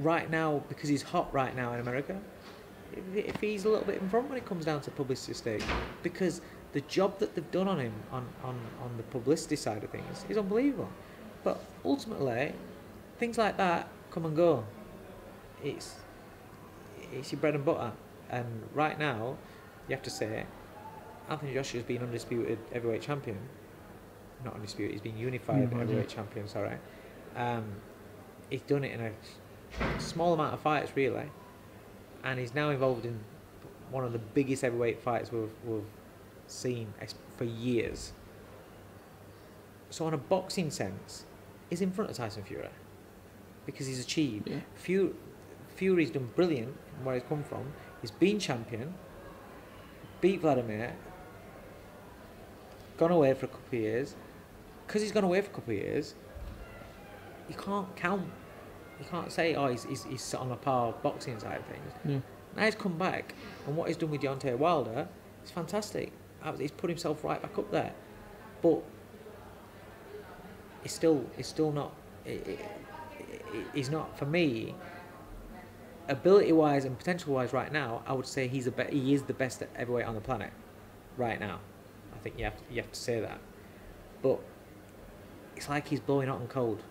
right 0.00 0.30
now 0.30 0.62
because 0.68 0.88
he's 0.88 1.02
hot 1.02 1.32
right 1.32 1.54
now 1.56 1.72
in 1.74 1.80
America, 1.80 2.18
if, 3.14 3.40
he's 3.40 3.64
a 3.64 3.68
little 3.68 3.84
bit 3.84 4.00
in 4.00 4.08
front 4.08 4.28
when 4.28 4.38
it 4.38 4.46
comes 4.46 4.64
down 4.64 4.80
to 4.82 4.90
publicity 4.90 5.62
because 6.02 6.40
the 6.72 6.80
job 6.82 7.18
that 7.18 7.34
they've 7.34 7.50
done 7.50 7.68
on 7.68 7.78
him 7.78 7.92
on, 8.12 8.26
on, 8.42 8.58
on 8.82 8.96
the 8.96 9.02
publicity 9.04 9.56
side 9.56 9.84
of 9.84 9.90
things 9.90 10.24
is 10.28 10.36
unbelievable. 10.36 10.88
But 11.44 11.62
ultimately, 11.84 12.52
things 13.18 13.38
like 13.38 13.56
that 13.56 13.88
come 14.10 14.26
and 14.26 14.36
go. 14.36 14.64
It's 15.62 15.96
it's 17.12 17.32
your 17.32 17.40
bread 17.40 17.54
and 17.54 17.64
butter. 17.64 17.92
And 18.30 18.62
right 18.74 18.98
now, 18.98 19.38
you 19.88 19.94
have 19.94 20.02
to 20.02 20.10
say, 20.10 20.44
Anthony 21.30 21.54
Joshua's 21.54 21.84
been 21.84 22.02
undisputed 22.02 22.58
heavyweight 22.72 23.02
champion. 23.02 23.38
Not 24.44 24.54
undisputed, 24.54 24.92
he's 24.92 25.00
been 25.00 25.16
unified 25.16 25.60
Unified, 25.60 25.80
heavyweight 25.80 26.08
champion, 26.08 26.46
sorry. 26.46 26.76
Um, 27.34 27.64
he's 28.50 28.60
done 28.62 28.84
it 28.84 28.92
in 28.92 29.00
a 29.00 30.00
small 30.00 30.34
amount 30.34 30.54
of 30.54 30.60
fights, 30.60 30.92
really. 30.94 31.30
And 32.28 32.38
he's 32.38 32.54
now 32.54 32.68
involved 32.68 33.06
in 33.06 33.18
one 33.90 34.04
of 34.04 34.12
the 34.12 34.18
biggest 34.18 34.60
heavyweight 34.60 35.00
fights 35.00 35.32
we've, 35.32 35.48
we've 35.64 35.82
seen 36.46 36.92
for 37.38 37.44
years. 37.44 38.12
So, 39.88 40.04
on 40.04 40.12
a 40.12 40.18
boxing 40.18 40.70
sense, 40.70 41.24
he's 41.70 41.80
in 41.80 41.90
front 41.90 42.10
of 42.10 42.16
Tyson 42.16 42.42
Fury 42.42 42.68
because 43.64 43.86
he's 43.86 44.00
achieved. 44.00 44.50
Yeah. 44.50 44.60
Fury, 44.74 45.12
Fury's 45.74 46.10
done 46.10 46.30
brilliant 46.36 46.76
from 46.94 47.06
where 47.06 47.14
he's 47.14 47.24
come 47.26 47.42
from. 47.42 47.72
He's 48.02 48.10
been 48.10 48.38
champion, 48.38 48.92
beat 50.20 50.42
Vladimir, 50.42 50.94
gone 52.98 53.10
away 53.10 53.32
for 53.32 53.46
a 53.46 53.48
couple 53.48 53.66
of 53.68 53.74
years. 53.74 54.14
Because 54.86 55.00
he's 55.00 55.12
gone 55.12 55.24
away 55.24 55.40
for 55.40 55.50
a 55.50 55.54
couple 55.54 55.72
of 55.72 55.80
years, 55.80 56.14
you 57.48 57.54
can't 57.54 57.96
count. 57.96 58.28
You 59.00 59.06
can't 59.10 59.30
say, 59.30 59.54
oh, 59.54 59.68
he's, 59.68 59.84
he's, 59.84 60.04
he's 60.04 60.34
on 60.34 60.50
a 60.50 60.56
par 60.56 60.88
of 60.88 61.02
boxing 61.02 61.38
side 61.38 61.58
of 61.58 61.64
things. 61.66 61.92
Yeah. 62.04 62.18
Now 62.56 62.64
he's 62.64 62.74
come 62.74 62.98
back, 62.98 63.34
and 63.66 63.76
what 63.76 63.88
he's 63.88 63.96
done 63.96 64.10
with 64.10 64.20
Deontay 64.22 64.56
Wilder 64.56 65.06
is 65.44 65.50
fantastic. 65.50 66.12
He's 66.58 66.70
put 66.70 66.88
himself 66.90 67.22
right 67.24 67.40
back 67.40 67.56
up 67.58 67.70
there, 67.70 67.92
but 68.62 68.82
it's 70.84 70.94
still 70.94 71.24
it's 71.36 71.48
still 71.48 71.72
not. 71.72 71.92
It, 72.24 72.46
it, 72.46 72.58
it- 73.52 73.66
he's 73.74 73.90
not 73.90 74.18
for 74.18 74.26
me. 74.26 74.74
Ability 76.08 76.52
wise 76.52 76.84
and 76.86 76.96
potential 76.98 77.34
wise, 77.34 77.52
right 77.52 77.70
now, 77.72 78.02
I 78.06 78.12
would 78.14 78.26
say 78.26 78.48
he's 78.48 78.66
a 78.66 78.70
be- 78.70 78.84
he 78.90 79.12
is 79.14 79.22
the 79.24 79.34
best 79.34 79.62
heavyweight 79.74 80.06
on 80.06 80.14
the 80.14 80.20
planet, 80.22 80.50
right 81.18 81.38
now. 81.38 81.60
I 82.14 82.18
think 82.18 82.38
you 82.38 82.44
have 82.44 82.56
to, 82.56 82.62
you 82.70 82.80
have 82.82 82.90
to 82.92 82.98
say 82.98 83.20
that, 83.20 83.38
but 84.22 84.38
it's 85.56 85.68
like 85.68 85.86
he's 85.88 86.00
blowing 86.00 86.28
hot 86.28 86.40
and 86.40 86.48
cold. 86.48 86.82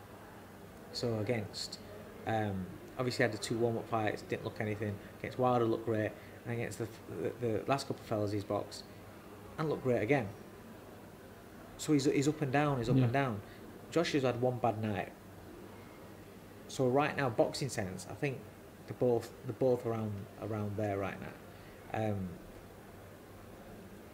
So 0.94 1.18
against, 1.20 1.80
um, 2.28 2.66
obviously 3.00 3.24
had 3.24 3.32
the 3.32 3.38
two 3.40 3.58
warm 3.58 3.78
up 3.78 3.88
fights, 3.90 4.22
didn't 4.24 4.44
look 4.44 4.62
anything. 4.62 4.96
Against 5.20 5.40
Wilder 5.40 5.66
looked 5.66 5.86
great, 5.86 6.12
and 6.46 6.54
against 6.54 6.78
the, 6.78 6.88
the, 7.42 7.48
the 7.48 7.64
last 7.68 7.88
couple 7.88 8.02
of 8.04 8.08
fellas 8.08 8.32
he's 8.32 8.44
boxed, 8.44 8.84
and 9.58 9.68
looked 9.70 9.84
great 9.84 10.02
again. 10.04 10.28
So 11.78 11.94
he's, 11.94 12.06
he's 12.06 12.28
up 12.28 12.42
and 12.42 12.52
down, 12.52 12.78
he's 12.78 12.90
up 12.90 12.98
Yeah. 12.98 13.04
and 13.06 13.14
down. 13.14 13.42
Joshua's 13.92 14.24
had 14.24 14.40
one 14.42 14.58
bad 14.58 14.82
night, 14.84 15.12
so 16.68 16.88
right 16.88 17.16
now, 17.16 17.30
boxing 17.30 17.70
sense, 17.70 18.06
I 18.10 18.14
think 18.14 18.38
they're 18.86 18.96
both 19.00 19.32
they're 19.46 19.54
both 19.54 19.86
around 19.86 20.12
around 20.42 20.76
there 20.78 20.98
right 20.98 21.16
now. 21.22 22.04
Um, 22.06 22.28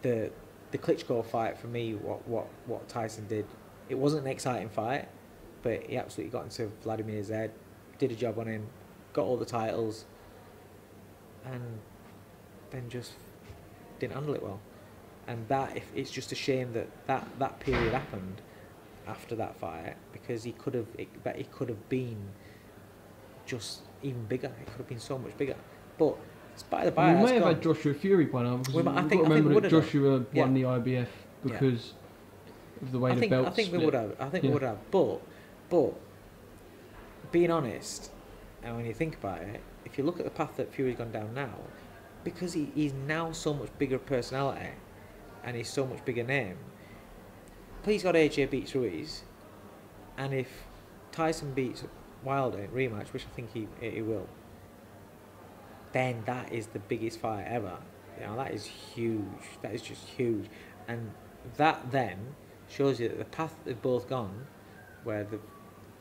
the 0.03 0.31
the 0.71 0.77
Klitschko 0.77 1.25
fight 1.25 1.57
for 1.57 1.67
me, 1.67 1.95
what 1.95 2.27
what 2.27 2.47
what 2.67 2.87
Tyson 2.87 3.27
did, 3.27 3.45
it 3.89 3.97
wasn't 3.97 4.25
an 4.25 4.31
exciting 4.31 4.69
fight, 4.69 5.07
but 5.63 5.83
he 5.83 5.97
absolutely 5.97 6.31
got 6.31 6.43
into 6.43 6.71
Vladimir's 6.83 7.29
head, 7.29 7.51
did 7.97 8.11
a 8.11 8.15
job 8.15 8.39
on 8.39 8.47
him, 8.47 8.67
got 9.13 9.25
all 9.25 9.37
the 9.37 9.45
titles, 9.45 10.05
and 11.45 11.61
then 12.71 12.89
just 12.89 13.13
didn't 13.99 14.13
handle 14.13 14.33
it 14.33 14.41
well. 14.43 14.59
And 15.27 15.47
that 15.47 15.77
if 15.77 15.85
it's 15.95 16.11
just 16.11 16.31
a 16.31 16.35
shame 16.35 16.73
that 16.73 16.87
that, 17.07 17.27
that 17.39 17.59
period 17.59 17.93
happened 17.93 18.41
after 19.07 19.35
that 19.35 19.55
fight 19.57 19.95
because 20.11 20.43
he 20.43 20.51
could 20.53 20.73
have 20.73 20.87
it, 20.97 21.07
but 21.23 21.35
he 21.35 21.43
could 21.45 21.69
have 21.69 21.89
been 21.89 22.17
just 23.45 23.81
even 24.01 24.23
bigger. 24.25 24.47
It 24.61 24.65
could 24.67 24.77
have 24.77 24.87
been 24.87 24.99
so 24.99 25.17
much 25.17 25.37
bigger. 25.37 25.55
But 25.97 26.17
it's 26.53 26.63
by 26.63 26.85
the 26.85 26.91
by. 26.91 27.13
we 27.15 27.23
may 27.23 27.33
have 27.35 27.43
gone. 27.43 27.53
had 27.55 27.63
Joshua 27.63 27.93
Fury 27.93 28.25
by 28.25 28.43
now 28.43 28.57
because 28.57 28.73
but 28.83 28.87
I 28.97 29.01
think- 29.07 29.21
got 29.23 29.27
to 29.29 29.33
I 29.33 29.35
think 29.35 29.45
remember 29.45 29.59
that 29.61 29.69
Joshua 29.69 30.25
Yeah. 30.33 30.41
won 30.43 30.53
the 30.53 30.63
IBF 30.63 31.07
because 31.43 31.93
of 32.81 32.91
the 32.91 32.99
way 32.99 33.11
I 33.11 33.15
the 33.15 33.19
think, 33.21 33.29
belts 33.31 33.47
I 33.47 33.51
think 33.51 33.71
we 33.71 33.77
would 33.85 33.93
have. 33.93 34.15
I 34.19 34.29
think 34.29 34.43
Yeah. 34.43 34.49
we 34.49 34.53
would 34.55 34.63
have. 34.63 34.77
But, 34.91 35.21
but, 35.69 35.93
being 37.33 37.51
honest, 37.51 38.11
and 38.61 38.77
when 38.77 38.85
you 38.85 38.93
think 38.93 39.15
about 39.15 39.41
it, 39.41 39.59
if 39.83 39.97
you 39.97 40.05
look 40.05 40.19
at 40.19 40.23
the 40.23 40.31
path 40.31 40.55
that 40.55 40.73
Fury's 40.73 40.95
gone 40.95 41.11
down 41.11 41.33
now, 41.33 41.55
because 42.23 42.53
he, 42.53 42.71
he's 42.73 42.93
now 42.93 43.33
so 43.33 43.53
much 43.53 43.69
bigger 43.77 43.99
personality, 43.99 44.69
and 45.43 45.57
he's 45.57 45.67
so 45.67 45.85
much 45.85 46.05
bigger 46.05 46.23
name. 46.23 46.55
Please 47.81 48.03
God, 48.03 48.15
AJ 48.15 48.51
beats 48.51 48.73
Ruiz, 48.73 49.23
and 50.15 50.33
if 50.33 50.47
Tyson 51.11 51.53
beats 51.53 51.83
Wilder 52.23 52.59
in 52.59 52.69
rematch, 52.69 53.11
which 53.11 53.25
I 53.25 53.35
think 53.35 53.51
he 53.51 53.67
he 53.81 54.01
will, 54.01 54.29
then 55.91 56.23
that 56.25 56.53
is 56.53 56.67
the 56.67 56.79
biggest 56.79 57.19
fight 57.19 57.45
ever. 57.47 57.77
You 58.17 58.27
know 58.27 58.37
that 58.37 58.51
is 58.51 58.63
huge. 58.65 59.25
That 59.63 59.73
is 59.73 59.81
just 59.81 60.07
huge, 60.07 60.45
and 60.87 61.11
that 61.57 61.91
then 61.91 62.35
shows 62.69 62.99
you 62.99 63.09
that 63.09 63.17
the 63.17 63.25
path 63.25 63.55
they've 63.65 63.81
both 63.81 64.07
gone, 64.07 64.45
where 65.03 65.25
the 65.25 65.39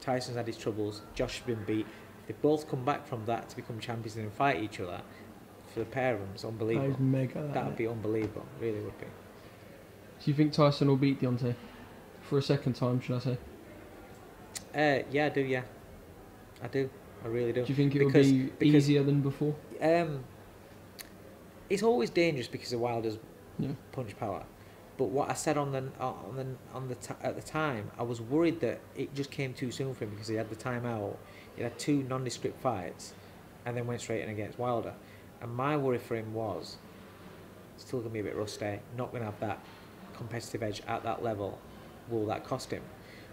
Tyson's 0.02 0.36
had 0.36 0.46
his 0.46 0.56
troubles, 0.58 1.00
Josh 1.14 1.38
has 1.38 1.46
been 1.46 1.64
beat. 1.64 1.86
They 2.26 2.34
both 2.42 2.68
come 2.68 2.84
back 2.84 3.06
from 3.06 3.24
that 3.26 3.48
to 3.50 3.56
become 3.56 3.78
champions 3.78 4.16
and 4.16 4.24
then 4.26 4.32
fight 4.32 4.62
each 4.62 4.80
other. 4.80 5.00
For 5.72 5.78
the 5.80 5.86
pair 5.86 6.14
of 6.14 6.20
them, 6.20 6.28
it's 6.34 6.44
unbelievable. 6.44 6.90
is 6.90 6.98
mega. 6.98 7.34
that, 7.40 7.54
That 7.54 7.64
would 7.64 7.70
mate. 7.70 7.78
be 7.78 7.86
unbelievable. 7.88 8.44
Really 8.60 8.80
would 8.80 8.98
be. 8.98 9.06
Do 9.06 10.30
you 10.30 10.34
think 10.34 10.52
Tyson 10.52 10.88
will 10.88 10.96
beat 10.96 11.20
Deontay 11.20 11.54
for 12.20 12.36
a 12.38 12.42
second 12.42 12.74
time? 12.74 13.00
Should 13.00 13.16
I 13.16 13.18
say? 13.20 13.38
Uh, 14.74 15.02
yeah, 15.10 15.26
I 15.26 15.28
do. 15.30 15.40
Yeah, 15.40 15.62
I 16.62 16.66
do. 16.68 16.90
I 17.24 17.28
really 17.28 17.52
do. 17.52 17.62
Do 17.62 17.68
you 17.68 17.74
think 17.76 17.94
it 17.94 18.02
will 18.04 18.10
be 18.12 18.50
because- 18.58 18.88
easier 18.88 19.02
than 19.02 19.20
before? 19.22 19.54
Um, 19.80 20.24
it's 21.70 21.82
always 21.82 22.10
dangerous 22.10 22.48
because 22.48 22.72
of 22.72 22.80
Wilder's 22.80 23.18
Yeah. 23.58 23.70
punch 23.92 24.16
power. 24.18 24.44
But 24.98 25.06
what 25.06 25.30
I 25.30 25.34
said 25.34 25.56
on 25.56 25.72
the 25.72 25.84
on 25.98 26.36
the 26.36 26.46
on 26.76 26.88
the 26.88 26.94
t- 26.96 27.14
at 27.22 27.34
the 27.34 27.42
time, 27.42 27.90
I 27.98 28.02
was 28.02 28.20
worried 28.20 28.60
that 28.60 28.80
it 28.94 29.14
just 29.14 29.30
came 29.30 29.54
too 29.54 29.70
soon 29.70 29.94
for 29.94 30.04
him 30.04 30.10
because 30.10 30.28
he 30.28 30.34
had 30.34 30.50
the 30.50 30.56
timeout. 30.56 31.16
He 31.56 31.62
had 31.62 31.78
two 31.78 32.02
nondescript 32.02 32.60
fights, 32.62 33.14
and 33.64 33.76
then 33.76 33.86
went 33.86 34.00
straight 34.00 34.22
in 34.22 34.28
against 34.28 34.58
Wilder. 34.58 34.94
And 35.40 35.54
my 35.54 35.76
worry 35.76 35.98
for 35.98 36.16
him 36.16 36.34
was 36.34 36.76
still 37.78 38.00
gonna 38.00 38.10
be 38.10 38.20
a 38.20 38.24
bit 38.24 38.36
rusty. 38.36 38.80
Not 38.96 39.12
gonna 39.12 39.24
have 39.24 39.40
that 39.40 39.60
competitive 40.14 40.62
edge 40.62 40.82
at 40.86 41.02
that 41.04 41.22
level. 41.22 41.58
Will 42.08 42.26
that 42.26 42.44
cost 42.44 42.70
him? 42.70 42.82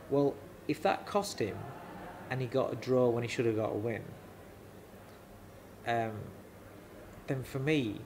Well, 0.10 0.36
if 0.67 0.82
that 0.84 1.06
cost 1.06 1.39
him, 1.39 1.58
and 2.30 2.41
he 2.41 2.48
got 2.48 2.72
a 2.72 2.76
draw 2.76 3.10
when 3.10 3.24
he 3.24 3.30
should 3.30 3.45
have 3.45 3.56
got 3.56 3.72
a 3.72 3.78
win, 3.78 4.04
um, 5.88 6.13
then 7.28 7.43
for 7.43 7.60
me, 7.60 8.00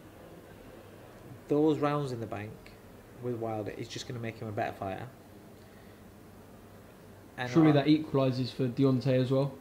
those 1.50 1.80
rounds 1.80 2.12
in 2.12 2.20
the 2.20 2.26
bank 2.26 2.62
with 3.24 3.36
Wilder 3.36 3.72
is 3.78 3.88
just 3.88 4.08
going 4.08 4.16
to 4.16 4.22
make 4.22 4.38
him 4.40 4.48
a 4.48 4.52
better 4.52 4.74
fighter. 4.74 5.08
And 7.38 7.50
Surely 7.50 7.70
I- 7.70 7.74
that 7.74 7.86
equalises 7.88 8.52
for 8.52 8.68
Deontay 8.68 9.20
as 9.22 9.32
well. 9.32 9.54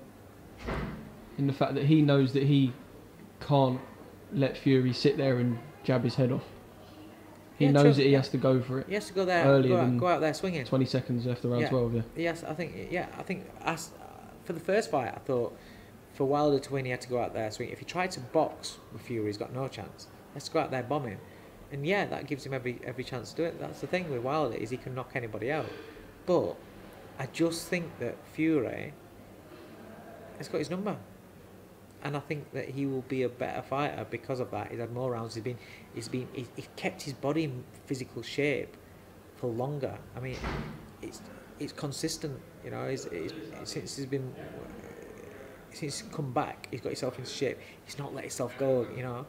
In 1.39 1.47
the 1.47 1.53
fact 1.53 1.75
that 1.75 1.85
he 1.87 2.03
knows 2.03 2.33
that 2.35 2.43
he 2.45 2.73
can't 3.41 3.81
let 4.33 4.57
Fury 4.57 4.93
sit 4.93 5.17
there 5.17 5.39
and 5.39 5.59
jab 5.83 6.05
his 6.05 6.15
head 6.17 6.31
off. 6.31 6.45
He 7.59 7.67
Yeah, 7.67 7.73
knows 7.73 7.83
true, 7.83 7.93
that 7.95 8.03
he 8.09 8.13
has 8.15 8.29
to 8.31 8.37
go 8.39 8.61
for 8.61 8.81
it. 8.81 8.87
he 8.89 8.95
has 8.95 9.07
to 9.09 9.13
go 9.15 9.25
there, 9.25 9.45
earlier 9.47 9.77
go 9.77 9.81
out, 9.81 9.97
go 9.99 10.07
out 10.09 10.21
there 10.21 10.35
swinging. 10.35 10.65
20 10.65 10.85
seconds 10.85 11.27
left 11.27 11.45
around 11.45 11.61
Yeah. 11.61 11.69
12, 11.71 11.95
yeah. 11.95 12.03
Yes, 12.17 12.45
I 12.45 12.55
think 12.55 12.89
yeah, 12.91 13.07
I 13.19 13.23
think 13.23 13.45
as, 13.63 13.91
uh, 14.01 14.05
for 14.45 14.53
the 14.53 14.61
first 14.61 14.91
fight, 14.91 15.13
I 15.15 15.19
thought 15.19 15.57
for 16.15 16.25
Wilder 16.25 16.59
to 16.59 16.73
win, 16.73 16.85
he 16.85 16.91
had 16.91 17.01
to 17.03 17.09
go 17.09 17.21
out 17.21 17.35
there 17.35 17.51
swing. 17.51 17.71
If 17.71 17.79
he 17.79 17.85
tried 17.85 18.11
to 18.13 18.21
box 18.21 18.79
with 18.93 19.03
Fury, 19.03 19.27
he's 19.27 19.39
got 19.39 19.53
no 19.55 19.69
chance. 19.69 20.09
Let's 20.35 20.49
go 20.49 20.61
out 20.61 20.71
there 20.71 20.83
bombing, 20.83 21.19
and 21.73 21.87
yeah, 21.87 22.05
that 22.07 22.27
gives 22.27 22.47
him 22.47 22.55
every 22.55 22.79
every 22.85 23.03
chance 23.03 23.31
to 23.33 23.37
do 23.37 23.45
it. 23.45 23.59
That's 23.59 23.81
the 23.81 23.87
thing 23.87 24.11
with 24.11 24.23
Wilder 24.23 24.57
is 24.57 24.71
he 24.71 24.77
can 24.77 24.95
knock 24.95 25.13
anybody 25.15 25.51
out, 25.51 25.67
but 26.27 26.55
I 27.19 27.27
just 27.27 27.69
think 27.69 27.99
that 27.99 28.17
Fury 28.33 28.93
has 30.39 30.49
got 30.49 30.59
his 30.59 30.71
number. 30.71 30.97
And 32.05 32.17
I 32.17 32.21
think 32.21 32.53
that 32.53 32.71
he 32.71 32.85
will 32.85 33.03
be 33.03 33.23
a 33.23 33.29
better 33.29 33.63
fighter 33.63 34.05
because 34.11 34.41
of 34.41 34.51
that. 34.51 34.73
He's 34.73 34.81
had 34.81 34.93
more 34.93 35.13
rounds. 35.13 35.35
He's 35.37 35.45
been, 35.45 35.59
he's 35.95 36.09
been, 36.09 36.27
he's, 36.33 36.49
he's 36.57 36.69
kept 36.75 37.03
his 37.03 37.13
body 37.13 37.45
in 37.45 37.63
physical 37.87 38.23
shape 38.23 38.77
for 39.37 39.49
longer. 39.49 39.97
I 40.17 40.21
mean, 40.21 40.37
it's 41.01 41.23
it's 41.61 41.73
consistent. 41.73 42.41
You 42.65 42.73
know, 42.73 42.89
he's, 42.89 43.05
he's, 43.05 43.33
since 43.65 43.97
he's 43.97 44.07
been 44.07 44.35
since 45.71 45.81
he's 45.81 46.03
come 46.13 46.33
back, 46.33 46.67
he's 46.73 46.81
got 46.81 46.89
himself 46.89 47.19
in 47.21 47.25
shape. 47.25 47.59
He's 47.85 47.99
not 47.99 48.13
let 48.13 48.25
himself 48.25 48.53
go. 48.59 48.87
You 48.97 49.03
know, 49.05 49.27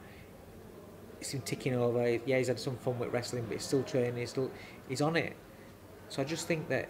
it's 1.23 1.33
him 1.33 1.41
ticking 1.41 1.73
over. 1.73 2.19
Yeah, 2.25 2.37
he's 2.37 2.47
had 2.47 2.59
some 2.59 2.75
fun 2.77 2.99
with 2.99 3.13
wrestling, 3.13 3.45
but 3.45 3.53
he's 3.53 3.63
still 3.63 3.83
training. 3.83 4.17
He's 4.17 4.29
still 4.29 4.51
he's 4.89 5.01
on 5.01 5.15
it. 5.15 5.35
So 6.09 6.21
I 6.21 6.25
just 6.25 6.47
think 6.47 6.67
that 6.67 6.89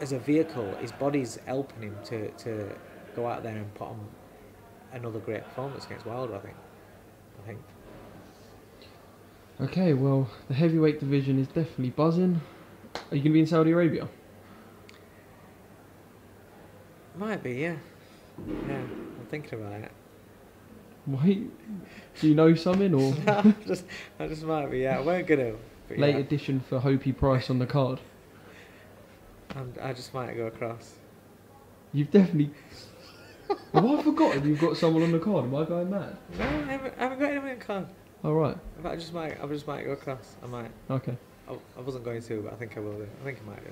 as 0.00 0.12
a 0.12 0.18
vehicle, 0.18 0.74
his 0.80 0.90
body's 0.90 1.38
helping 1.46 1.82
him 1.82 1.96
to, 2.04 2.30
to 2.32 2.74
go 3.14 3.26
out 3.26 3.42
there 3.42 3.56
and 3.56 3.72
put 3.74 3.88
on 3.88 4.08
another 4.92 5.20
great 5.20 5.44
performance 5.44 5.86
against 5.86 6.04
Wilder. 6.04 6.34
I 6.34 6.38
think. 6.40 6.56
I 7.42 7.46
think. 7.46 7.60
Okay, 9.60 9.94
well, 9.94 10.28
the 10.48 10.54
heavyweight 10.54 11.00
division 11.00 11.38
is 11.38 11.46
definitely 11.46 11.90
buzzing. 11.90 12.40
Are 12.94 13.16
you 13.16 13.22
going 13.22 13.22
to 13.22 13.30
be 13.30 13.40
in 13.40 13.46
Saudi 13.46 13.70
Arabia? 13.70 14.08
Might 17.16 17.42
be, 17.42 17.54
yeah. 17.54 17.76
Yeah, 18.68 18.76
I'm 18.76 19.26
thinking 19.30 19.60
about 19.60 19.80
it. 19.80 19.92
Why? 21.06 21.40
Do 22.20 22.28
you 22.28 22.34
know 22.34 22.54
something 22.54 22.94
or 22.94 23.14
I 23.26 23.54
just, 23.66 23.84
I 24.18 24.26
just 24.26 24.42
might 24.42 24.70
be. 24.70 24.80
Yeah, 24.80 24.98
I 24.98 25.00
weren't 25.00 25.26
gonna. 25.26 25.54
But 25.88 25.98
late 25.98 26.14
yeah, 26.14 26.20
edition 26.20 26.60
for 26.60 26.80
Hopey 26.80 27.16
Price 27.16 27.48
on 27.48 27.58
the 27.58 27.66
card? 27.66 28.00
I'm, 29.54 29.72
I 29.80 29.92
just 29.92 30.12
might 30.12 30.34
go 30.34 30.46
across. 30.46 30.94
You've 31.92 32.10
definitely. 32.10 32.50
Have 33.72 33.86
I 33.86 34.02
forgotten 34.02 34.48
you've 34.48 34.60
got 34.60 34.76
someone 34.76 35.04
on 35.04 35.12
the 35.12 35.20
card? 35.20 35.44
Am 35.44 35.54
I 35.54 35.64
going 35.64 35.90
mad? 35.90 36.16
No, 36.36 36.44
I 36.44 36.72
haven't, 36.72 36.94
I 36.98 37.02
haven't 37.02 37.18
got 37.20 37.30
anyone 37.30 37.48
in 37.50 37.60
card. 37.60 37.86
All 38.24 38.34
right. 38.34 38.56
But 38.82 38.92
I 38.92 38.96
just 38.96 39.12
might. 39.14 39.42
I 39.42 39.46
just 39.46 39.66
might 39.66 39.84
go 39.84 39.92
across. 39.92 40.36
I 40.42 40.46
might. 40.46 40.70
Okay. 40.90 41.16
I, 41.48 41.52
I 41.52 41.80
wasn't 41.80 42.04
going 42.04 42.22
to, 42.22 42.42
but 42.42 42.52
I 42.52 42.56
think 42.56 42.76
I 42.76 42.80
will 42.80 42.98
do. 42.98 43.06
I 43.20 43.24
think 43.24 43.38
I 43.44 43.50
might 43.50 43.64
do. 43.64 43.70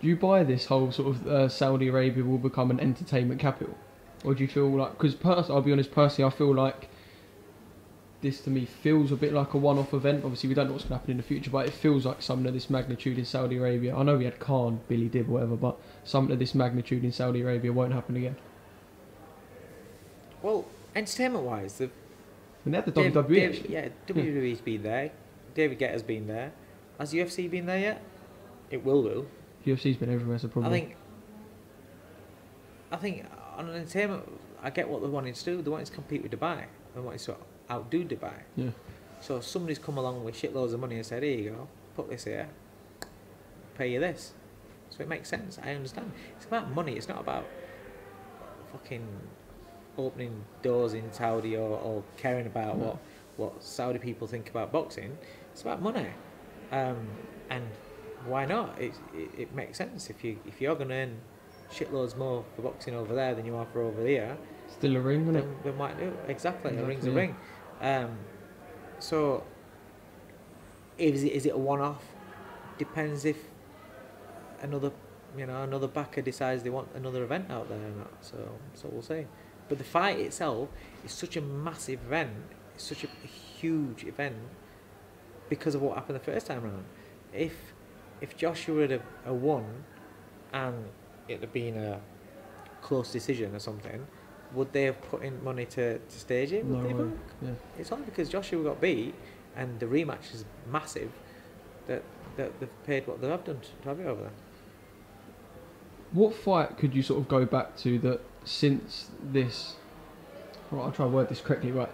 Do 0.00 0.06
you 0.06 0.16
buy 0.16 0.44
this 0.44 0.66
whole 0.66 0.92
sort 0.92 1.16
of 1.16 1.26
uh, 1.26 1.48
Saudi 1.48 1.88
Arabia 1.88 2.22
will 2.22 2.38
become 2.38 2.70
an 2.70 2.78
entertainment 2.78 3.40
capital, 3.40 3.76
or 4.24 4.34
do 4.34 4.42
you 4.42 4.48
feel 4.48 4.68
like? 4.70 4.92
Because 4.98 5.14
pers- 5.14 5.48
I'll 5.50 5.62
be 5.62 5.72
honest, 5.72 5.90
personally, 5.92 6.30
I 6.32 6.36
feel 6.36 6.54
like 6.54 6.88
this 8.20 8.40
to 8.40 8.50
me 8.50 8.64
feels 8.64 9.12
a 9.12 9.16
bit 9.16 9.32
like 9.32 9.54
a 9.54 9.58
one-off 9.58 9.94
event. 9.94 10.24
Obviously, 10.24 10.48
we 10.48 10.54
don't 10.54 10.66
know 10.66 10.72
what's 10.72 10.84
going 10.84 10.90
to 10.90 10.98
happen 10.98 11.10
in 11.12 11.16
the 11.18 11.22
future, 11.22 11.50
but 11.50 11.66
it 11.66 11.72
feels 11.72 12.04
like 12.04 12.20
something 12.20 12.46
of 12.46 12.52
this 12.54 12.68
magnitude 12.68 13.16
in 13.18 13.24
Saudi 13.24 13.56
Arabia. 13.58 13.94
I 13.94 14.02
know 14.02 14.16
we 14.18 14.24
had 14.24 14.40
Khan, 14.40 14.80
Billy 14.88 15.06
Dib, 15.08 15.28
whatever, 15.28 15.54
but 15.56 15.78
something 16.04 16.32
of 16.32 16.38
this 16.40 16.54
magnitude 16.54 17.04
in 17.04 17.12
Saudi 17.12 17.42
Arabia 17.42 17.72
won't 17.72 17.92
happen 17.92 18.16
again. 18.16 18.34
Well, 20.42 20.64
entertainment-wise, 20.96 21.78
the 21.78 21.90
And 22.64 22.74
they 22.74 22.78
had 22.78 22.86
the 22.86 22.90
Dave- 22.90 23.12
WWE. 23.12 23.28
Dave- 23.34 23.50
actually. 23.54 23.72
yeah, 23.72 23.88
WWE's 24.06 24.60
been 24.60 24.82
there. 24.82 25.10
David 25.54 25.78
Guetta's 25.78 26.02
been 26.02 26.26
there. 26.26 26.52
Has 26.98 27.12
UFC 27.12 27.48
been 27.48 27.66
there 27.66 27.78
yet? 27.78 28.02
It 28.70 28.84
will 28.84 29.02
do. 29.02 29.26
UFC's 29.66 29.96
been 29.96 30.12
everywhere, 30.12 30.38
so 30.38 30.48
probably. 30.48 30.70
I 30.70 30.72
think. 30.72 30.96
I 32.90 32.96
think 32.96 33.24
on 33.58 33.70
entertainment, 33.70 34.24
I 34.62 34.70
get 34.70 34.88
what 34.88 35.02
they 35.02 35.08
wanted 35.08 35.34
to 35.34 35.44
do. 35.44 35.62
They 35.62 35.70
wanted 35.70 35.86
to 35.86 35.92
compete 35.92 36.22
with 36.22 36.32
Dubai. 36.32 36.64
They 36.94 37.00
wanted 37.00 37.20
to 37.20 37.36
outdo 37.70 38.04
Dubai. 38.04 38.34
Yeah. 38.56 38.70
So 39.20 39.40
somebody's 39.40 39.78
come 39.78 39.98
along 39.98 40.24
with 40.24 40.34
shitloads 40.36 40.72
of 40.72 40.80
money 40.80 40.96
and 40.96 41.04
said, 41.04 41.22
"Here 41.22 41.36
you 41.38 41.50
go, 41.50 41.68
put 41.96 42.08
this 42.08 42.24
here, 42.24 42.48
pay 43.76 43.88
you 43.92 44.00
this." 44.00 44.32
So 44.90 45.02
it 45.02 45.08
makes 45.08 45.28
sense. 45.28 45.58
I 45.62 45.74
understand. 45.74 46.12
It's 46.36 46.46
about 46.46 46.70
money. 46.70 46.92
It's 46.94 47.08
not 47.08 47.20
about 47.20 47.44
fucking 48.72 49.06
opening 49.96 50.44
doors 50.62 50.94
in 50.94 51.12
Saudi 51.12 51.56
or, 51.56 51.78
or 51.78 52.04
caring 52.16 52.46
about 52.46 52.78
No. 52.78 52.84
what 52.84 52.98
what 53.36 53.62
Saudi 53.62 53.98
people 53.98 54.26
think 54.26 54.50
about 54.50 54.72
boxing. 54.72 55.16
It's 55.52 55.62
about 55.62 55.80
money, 55.82 56.08
um, 56.72 57.08
and 57.50 57.64
why 58.26 58.44
not? 58.46 58.80
It, 58.80 58.94
it, 59.14 59.30
it 59.42 59.54
makes 59.54 59.78
sense 59.78 60.10
if 60.10 60.22
you 60.24 60.38
if 60.46 60.60
you're 60.60 60.74
gonna 60.76 60.94
earn 60.94 61.16
shitloads 61.72 62.16
more 62.16 62.44
for 62.54 62.62
boxing 62.62 62.94
over 62.94 63.14
there 63.14 63.34
than 63.34 63.44
you 63.44 63.56
are 63.56 63.66
for 63.66 63.82
over 63.82 64.06
here, 64.06 64.36
Still 64.68 64.96
a 64.96 65.00
ring, 65.00 65.22
isn't 65.22 65.36
it? 65.36 65.46
we 65.64 65.72
might 65.72 65.98
do 65.98 66.12
exactly. 66.26 66.76
A 66.76 66.84
ring's 66.84 67.06
a 67.06 67.10
ring. 67.10 67.34
Um, 67.80 68.18
so, 68.98 69.44
is 70.98 71.24
it, 71.24 71.32
is 71.32 71.46
it 71.46 71.54
a 71.54 71.58
one-off? 71.58 72.04
Depends 72.76 73.24
if 73.24 73.38
another, 74.60 74.92
you 75.36 75.46
know, 75.46 75.62
another 75.62 75.88
backer 75.88 76.22
decides 76.22 76.62
they 76.62 76.70
want 76.70 76.88
another 76.94 77.22
event 77.24 77.50
out 77.50 77.68
there 77.68 77.78
or 77.78 77.90
not. 77.90 78.12
So, 78.20 78.36
so 78.74 78.88
we'll 78.92 79.02
see. 79.02 79.26
But 79.68 79.78
the 79.78 79.84
fight 79.84 80.18
itself 80.18 80.68
is 81.04 81.12
such 81.12 81.36
a 81.36 81.40
massive 81.40 82.00
event. 82.06 82.32
It's 82.74 82.84
such 82.84 83.04
a 83.04 83.08
huge 83.26 84.04
event 84.04 84.36
because 85.48 85.74
of 85.74 85.82
what 85.82 85.96
happened 85.96 86.16
the 86.16 86.24
first 86.24 86.46
time 86.46 86.64
around. 86.64 86.84
If 87.32 87.54
if 88.20 88.36
Joshua 88.36 88.82
had 88.82 88.90
have, 88.90 89.02
have 89.24 89.34
won 89.34 89.84
and 90.52 90.86
it 91.28 91.40
had 91.40 91.52
been 91.52 91.76
a 91.76 92.00
close 92.82 93.12
decision 93.12 93.54
or 93.54 93.58
something, 93.58 94.06
would 94.54 94.72
they 94.72 94.84
have 94.84 95.00
put 95.02 95.22
in 95.22 95.42
money 95.44 95.66
to, 95.66 95.98
to 95.98 96.18
stage 96.18 96.52
it? 96.52 96.64
Would 96.64 96.96
No. 96.96 97.12
Yeah. 97.42 97.50
It's 97.78 97.92
only 97.92 98.06
because 98.06 98.28
Joshua 98.28 98.62
got 98.64 98.80
beat 98.80 99.14
and 99.56 99.78
the 99.80 99.86
rematch 99.86 100.34
is 100.34 100.44
massive 100.70 101.10
that, 101.86 102.02
that 102.36 102.58
they've 102.60 102.84
paid 102.86 103.06
what 103.06 103.20
they 103.20 103.28
have 103.28 103.44
done 103.44 103.60
to, 103.60 103.68
to 103.82 103.88
have 103.88 104.00
it 104.00 104.06
over 104.06 104.22
there. 104.22 104.32
What 106.12 106.34
fight 106.34 106.78
could 106.78 106.94
you 106.94 107.02
sort 107.02 107.20
of 107.20 107.28
go 107.28 107.44
back 107.44 107.76
to 107.78 107.98
that 108.00 108.20
since 108.44 109.10
this? 109.22 109.76
Right, 110.70 110.82
I'll 110.82 110.92
try 110.92 111.04
to 111.06 111.10
word 111.10 111.28
this 111.28 111.40
correctly. 111.40 111.72
Right, 111.72 111.90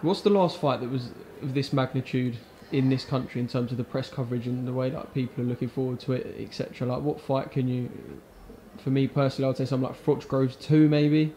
what's 0.00 0.22
the 0.22 0.30
last 0.30 0.58
fight 0.58 0.80
that 0.80 0.90
was 0.90 1.10
of 1.42 1.54
this 1.54 1.72
magnitude 1.72 2.38
in 2.72 2.90
this 2.90 3.04
country 3.04 3.40
in 3.40 3.48
terms 3.48 3.72
of 3.72 3.78
the 3.78 3.84
press 3.84 4.10
coverage 4.10 4.46
and 4.46 4.66
the 4.66 4.72
way 4.72 4.90
that 4.90 5.12
people 5.14 5.42
are 5.42 5.46
looking 5.46 5.68
forward 5.68 6.00
to 6.00 6.12
it, 6.12 6.36
etc. 6.38 6.86
Like, 6.86 7.02
what 7.02 7.20
fight 7.20 7.50
can 7.50 7.68
you? 7.68 7.90
For 8.82 8.90
me 8.90 9.06
personally, 9.08 9.50
I'd 9.50 9.56
say 9.56 9.64
something 9.64 9.88
like 9.88 10.04
Froch 10.04 10.26
Groves 10.28 10.56
two, 10.56 10.88
maybe. 10.88 11.34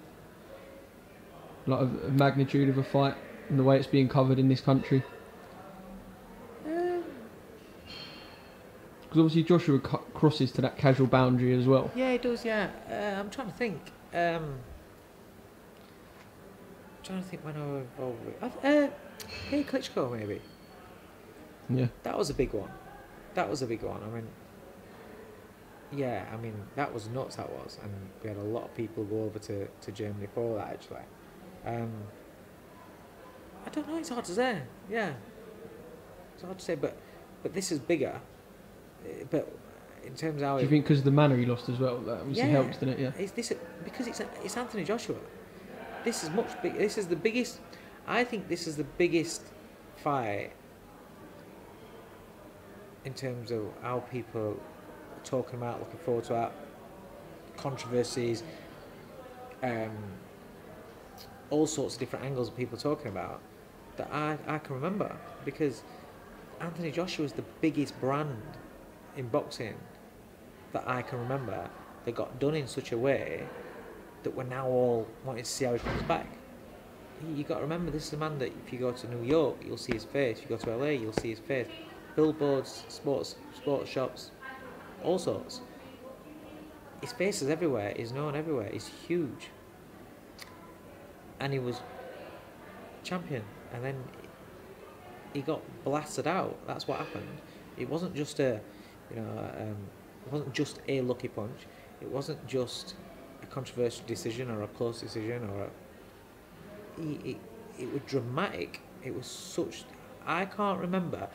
A 1.68 1.70
lot 1.70 1.82
of 1.82 2.14
magnitude 2.14 2.70
of 2.70 2.78
a 2.78 2.84
fight 2.84 3.16
and 3.50 3.58
the 3.60 3.64
way 3.64 3.78
it's 3.78 3.88
being 3.88 4.08
covered 4.08 4.40
in 4.40 4.48
this 4.48 4.62
country. 4.62 5.04
Because 9.04 9.26
obviously 9.26 9.44
Joshua 9.44 9.80
cu- 9.80 9.98
crosses 10.14 10.52
to 10.54 10.62
that 10.62 10.78
casual 10.78 11.08
boundary 11.08 11.54
as 11.54 11.66
well. 11.68 11.92
yeah, 11.96 12.12
it 12.12 12.22
does. 12.22 12.46
Yeah, 12.46 12.70
uh, 12.90 13.20
I'm 13.20 13.30
trying 13.30 13.48
to 13.52 13.54
think. 13.58 13.78
Um, 14.14 14.56
trying 17.04 17.22
to 17.22 17.28
think 17.28 17.44
when 17.44 17.58
I 17.58 17.66
was 17.66 17.84
involved 17.98 18.26
with. 18.26 18.44
Uh, 18.64 18.88
hey, 19.50 19.64
Klitschko, 19.64 20.18
maybe. 20.18 20.40
Yeah. 21.70 21.88
That 22.04 22.18
was 22.18 22.30
a 22.30 22.34
big 22.34 22.54
one. 22.54 22.72
That 23.34 23.50
was 23.50 23.62
a 23.62 23.68
big 23.68 23.82
one. 23.84 24.02
I 24.02 24.08
mean, 24.16 24.28
yeah, 25.92 26.26
I 26.34 26.38
mean 26.38 26.56
that 26.76 26.94
was 26.94 27.08
nuts. 27.10 27.36
That 27.36 27.50
was, 27.52 27.78
and 27.84 27.92
we 28.24 28.30
had 28.30 28.38
a 28.38 28.42
lot 28.44 28.64
of 28.64 28.76
people 28.76 29.04
go 29.04 29.24
over 29.24 29.40
to, 29.40 29.68
to 29.68 29.92
Germany 29.92 30.28
for 30.34 30.56
that 30.56 30.68
actually. 30.70 31.06
Um, 31.66 31.92
I 33.66 33.70
don't 33.70 33.88
know. 33.88 33.98
It's 33.98 34.10
hard 34.10 34.26
to 34.26 34.34
say. 34.34 34.62
Yeah, 34.90 35.14
it's 36.34 36.44
hard 36.44 36.58
to 36.60 36.66
say. 36.66 36.76
But 36.76 36.98
but 37.44 37.54
this 37.54 37.72
is 37.72 37.80
bigger. 37.80 38.20
Uh, 39.06 39.26
But 39.30 39.52
in 40.04 40.16
terms 40.16 40.42
of 40.42 40.48
how 40.48 40.58
Do 40.58 40.64
you 40.64 40.70
think 40.70 40.86
because 40.86 41.00
of 41.00 41.06
the 41.06 41.12
manner 41.12 41.38
he 41.38 41.46
lost 41.46 41.70
as 41.70 41.78
well, 41.80 42.00
that 42.00 42.20
obviously 42.22 42.44
Yeah. 42.44 42.52
helps, 42.64 42.78
didn't 42.78 42.96
it? 42.96 43.00
Yeah. 43.00 43.12
it's 43.24 43.32
this 43.34 43.54
because 43.84 44.08
it's 44.08 44.22
it's 44.44 44.58
Anthony 44.58 44.84
Joshua. 44.84 45.18
This 46.04 46.24
is 46.24 46.30
much 46.32 46.60
big. 46.64 46.78
This 46.78 46.98
is 46.98 47.08
the 47.08 47.16
biggest. 47.16 47.60
I 48.08 48.24
think 48.24 48.48
this 48.48 48.66
is 48.66 48.76
the 48.78 48.84
biggest 48.98 49.44
fight 49.98 50.52
in 53.06 53.14
terms 53.14 53.52
of 53.52 53.66
how 53.82 54.00
people 54.00 54.60
talking 55.24 55.56
about, 55.56 55.80
looking 55.80 56.00
forward 56.00 56.24
to 56.26 56.44
it, 56.44 56.52
controversies, 57.58 58.44
um, 59.64 59.92
all 61.50 61.68
sorts 61.68 61.96
of 61.96 62.00
different 62.00 62.26
angles 62.26 62.48
of 62.48 62.58
people 62.58 62.78
talking 62.78 63.08
about 63.08 63.42
that 63.98 64.10
I, 64.12 64.38
I 64.48 64.58
can 64.58 64.76
remember 64.76 65.16
because 65.46 65.84
Anthony 66.60 66.92
Joshua 66.92 67.26
is 67.26 67.34
the 67.34 67.44
biggest 67.60 68.00
brand 68.00 68.42
in 69.18 69.28
boxing 69.28 69.76
that 70.74 70.84
I 70.88 71.02
can 71.02 71.20
remember 71.20 71.70
that 72.06 72.16
got 72.16 72.40
done 72.40 72.56
in 72.56 72.68
such 72.68 72.92
a 72.92 72.98
way 72.98 73.44
that 74.24 74.36
we're 74.36 74.44
now 74.44 74.68
all 74.68 75.08
wanting 75.26 75.44
to 75.44 75.50
see 75.50 75.66
how 75.66 75.74
he 75.74 75.80
comes 75.80 76.02
back. 76.04 76.28
You 77.36 77.44
got 77.44 77.58
to 77.58 77.62
remember, 77.62 77.92
this 77.92 78.08
is 78.08 78.14
a 78.14 78.18
man 78.18 78.40
that 78.40 78.52
if 78.66 78.74
you 78.74 78.80
go 78.80 78.92
to 78.92 79.08
New 79.08 79.24
York, 79.24 79.58
you'll 79.66 79.78
see 79.78 79.94
his 79.94 80.06
face. 80.06 80.40
If 80.40 80.50
you 80.50 80.58
go 80.58 80.64
to 80.64 80.76
LA, 80.76 80.90
you'll 80.90 81.14
see 81.14 81.30
his 81.30 81.40
face. 81.40 81.68
Billboards, 82.16 82.84
sports, 82.88 83.36
sports 83.56 83.90
shops, 83.90 84.32
all 85.04 85.20
sorts. 85.20 85.62
His 87.02 87.12
face 87.12 87.42
is 87.42 87.50
everywhere. 87.50 87.94
He's 87.96 88.12
known 88.12 88.36
everywhere. 88.36 88.70
He's 88.72 88.88
huge. 88.88 89.50
And 91.40 91.52
he 91.52 91.60
was 91.60 91.82
champion, 93.04 93.44
and 93.74 93.84
then 93.84 93.96
he 95.34 95.42
got 95.42 95.62
blasted 95.84 96.28
out. 96.28 96.56
That's 96.68 96.88
what 96.88 97.00
happened. 97.00 97.28
It 97.78 97.90
wasn't 97.90 98.16
just 98.16 98.40
a, 98.40 98.60
you 99.10 99.22
know, 99.22 99.52
um, 99.60 99.78
it 100.26 100.32
wasn't 100.32 100.54
just 100.54 100.80
a 100.88 101.02
lucky 101.02 101.28
punch. 101.28 101.66
It 102.02 102.10
wasn't 102.10 102.46
just 102.48 102.96
a 103.42 103.48
controversial 103.48 104.06
decision 104.06 104.52
or 104.52 104.64
a 104.64 104.68
close 104.68 105.02
decision 105.02 105.50
or 105.50 105.64
a. 105.64 107.02
He, 107.02 107.32
it, 107.32 107.38
it 107.80 107.92
was 107.92 108.02
dramatic. 108.06 108.82
It 109.04 109.16
was 109.16 109.26
such. 109.26 109.86
I 110.28 110.46
can't 110.46 110.80
remember. 110.80 111.28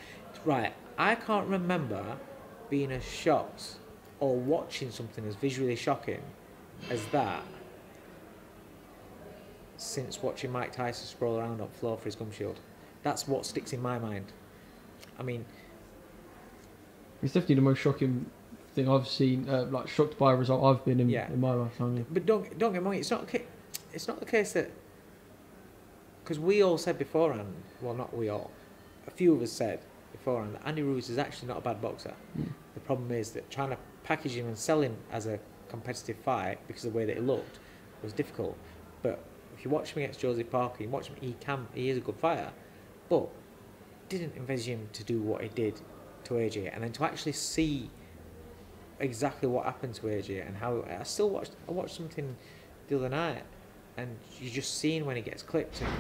Right, 0.45 0.73
I 0.97 1.17
can't 1.17 1.49
remember 1.49 2.19
being 2.71 2.91
as 2.93 3.05
shocked 3.05 3.77
or 4.21 4.37
watching 4.37 4.91
something 4.91 5.27
as 5.27 5.35
visually 5.37 5.77
shocking 5.77 6.21
as 6.91 7.05
that 7.07 7.43
since 9.77 10.23
watching 10.23 10.51
Mike 10.51 10.73
Tyson 10.73 11.07
sprawl 11.07 11.39
around 11.39 11.53
on 11.53 11.59
the 11.59 11.67
floor 11.67 11.97
for 11.99 12.05
his 12.05 12.15
gum 12.17 12.31
shield. 12.33 12.59
That's 13.03 13.29
what 13.29 13.45
sticks 13.45 13.73
in 13.73 13.83
my 13.83 13.99
mind. 13.99 14.33
I 15.19 15.23
mean, 15.23 15.45
It's 17.23 17.33
definitely 17.35 17.57
the 17.57 17.61
most 17.63 17.79
shocking 17.79 18.27
thing 18.75 18.89
I've 18.89 19.09
seen. 19.09 19.49
Uh, 19.49 19.65
like 19.71 19.89
shocked 19.89 20.19
by 20.19 20.33
a 20.33 20.37
result 20.37 20.63
I've 20.65 20.85
been 20.85 21.01
in, 21.01 21.09
Yeah. 21.09 21.29
in 21.31 21.41
my 21.41 21.53
lifetime. 21.55 21.97
Yeah. 21.97 22.03
But 22.11 22.27
don't 22.27 22.59
don't 22.59 22.73
get 22.73 22.83
me 22.83 22.87
wrong. 22.91 22.99
It's 22.99 23.11
not 23.11 23.29
it's 23.93 24.09
not 24.09 24.21
the 24.21 24.27
case 24.27 24.53
that 24.53 24.71
because 26.23 26.39
we 26.39 26.63
all 26.63 26.77
said 26.79 26.99
beforehand. 26.99 27.55
Well, 27.81 27.95
not 27.95 28.17
we 28.17 28.29
all. 28.29 28.51
A 29.07 29.11
few 29.11 29.35
of 29.35 29.41
us 29.43 29.53
said 29.53 29.81
beforehand 30.27 30.57
that 30.57 30.67
Andy 30.67 30.83
Ruiz 30.83 31.09
is 31.09 31.19
actually 31.19 31.49
not 31.49 31.59
a 31.59 31.61
bad 31.61 31.81
boxer. 31.81 32.13
Mm. 32.37 32.49
The 32.75 32.81
problem 32.81 33.13
is 33.13 33.31
that 33.31 33.49
trying 33.49 33.71
to 33.71 33.79
package 34.03 34.37
him 34.37 34.47
and 34.47 34.59
sell 34.59 34.81
him 34.81 34.97
as 35.13 35.27
a 35.27 35.39
competitive 35.69 36.17
fight 36.19 36.59
because 36.67 36.85
of 36.85 36.93
the 36.93 36.99
way 36.99 37.05
that 37.05 37.17
he 37.17 37.23
looked 37.23 37.61
was 38.03 38.13
difficult. 38.13 38.57
But 39.03 39.23
if 39.57 39.65
you 39.65 39.71
watch 39.71 39.93
him 39.93 40.03
against 40.03 40.19
Joseph 40.21 40.51
Parker, 40.51 40.83
you 40.83 40.89
watch 40.89 41.07
him. 41.07 41.17
He 41.21 41.37
can. 41.39 41.69
He 41.75 41.91
is 41.91 41.99
a 41.99 42.01
good 42.01 42.17
fighter, 42.17 42.51
but 43.09 43.29
didn't 44.09 44.37
envisage 44.37 44.67
him 44.67 44.89
to 44.93 45.05
do 45.05 45.21
what 45.21 45.43
he 45.43 45.49
did 45.49 45.81
to 46.25 46.35
AJ, 46.35 46.75
and 46.75 46.83
then 46.83 46.93
to 46.93 47.05
actually 47.05 47.33
see 47.33 47.89
exactly 48.99 49.49
what 49.49 49.65
happened 49.65 49.95
to 49.95 50.07
AJ 50.07 50.47
and 50.47 50.57
how 50.57 50.85
I 50.89 51.05
still 51.05 51.31
watched. 51.31 51.53
I 51.69 51.73
watched 51.73 51.97
something 51.97 52.37
the 52.89 52.97
other 52.97 53.09
night, 53.09 53.45
and 53.97 54.17
you're 54.41 54.53
just 54.53 54.79
seeing 54.79 55.07
when 55.07 55.15
he 55.15 55.23
gets 55.23 55.43
clipped 55.43 55.81
and 55.83 55.91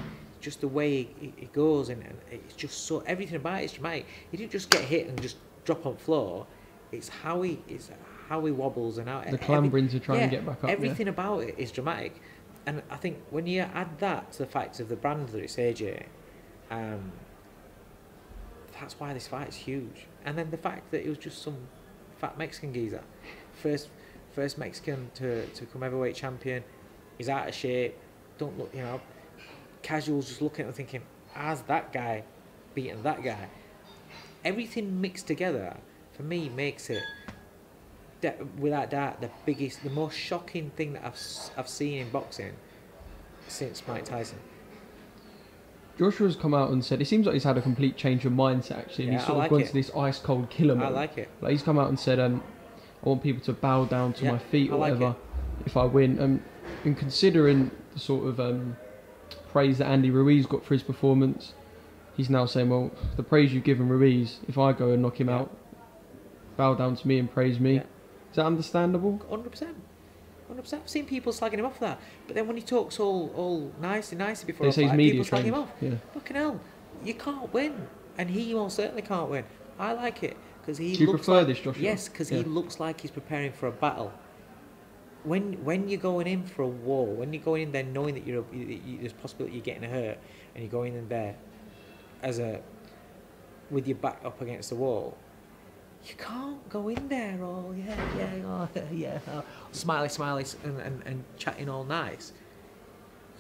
just 0.41 0.61
the 0.61 0.69
way 0.69 1.09
he, 1.21 1.33
he 1.37 1.47
goes, 1.47 1.89
and, 1.89 2.03
and 2.03 2.19
it's 2.31 2.55
just 2.55 2.87
so 2.87 3.01
everything 3.07 3.37
about 3.37 3.61
it 3.61 3.65
is 3.65 3.73
dramatic. 3.73 4.07
He 4.31 4.37
didn't 4.37 4.53
just 4.53 4.71
get 4.71 4.83
hit 4.83 5.09
and 5.09 5.21
just 5.21 5.37
drop 5.65 5.87
on 5.87 5.97
floor. 5.97 6.47
It's 6.93 7.09
how 7.09 7.43
he 7.43 7.59
it's 7.69 7.91
how 8.29 8.45
he 8.45 8.53
wobbles 8.53 8.99
and 8.99 9.09
how 9.09 9.23
The 9.23 9.39
clambering 9.39 9.89
to 9.89 10.01
try 10.01 10.17
and 10.19 10.31
get 10.31 10.45
back 10.45 10.63
up. 10.65 10.71
yeah. 10.71 10.75
Everything 10.77 11.09
about 11.09 11.41
it 11.41 11.55
is 11.59 11.71
dramatic, 11.71 12.21
and 12.67 12.83
I 12.91 12.97
think 12.97 13.19
when 13.31 13.47
you 13.47 13.61
add 13.61 13.99
that 13.99 14.33
to 14.33 14.39
the 14.39 14.47
fact 14.47 14.81
of 14.81 14.89
the 14.89 14.97
brand 14.97 15.29
that 15.31 15.39
it's 15.43 15.57
AJ, 15.57 16.05
um, 16.71 17.13
that's 18.79 18.99
why 19.01 19.13
this 19.15 19.27
fight 19.27 19.49
is 19.49 19.57
huge. 19.57 20.07
And 20.25 20.37
then 20.37 20.51
the 20.51 20.57
fact 20.57 20.91
that 20.91 21.05
it 21.05 21.09
was 21.09 21.19
just 21.19 21.43
some 21.43 21.57
fat 22.19 22.37
Mexican 22.39 22.73
geezer, 22.73 23.03
first 23.55 23.89
first 24.33 24.59
Mexican 24.59 25.11
to 25.15 25.47
to 25.47 25.67
come 25.67 25.83
heavyweight 25.83 26.15
champion, 26.15 26.63
he's 27.19 27.29
out 27.29 27.49
of 27.49 27.55
shape. 27.55 27.97
Don't 28.39 28.59
look, 28.59 28.75
you 28.75 28.83
know, 28.83 29.01
casuals 29.87 30.27
just 30.29 30.43
looking 30.43 30.65
at 30.65 30.69
him 30.69 30.75
thinking, 30.75 31.03
has 31.33 31.63
that 31.63 31.93
guy 31.93 32.25
beaten 32.75 33.03
that 33.05 33.23
guy? 33.23 33.49
Everything 34.45 35.01
mixed 35.01 35.27
together 35.29 35.77
for 36.13 36.25
me 36.25 36.49
makes 36.49 36.91
it 36.91 37.03
without 38.59 38.91
doubt 38.91 39.21
the 39.21 39.31
biggest, 39.45 39.85
the 39.85 39.91
most 39.91 40.17
shocking 40.17 40.71
thing 40.71 40.95
that 40.95 41.05
I've 41.05 41.21
I've 41.57 41.69
seen 41.69 41.99
in 41.99 42.11
boxing 42.11 42.55
since 43.47 43.83
Mike 43.87 44.05
Tyson. 44.05 44.39
Joshua's 45.99 46.35
come 46.35 46.53
out 46.53 46.71
and 46.71 46.85
said 46.85 47.01
it 47.01 47.07
seems 47.07 47.25
like 47.27 47.35
he's 47.35 47.45
had 47.45 47.57
a 47.57 47.63
complete 47.63 47.97
change 47.97 48.25
of 48.27 48.33
mindset 48.33 48.79
actually. 48.79 49.05
and 49.05 49.13
Yeah, 49.15 49.19
he's 49.21 49.27
sort 49.27 49.39
like 49.39 49.47
of 49.47 49.51
gone 49.53 49.61
it. 49.63 49.67
to 49.69 49.73
this 49.73 49.91
ice 49.97 50.19
cold 50.19 50.51
killer 50.51 50.75
mode. 50.75 50.87
I 50.87 50.89
like 50.89 51.17
it. 51.19 51.29
Like 51.41 51.53
he's 51.53 51.63
come 51.63 51.79
out 51.79 51.89
and 51.89 51.99
said, 51.99 52.19
um, 52.19 52.43
"I 53.05 53.09
want 53.09 53.23
people 53.23 53.43
to 53.45 53.53
bow 53.53 53.85
down 53.85 54.13
to 54.15 54.25
Yeah, 54.25 54.33
my 54.33 54.39
feet 54.39 54.71
or 54.73 54.79
like 54.79 54.95
whatever 54.95 55.15
if 55.65 55.77
I 55.77 55.85
win." 55.85 56.21
Um, 56.21 56.43
and 56.85 56.99
considering 56.99 57.71
the 57.95 58.01
sort 58.01 58.27
of 58.27 58.41
um, 58.41 58.77
praise 59.57 59.79
that 59.79 59.87
Andy 59.87 60.11
Ruiz 60.11 60.45
got 60.45 60.67
for 60.67 60.75
his 60.75 60.83
performance, 60.83 61.55
he's 62.15 62.29
now 62.29 62.45
saying, 62.45 62.69
"Well, 62.69 62.91
the 63.17 63.23
praise 63.23 63.55
you've 63.55 63.65
given 63.65 63.89
Ruiz, 63.89 64.41
if 64.47 64.59
I 64.59 64.73
go 64.75 64.91
and 64.91 65.01
knock 65.01 65.19
him 65.19 65.29
Yeah. 65.31 65.39
out, 65.39 65.57
bow 66.59 66.75
down 66.75 66.95
to 66.95 67.09
me 67.09 67.19
and 67.19 67.31
praise 67.33 67.59
me." 67.59 67.77
Yeah. 67.77 67.85
Is 68.31 68.37
that 68.37 68.45
understandable? 68.45 69.19
Hundred 69.31 69.49
percent. 69.53 69.77
100%. 70.51 70.83
I've 70.83 70.89
seen 70.91 71.07
people 71.07 71.33
slagging 71.33 71.55
him 71.59 71.65
off 71.65 71.79
for 71.79 71.85
that. 71.85 71.99
But 72.27 72.37
then 72.37 72.47
when 72.47 72.59
he 72.59 72.63
talks 72.63 73.01
all 73.01 73.31
all 73.35 73.73
nicey 73.81 74.15
nicey 74.15 74.45
before 74.47 74.67
They 74.67 74.69
a 74.69 74.73
say 74.75 74.83
he's 74.83 74.91
fight, 74.91 74.97
media 74.99 75.13
people 75.13 75.25
slag 75.25 75.45
him 75.45 75.55
off. 75.55 75.73
Yeah. 75.81 75.91
Fucking 76.13 76.37
hell, 76.37 76.61
you 77.03 77.15
can't 77.15 77.51
win, 77.55 77.89
and 78.19 78.29
he 78.29 78.53
most 78.53 78.77
certainly 78.77 79.01
can't 79.03 79.31
win. 79.31 79.45
I 79.79 79.95
like 79.95 80.23
it 80.23 80.37
because 80.61 80.77
he 80.77 80.93
Do 80.93 81.01
you 81.01 81.07
looks 81.07 81.25
prefer 81.25 81.39
like, 81.39 81.47
this, 81.47 81.61
Joshua? 81.61 81.83
Yes, 81.83 82.11
because 82.11 82.31
Yeah. 82.31 82.39
he 82.39 82.45
looks 82.45 82.79
like 82.79 83.01
he's 83.01 83.11
preparing 83.11 83.53
for 83.53 83.69
a 83.69 83.73
battle. 83.73 84.13
When 85.27 85.65
when 85.65 85.89
you're 85.89 86.01
going 86.01 86.27
in 86.27 86.45
for 86.45 86.63
a 86.63 86.69
war, 86.69 87.07
when 87.07 87.33
you're 87.33 87.43
going 87.43 87.63
in 87.63 87.73
there 87.73 87.83
knowing 87.83 88.15
that 88.15 88.27
you're 88.27 88.45
you, 88.53 88.81
you, 88.87 88.99
there's 89.01 89.13
possibility 89.13 89.57
you're 89.57 89.65
getting 89.65 89.89
hurt, 89.91 90.19
and 90.55 90.63
you're 90.63 90.71
going 90.71 90.95
in 90.95 91.09
there 91.09 91.35
as 92.23 92.39
a 92.39 92.61
with 93.71 93.87
your 93.87 93.97
back 93.99 94.21
up 94.25 94.41
against 94.41 94.71
the 94.71 94.77
wall, 94.77 95.17
you 96.05 96.15
can't 96.17 96.69
go 96.69 96.89
in 96.89 97.09
there 97.09 97.43
all 97.43 97.75
yeah 97.77 97.97
yeah 98.17 98.31
oh, 98.47 98.69
yeah 98.93 99.19
oh, 99.33 99.45
smiley 99.73 100.09
smiley 100.09 100.45
and, 100.63 100.81
and, 100.81 101.03
and 101.05 101.25
chatting 101.37 101.69
all 101.69 101.85
nice. 101.85 102.33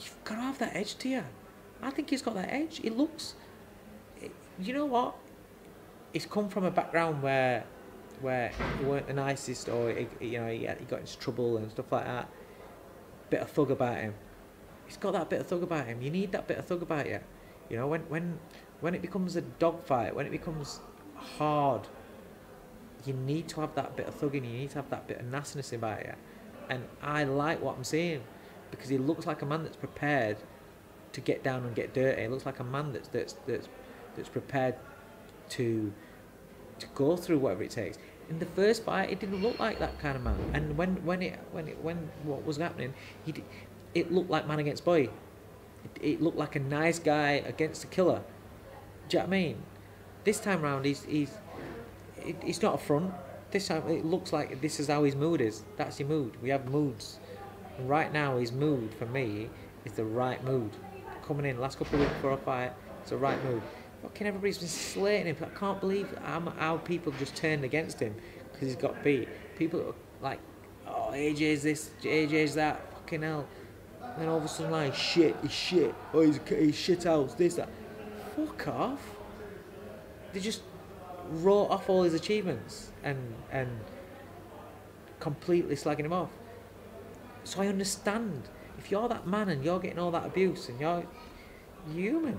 You've 0.00 0.24
got 0.24 0.34
to 0.34 0.40
have 0.42 0.58
that 0.58 0.76
edge 0.76 0.96
to 0.98 1.08
you. 1.08 1.24
I 1.82 1.90
think 1.90 2.10
he's 2.10 2.22
got 2.22 2.34
that 2.34 2.52
edge. 2.52 2.78
He 2.78 2.90
looks. 2.90 3.34
it- 4.20 4.32
you 4.60 4.72
know 4.74 4.84
what? 4.86 5.14
He's 6.12 6.26
come 6.26 6.48
from 6.48 6.64
a 6.64 6.70
background 6.70 7.22
where 7.22 7.64
where 8.20 8.52
he 8.78 8.84
weren't 8.84 9.06
the 9.06 9.14
nicest, 9.14 9.68
or 9.68 9.90
he, 9.90 10.08
you 10.20 10.38
know 10.38 10.48
he, 10.48 10.66
he 10.66 10.84
got 10.84 11.00
into 11.00 11.18
trouble 11.18 11.56
and 11.56 11.70
stuff 11.70 11.90
like 11.92 12.04
that. 12.04 12.28
Bit 13.30 13.40
of 13.40 13.50
thug 13.50 13.70
about 13.70 13.98
him. 13.98 14.14
He's 14.86 14.96
got 14.96 15.12
that 15.12 15.28
bit 15.28 15.40
of 15.40 15.46
thug 15.46 15.62
about 15.62 15.86
him. 15.86 16.00
You 16.00 16.10
need 16.10 16.32
that 16.32 16.46
bit 16.46 16.58
of 16.58 16.66
thug 16.66 16.82
about 16.82 17.06
you. 17.06 17.20
You 17.68 17.76
know 17.76 17.86
when 17.86 18.02
when 18.02 18.38
when 18.80 18.94
it 18.94 19.02
becomes 19.02 19.36
a 19.36 19.40
dogfight, 19.40 20.14
when 20.14 20.26
it 20.26 20.32
becomes 20.32 20.80
hard, 21.14 21.88
you 23.04 23.14
need 23.14 23.48
to 23.48 23.60
have 23.60 23.74
that 23.74 23.96
bit 23.96 24.06
of 24.06 24.14
thug 24.14 24.34
in 24.34 24.44
you. 24.44 24.50
You 24.50 24.58
need 24.58 24.70
to 24.70 24.76
have 24.76 24.90
that 24.90 25.06
bit 25.06 25.18
of 25.20 25.26
nastiness 25.26 25.72
about 25.72 26.04
you. 26.04 26.12
And 26.68 26.84
I 27.02 27.24
like 27.24 27.62
what 27.62 27.76
I'm 27.76 27.84
seeing 27.84 28.22
because 28.70 28.88
he 28.88 28.98
looks 28.98 29.26
like 29.26 29.42
a 29.42 29.46
man 29.46 29.62
that's 29.62 29.76
prepared 29.76 30.38
to 31.12 31.20
get 31.20 31.42
down 31.42 31.64
and 31.64 31.74
get 31.74 31.94
dirty. 31.94 32.22
He 32.22 32.28
looks 32.28 32.46
like 32.46 32.60
a 32.60 32.64
man 32.64 32.92
that's 32.92 33.08
that's 33.08 33.34
that's 33.46 33.68
that's 34.14 34.28
prepared 34.28 34.74
to 35.50 35.92
to 36.78 36.86
go 36.94 37.16
through 37.16 37.38
whatever 37.38 37.62
it 37.62 37.70
takes. 37.70 37.98
In 38.28 38.38
the 38.38 38.46
first 38.46 38.84
fight, 38.84 39.10
it 39.10 39.20
didn't 39.20 39.42
look 39.42 39.58
like 39.58 39.78
that 39.78 39.98
kind 40.00 40.16
of 40.16 40.22
man. 40.22 40.38
And 40.52 40.76
when 40.76 41.04
when 41.04 41.22
it 41.22 41.38
when 41.52 41.68
it 41.68 41.82
when 41.82 42.10
what 42.24 42.44
was 42.44 42.56
happening, 42.56 42.94
he 43.24 43.32
d- 43.32 43.44
it 43.94 44.12
looked 44.12 44.30
like 44.30 44.46
man 44.48 44.58
against 44.58 44.84
boy. 44.84 45.08
It, 45.84 46.00
it 46.00 46.22
looked 46.22 46.36
like 46.36 46.56
a 46.56 46.60
nice 46.60 46.98
guy 46.98 47.42
against 47.46 47.84
a 47.84 47.86
killer. 47.86 48.22
Do 49.08 49.16
you 49.16 49.22
know 49.22 49.28
what 49.28 49.34
I 49.34 49.38
mean? 49.38 49.62
This 50.24 50.40
time 50.40 50.62
round, 50.62 50.84
he's 50.84 51.04
he's 51.04 51.30
it, 52.18 52.36
it's 52.44 52.62
not 52.62 52.74
a 52.74 52.78
front. 52.78 53.14
This 53.52 53.68
time, 53.68 53.88
it 53.88 54.04
looks 54.04 54.32
like 54.32 54.60
this 54.60 54.80
is 54.80 54.88
how 54.88 55.04
his 55.04 55.14
mood 55.14 55.40
is. 55.40 55.62
That's 55.76 56.00
your 56.00 56.08
mood. 56.08 56.36
We 56.42 56.48
have 56.48 56.66
moods. 56.66 57.20
And 57.78 57.88
right 57.88 58.12
now, 58.12 58.38
his 58.38 58.50
mood 58.50 58.92
for 58.98 59.06
me 59.06 59.48
is 59.84 59.92
the 59.92 60.04
right 60.04 60.42
mood. 60.44 60.72
Coming 61.24 61.46
in 61.46 61.60
last 61.60 61.78
couple 61.78 61.94
of 61.94 62.00
weeks 62.00 62.12
before 62.14 62.32
a 62.32 62.36
fight, 62.36 62.72
it's 63.00 63.10
the 63.10 63.16
right 63.16 63.42
mood. 63.44 63.62
Fucking 64.02 64.26
everybody's 64.26 64.58
been 64.58 64.68
slating 64.68 65.26
him. 65.26 65.36
But 65.38 65.50
I 65.54 65.58
can't 65.58 65.80
believe 65.80 66.08
how, 66.22 66.80
people 66.84 67.12
just 67.18 67.34
turned 67.34 67.64
against 67.64 68.00
him 68.00 68.14
because 68.52 68.68
he's 68.68 68.76
got 68.76 69.02
beat. 69.02 69.28
People 69.56 69.80
are 69.80 69.94
like, 70.22 70.40
oh, 70.86 71.10
AJ's 71.12 71.62
this, 71.62 71.90
AJ's 72.02 72.54
that. 72.54 72.92
Fucking 72.92 73.22
hell. 73.22 73.46
And 74.02 74.22
then 74.22 74.28
all 74.28 74.38
of 74.38 74.44
a 74.44 74.48
sudden, 74.48 74.72
like, 74.72 74.94
shit, 74.94 75.36
he's 75.42 75.52
shit. 75.52 75.94
Oh, 76.12 76.20
he's, 76.20 76.40
he's 76.48 76.74
shit 76.74 77.04
house, 77.04 77.34
this, 77.34 77.56
that. 77.56 77.68
Fuck 78.34 78.68
off. 78.68 79.00
They 80.32 80.40
just 80.40 80.62
wrote 81.30 81.66
off 81.66 81.88
all 81.88 82.02
his 82.02 82.14
achievements 82.14 82.90
and 83.02 83.18
and 83.50 83.68
completely 85.20 85.74
slagging 85.74 86.04
him 86.04 86.12
off. 86.12 86.30
So 87.44 87.62
I 87.62 87.68
understand 87.68 88.48
if 88.78 88.90
you're 88.90 89.08
that 89.08 89.26
man 89.26 89.48
and 89.48 89.64
you're 89.64 89.78
getting 89.78 89.98
all 89.98 90.10
that 90.10 90.26
abuse 90.26 90.68
and 90.68 90.80
you're 90.80 91.04
human. 91.92 92.38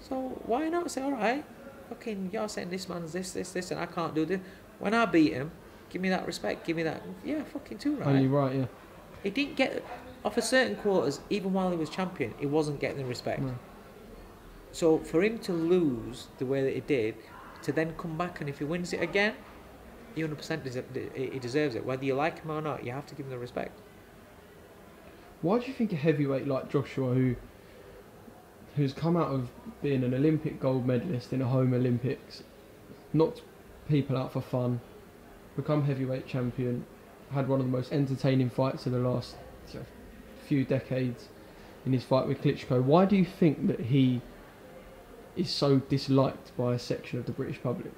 So 0.00 0.40
why 0.46 0.68
not 0.68 0.90
say, 0.90 1.02
all 1.02 1.12
right, 1.12 1.44
fucking, 1.88 2.30
you're 2.32 2.48
saying 2.48 2.70
this 2.70 2.88
man's 2.88 3.12
this, 3.12 3.32
this, 3.32 3.52
this, 3.52 3.70
and 3.70 3.80
I 3.80 3.86
can't 3.86 4.14
do 4.14 4.24
this. 4.24 4.40
When 4.78 4.94
I 4.94 5.06
beat 5.06 5.32
him, 5.32 5.50
give 5.90 6.02
me 6.02 6.08
that 6.10 6.26
respect, 6.26 6.66
give 6.66 6.76
me 6.76 6.82
that. 6.84 7.02
Yeah, 7.24 7.42
fucking 7.44 7.78
too 7.78 7.96
oh, 7.98 8.04
right. 8.04 8.08
Only 8.08 8.28
right, 8.28 8.54
yeah. 8.54 8.66
He 9.22 9.30
didn't 9.30 9.56
get 9.56 9.84
off 10.24 10.36
a 10.36 10.42
certain 10.42 10.76
quarters, 10.76 11.20
even 11.30 11.52
while 11.52 11.70
he 11.70 11.76
was 11.76 11.90
champion, 11.90 12.34
he 12.38 12.46
wasn't 12.46 12.80
getting 12.80 12.98
the 12.98 13.04
respect. 13.04 13.40
No. 13.40 13.54
So 14.72 14.98
for 14.98 15.22
him 15.22 15.38
to 15.40 15.52
lose 15.52 16.28
the 16.38 16.46
way 16.46 16.62
that 16.62 16.74
he 16.74 16.80
did, 16.80 17.16
to 17.62 17.72
then 17.72 17.94
come 17.96 18.16
back 18.16 18.40
and 18.40 18.48
if 18.48 18.58
he 18.58 18.64
wins 18.64 18.92
it 18.92 19.02
again, 19.02 19.34
he 20.14 20.22
100% 20.22 20.36
deser- 20.62 21.32
he 21.32 21.38
deserves 21.38 21.74
it. 21.74 21.84
Whether 21.84 22.04
you 22.04 22.14
like 22.14 22.42
him 22.42 22.50
or 22.50 22.60
not, 22.60 22.84
you 22.84 22.92
have 22.92 23.06
to 23.06 23.14
give 23.14 23.26
him 23.26 23.30
the 23.30 23.38
respect. 23.38 23.78
Why 25.42 25.58
do 25.58 25.66
you 25.66 25.72
think 25.72 25.92
a 25.92 25.96
heavyweight 25.96 26.46
like 26.46 26.70
Joshua, 26.70 27.14
who 27.14 27.36
who's 28.76 28.92
come 28.92 29.16
out 29.16 29.28
of 29.28 29.48
being 29.82 30.04
an 30.04 30.14
Olympic 30.14 30.60
gold 30.60 30.86
medalist 30.86 31.32
in 31.32 31.42
a 31.42 31.46
home 31.46 31.74
Olympics, 31.74 32.42
knocked 33.12 33.42
people 33.88 34.16
out 34.16 34.32
for 34.32 34.40
fun, 34.40 34.80
become 35.56 35.84
heavyweight 35.84 36.26
champion, 36.26 36.84
had 37.32 37.48
one 37.48 37.60
of 37.60 37.66
the 37.66 37.72
most 37.72 37.92
entertaining 37.92 38.50
fights 38.50 38.86
of 38.86 38.92
the 38.92 38.98
last 38.98 39.36
know, 39.74 39.84
few 40.46 40.64
decades 40.64 41.28
in 41.84 41.92
his 41.92 42.04
fight 42.04 42.26
with 42.26 42.42
Klitschko. 42.42 42.82
Why 42.82 43.04
do 43.04 43.16
you 43.16 43.24
think 43.24 43.66
that 43.66 43.80
he 43.80 44.20
is 45.36 45.50
so 45.50 45.78
disliked 45.78 46.56
by 46.56 46.74
a 46.74 46.78
section 46.78 47.18
of 47.18 47.26
the 47.26 47.32
British 47.32 47.62
public? 47.62 47.92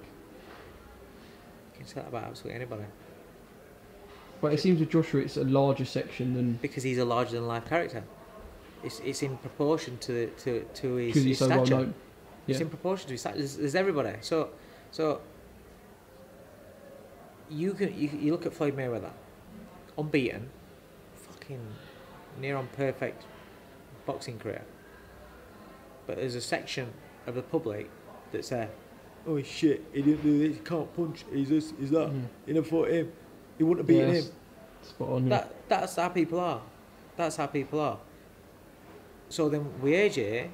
You 1.73 1.79
can 1.79 1.87
say 1.87 1.95
that 1.97 2.09
about 2.09 2.25
absolutely 2.25 2.57
anybody. 2.57 2.85
But 4.41 4.53
it 4.55 4.61
seems 4.61 4.81
with 4.81 4.91
Joshua, 4.91 5.21
it's 5.21 5.37
a 5.37 5.45
larger 5.45 5.85
section 5.85 6.35
than 6.35 6.55
Because 6.63 6.83
he's 6.83 6.99
a 6.99 7.05
larger 7.05 7.33
than 7.33 7.47
life 7.47 7.69
character. 7.69 8.05
It's, 8.83 9.01
it's 9.01 9.23
in 9.23 9.37
proportion 9.39 9.99
to 9.99 10.13
the, 10.13 10.27
to, 10.43 10.65
to 10.75 10.95
his, 10.97 11.15
his 11.23 11.39
so 11.39 11.47
stature. 11.47 11.61
well 11.61 11.67
known. 11.85 11.95
It's 12.49 12.61
in 12.61 12.69
proportion 12.69 13.07
to 13.09 13.13
his 13.13 13.21
stature. 13.21 13.39
There's, 13.39 13.57
there's 13.57 13.75
everybody. 13.75 14.15
So, 14.23 14.51
so 14.91 15.21
you 17.49 17.75
can 17.75 17.97
you, 17.99 18.09
you 18.09 18.33
look 18.33 18.47
at 18.47 18.55
Floyd 18.55 18.77
Mayweather, 18.77 19.11
unbeaten, 19.99 20.49
fucking 21.15 21.61
near 22.41 22.57
on 22.57 22.69
perfect 22.77 23.25
boxing 24.07 24.39
career. 24.39 24.63
But 26.07 26.17
there's 26.17 26.35
a 26.35 26.41
section 26.41 26.93
of 27.27 27.35
the 27.35 27.43
public 27.43 27.91
that 28.33 28.45
say, 28.45 28.69
"Oh 29.27 29.41
shit! 29.43 29.85
He 29.93 30.03
didn't 30.03 30.23
do 30.23 30.39
this. 30.39 30.57
He 30.57 30.63
can't 30.65 30.97
punch. 30.97 31.25
He's 31.33 31.51
this. 31.51 31.73
He's 31.79 31.91
that. 31.91 32.09
Mhm. 32.11 32.25
He 32.47 32.53
never 32.53 32.67
fought 32.67 32.89
him. 32.91 33.13
He 33.59 33.65
wouldn't 33.65 33.81
have 33.81 33.87
beaten 33.87 34.15
that's 34.15 34.27
him." 34.27 34.33
Spot 34.83 35.09
on. 35.09 35.23
Yeah. 35.25 35.29
That 35.29 35.55
that's 35.69 35.97
how 35.97 36.09
people 36.09 36.41
are. 36.41 36.63
That's 37.17 37.37
how 37.37 37.47
people 37.47 37.81
are. 37.81 37.99
So 39.31 39.49
then 39.49 39.81
with 39.81 39.95
eh, 39.95 40.09
AJ, 40.09 40.51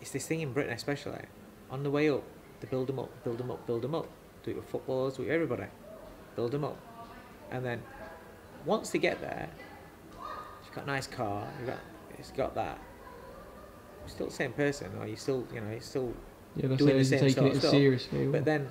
it's 0.00 0.10
this 0.10 0.26
thing 0.26 0.42
in 0.42 0.52
Britain 0.52 0.74
especially. 0.74 1.22
On 1.70 1.82
the 1.82 1.90
way 1.90 2.10
up, 2.10 2.22
they 2.60 2.68
build 2.68 2.86
them 2.86 2.98
up, 2.98 3.10
build 3.24 3.38
them 3.38 3.50
up, 3.50 3.66
build 3.66 3.82
them 3.82 3.94
up. 3.94 4.06
Do 4.44 4.52
it 4.52 4.56
with 4.56 4.68
footballers, 4.68 5.14
do 5.16 5.22
it 5.22 5.26
with 5.26 5.34
everybody. 5.34 5.64
Build 6.36 6.52
them 6.52 6.64
up. 6.64 6.78
And 7.50 7.64
then 7.64 7.82
once 8.66 8.90
they 8.90 8.98
get 8.98 9.20
there, 9.20 9.48
you've 10.12 10.74
got 10.74 10.84
a 10.84 10.86
nice 10.86 11.06
car, 11.06 11.48
you've 11.58 11.68
got 11.68 11.78
it's 12.18 12.30
got 12.30 12.54
that. 12.54 12.78
You're 14.02 14.08
still 14.08 14.26
the 14.26 14.32
same 14.32 14.52
person, 14.52 14.90
or 15.00 15.06
you 15.06 15.16
still 15.16 15.44
you 15.52 15.60
know, 15.60 15.70
you're 15.70 15.80
still 15.80 16.12
yeah, 16.54 16.68
doing 16.68 16.98
the 16.98 17.04
same 17.04 17.20
taking 17.20 17.34
sort 17.34 17.46
it 17.46 17.52
of 17.54 17.58
stuff. 17.60 17.70
seriously. 17.70 18.26
but 18.26 18.44
then, 18.44 18.68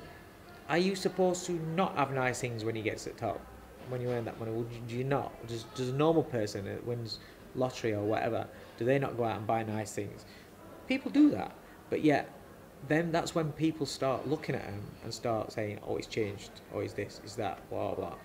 are 0.70 0.78
you 0.78 0.96
supposed 0.96 1.46
to 1.48 1.54
not 1.76 1.96
have 1.98 2.12
nice 2.12 2.40
things 2.40 2.64
when 2.64 2.76
he 2.76 2.84
gets 2.84 3.08
at 3.08 3.18
top? 3.18 3.42
When 3.90 4.02
you 4.02 4.10
earn 4.10 4.26
that 4.26 4.40
money, 4.40 4.52
you, 4.52 4.66
do 4.88 4.96
you 4.96 5.04
not? 5.04 5.32
Does, 5.48 5.64
does 5.76 5.90
a 5.90 5.94
normal 5.94 6.24
person 6.24 6.66
that 6.66 6.86
wins 6.88 7.20
lottery 7.56 7.94
or 7.94 8.04
whatever, 8.04 8.48
do 8.78 8.86
they 8.86 9.00
not 9.00 9.18
go 9.18 9.24
out 9.24 9.38
and 9.38 9.48
buy 9.48 9.64
nice 9.64 9.94
things? 9.94 10.26
People 10.88 11.12
do 11.12 11.30
that, 11.32 11.56
but 11.90 12.04
yet, 12.04 12.30
then 12.88 13.12
that's 13.12 13.34
when 13.34 13.52
people 13.54 13.86
start 13.86 14.28
looking 14.28 14.56
at 14.56 14.64
him 14.66 14.84
and 15.04 15.14
start 15.14 15.52
saying, 15.52 15.80
"Oh, 15.88 15.98
it's 15.98 16.08
changed. 16.08 16.52
Oh, 16.74 16.82
is 16.82 16.94
this? 16.94 17.22
Is 17.26 17.36
that? 17.38 17.68
Blah 17.70 17.96
blah." 17.96 18.16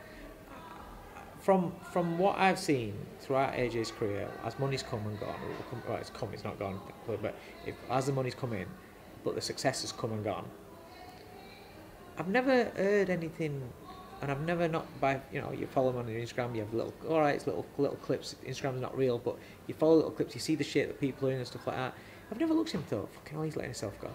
From 1.38 1.72
from 1.92 2.18
what 2.18 2.38
I've 2.38 2.58
seen 2.58 2.94
throughout 3.20 3.54
AJ's 3.54 3.90
career, 3.90 4.28
as 4.44 4.58
money's 4.58 4.82
come 4.82 5.06
and 5.06 5.18
gone, 5.18 5.34
come, 5.70 5.82
well, 5.88 5.96
it's 5.96 6.10
come, 6.10 6.28
it's 6.34 6.44
not 6.44 6.58
gone, 6.58 6.78
but 7.06 7.34
if, 7.66 7.74
as 7.90 8.06
the 8.06 8.12
money's 8.12 8.34
come 8.34 8.52
in, 8.52 8.66
but 9.24 9.34
the 9.34 9.40
success 9.40 9.80
has 9.80 9.92
come 9.92 10.12
and 10.12 10.22
gone, 10.22 10.46
I've 12.18 12.28
never 12.28 12.64
heard 12.76 13.08
anything, 13.08 13.72
and 14.22 14.30
I've 14.30 14.40
never 14.42 14.68
not 14.68 14.86
by 15.00 15.20
you 15.32 15.40
know 15.40 15.52
you 15.52 15.66
follow 15.66 15.90
him 15.90 15.98
on 15.98 16.06
Instagram. 16.06 16.54
You 16.54 16.60
have 16.62 16.74
little 16.74 16.94
all 17.08 17.20
right, 17.20 17.34
it's 17.34 17.46
little 17.46 17.66
little 17.78 17.96
clips. 17.96 18.36
Instagram's 18.46 18.80
not 18.80 18.96
real, 18.96 19.18
but 19.18 19.36
you 19.66 19.74
follow 19.74 19.96
little 19.96 20.10
clips. 20.10 20.34
You 20.34 20.40
see 20.40 20.54
the 20.54 20.64
shit 20.64 20.88
that 20.88 21.00
people 21.00 21.26
are 21.26 21.30
doing 21.30 21.38
and 21.38 21.46
stuff 21.46 21.66
like 21.66 21.76
that. 21.76 21.94
I've 22.30 22.38
never 22.38 22.54
looked 22.54 22.70
at 22.70 22.74
him 22.74 22.80
and 22.80 22.88
thought, 22.88 23.08
fucking, 23.14 23.44
he's 23.44 23.56
letting 23.56 23.70
himself 23.70 24.00
go. 24.00 24.10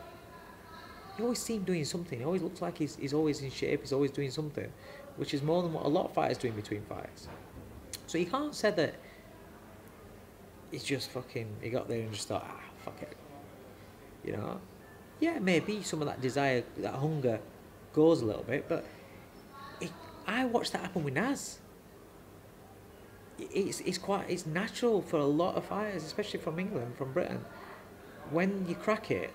He 1.18 1.24
always 1.24 1.40
seemed 1.40 1.66
doing 1.66 1.84
something. 1.86 2.20
He 2.20 2.26
always 2.26 2.42
looks 2.42 2.62
like 2.62 2.78
he's 2.78 2.96
he's 2.96 3.14
always 3.14 3.42
in 3.42 3.50
shape. 3.50 3.82
He's 3.82 3.94
always 3.94 4.12
doing 4.12 4.32
something, 4.32 4.72
which 5.18 5.34
is 5.34 5.42
more 5.42 5.64
than 5.64 5.74
what 5.74 5.86
a 5.86 5.90
lot 5.90 6.06
of 6.06 6.14
fighters 6.14 6.38
do 6.38 6.48
in 6.48 6.56
between 6.56 6.82
fights. 6.84 7.28
So 8.08 8.18
you 8.18 8.26
can't 8.26 8.54
say 8.54 8.72
that. 8.72 8.96
He's 10.72 10.84
just 10.84 11.10
fucking. 11.12 11.48
He 11.62 11.70
got 11.70 11.88
there 11.88 12.02
and 12.02 12.12
just 12.12 12.28
thought, 12.28 12.46
ah, 12.48 12.60
fuck 12.84 13.02
it. 13.02 13.16
You 14.26 14.34
know, 14.34 14.60
yeah, 15.20 15.40
maybe 15.40 15.82
some 15.84 16.02
of 16.02 16.08
that 16.08 16.22
desire, 16.22 16.64
that 16.78 16.96
hunger, 16.96 17.40
goes 17.94 18.22
a 18.22 18.26
little 18.26 18.44
bit, 18.44 18.68
but 18.68 18.86
I 20.28 20.46
watched 20.46 20.74
that 20.74 20.82
happen 20.82 21.04
with 21.04 21.14
Naz. 21.14 21.60
it's 23.38 23.80
it's 23.82 23.98
quite 23.98 24.30
it's 24.30 24.46
natural 24.46 25.02
for 25.02 25.18
a 25.18 25.26
lot 25.26 25.56
of 25.56 25.66
fighters, 25.66 26.04
especially 26.04 26.40
from 26.40 26.60
England, 26.60 26.96
from 26.98 27.14
Britain. 27.14 27.44
When 28.32 28.66
you 28.68 28.76
crack 28.76 29.12
it, 29.12 29.32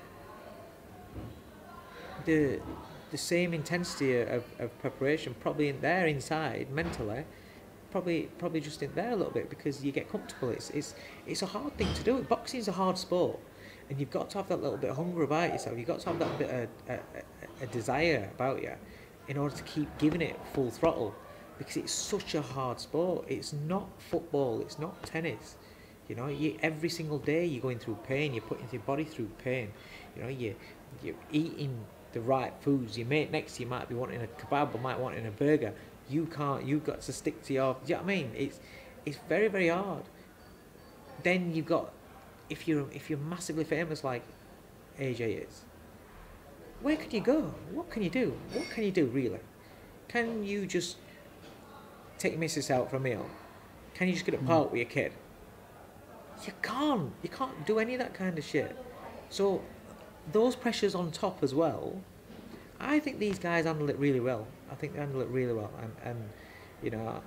the 2.25 2.61
the 3.11 3.19
same 3.19 3.53
intensity 3.55 4.21
of, 4.21 4.45
of 4.59 4.79
preparation 4.81 5.35
probably 5.41 5.69
in 5.69 5.81
there 5.81 6.07
inside 6.07 6.71
mentally, 6.71 7.25
probably 7.91 8.29
probably 8.39 8.61
just 8.61 8.83
in 8.83 8.95
there 8.95 9.11
a 9.11 9.17
little 9.17 9.33
bit 9.33 9.51
because 9.51 9.85
you 9.85 9.93
get 9.93 10.11
comfortable. 10.11 10.51
It's 10.51 10.71
it's 10.71 10.95
it's 11.27 11.43
a 11.43 11.47
hard 11.47 11.77
thing 11.77 11.93
to 11.95 12.03
do. 12.03 12.23
Boxing 12.23 12.61
is 12.61 12.69
a 12.69 12.73
hard 12.73 12.99
sport, 12.99 13.39
and 13.89 13.99
you've 14.01 14.11
got 14.11 14.31
to 14.31 14.39
have 14.39 14.49
that 14.49 14.63
little 14.63 14.79
bit 14.79 14.91
of 14.91 14.97
hunger 14.97 15.23
about 15.23 15.53
yourself. 15.53 15.77
You've 15.79 15.87
got 15.87 16.01
to 16.01 16.09
have 16.11 16.19
that 16.19 16.39
bit 16.39 16.51
of 16.51 16.69
a, 16.89 16.95
a, 16.95 17.65
a 17.65 17.67
desire 17.67 18.31
about 18.35 18.63
you, 18.63 18.73
in 19.29 19.37
order 19.37 19.55
to 19.55 19.63
keep 19.63 19.89
giving 19.99 20.23
it 20.23 20.39
full 20.53 20.71
throttle, 20.71 21.15
because 21.59 21.77
it's 21.77 21.93
such 21.93 22.35
a 22.35 22.43
hard 22.43 22.81
sport. 22.81 23.27
It's 23.29 23.53
not 23.53 23.89
football. 23.99 24.61
It's 24.61 24.79
not 24.79 25.03
tennis. 25.03 25.57
You 26.09 26.17
know, 26.17 26.27
you, 26.27 26.59
every 26.63 26.89
single 26.89 27.19
day 27.19 27.45
you're 27.45 27.63
going 27.63 27.79
through 27.79 27.99
pain. 28.09 28.35
You're 28.35 28.43
putting 28.43 28.67
your 28.73 28.83
body 28.83 29.05
through 29.05 29.31
pain. 29.45 29.71
You 30.17 30.23
know, 30.23 30.29
you 30.29 30.57
you're 31.05 31.15
eating 31.31 31.79
the 32.13 32.21
right 32.21 32.53
foods. 32.63 32.99
Your 32.99 33.07
mate 33.07 33.31
next 33.31 33.57
to 33.57 33.63
you 33.63 33.69
might 33.69 33.89
be 33.89 33.95
wanting 33.95 34.23
a 34.23 34.27
kebab 34.27 34.75
or 34.75 34.79
might 34.79 34.99
wanting 34.99 35.27
a 35.27 35.31
burger. 35.31 35.73
You 36.09 36.27
can't. 36.27 36.65
You've 36.65 36.85
got 36.85 37.03
to 37.03 37.13
stick 37.13 37.43
to 37.45 37.53
your. 37.53 37.77
You 37.87 37.95
know 37.95 38.01
what 38.01 38.05
I 38.05 38.07
mean? 38.07 38.33
It's 38.35 38.59
it's 39.07 39.19
very 39.29 39.49
very 39.49 39.69
hard. 39.69 40.03
Then 41.23 41.55
you've 41.55 41.67
got 41.67 41.93
if 42.49 42.67
you're 42.67 42.87
if 42.93 43.09
you're 43.09 43.19
massively 43.19 43.65
famous 43.65 44.03
like 44.03 44.23
AJ 44.99 45.47
is. 45.47 45.63
Where 46.83 46.97
can 46.97 47.11
you 47.11 47.21
go? 47.21 47.43
What 47.73 47.91
can 47.91 48.03
you 48.03 48.11
do? 48.11 48.35
What 48.53 48.69
can 48.71 48.85
you 48.85 48.91
do 48.91 49.07
really? 49.07 49.41
Can 50.09 50.45
you 50.45 50.67
just 50.67 50.97
take 52.19 52.33
your 52.33 52.41
missus 52.41 52.71
out 52.71 52.91
for 52.91 52.97
a 52.97 53.01
meal? 53.01 53.27
Can 53.95 54.09
you 54.09 54.15
just 54.15 54.25
get 54.25 54.35
a 54.35 54.39
hmm. 54.39 54.47
park 54.47 54.71
with 54.71 54.79
your 54.79 54.89
kid? 54.89 55.13
You 56.47 56.53
can't. 56.63 57.13
You 57.23 57.29
can't 57.29 57.67
do 57.67 57.79
any 57.79 57.95
of 57.95 58.01
that 58.01 58.15
kind 58.15 58.39
of 58.39 58.45
shit. 58.45 58.77
So 59.29 59.63
those 60.33 60.57
pressures 60.57 60.95
on 60.95 61.11
top 61.11 61.43
as 61.43 61.55
well. 61.55 62.01
I 62.81 62.99
think 62.99 63.19
these 63.19 63.39
guys 63.39 63.67
handle 63.67 63.91
it 63.91 63.99
really 63.99 64.21
well. 64.21 64.47
I 64.71 64.75
think 64.75 64.95
they 64.95 65.01
handle 65.01 65.21
it 65.21 65.29
really 65.29 65.53
well, 65.53 65.71
and 65.83 65.93
and 66.03 66.29
you 66.83 66.91
know, 66.91 67.23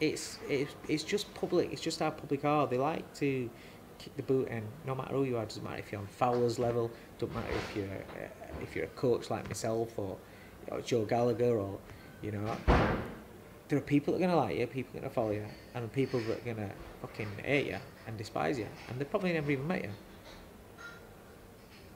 it's 0.00 0.38
it's 0.48 0.74
it's 0.88 1.04
just 1.04 1.32
public. 1.34 1.72
It's 1.72 1.80
just 1.80 2.00
how 2.00 2.10
public 2.10 2.44
are. 2.44 2.66
They 2.66 2.76
like 2.76 3.12
to 3.14 3.48
kick 3.98 4.14
the 4.16 4.22
boot 4.22 4.48
in, 4.48 4.62
no 4.86 4.94
matter 4.94 5.14
who 5.14 5.24
you 5.24 5.38
are. 5.38 5.44
Doesn't 5.44 5.64
matter 5.64 5.78
if 5.78 5.90
you're 5.90 6.00
on 6.00 6.06
Fowler's 6.06 6.58
level. 6.58 6.90
Doesn't 7.22 7.36
matter 7.36 7.54
if 7.54 7.76
you're 7.76 7.86
uh, 7.86 8.62
if 8.62 8.74
you're 8.74 8.86
a 8.86 8.88
coach 8.88 9.30
like 9.30 9.46
myself 9.46 9.96
or, 9.96 10.16
or 10.72 10.80
Joe 10.80 11.04
Gallagher 11.04 11.56
or 11.56 11.78
you 12.20 12.32
know. 12.32 12.56
There 13.68 13.78
are 13.78 13.80
people 13.80 14.12
that 14.12 14.18
are 14.18 14.26
gonna 14.26 14.36
like 14.36 14.58
you, 14.58 14.66
people 14.66 14.90
that 14.94 14.98
are 14.98 15.02
gonna 15.02 15.14
follow 15.14 15.30
you, 15.30 15.46
and 15.76 15.92
people 15.92 16.18
that 16.18 16.38
are 16.38 16.54
gonna 16.54 16.72
fucking 17.00 17.28
hate 17.44 17.68
you 17.68 17.78
and 18.08 18.18
despise 18.18 18.58
you, 18.58 18.66
and 18.88 19.00
they 19.00 19.04
probably 19.04 19.32
never 19.32 19.52
even 19.52 19.68
met 19.68 19.84
you. 19.84 19.90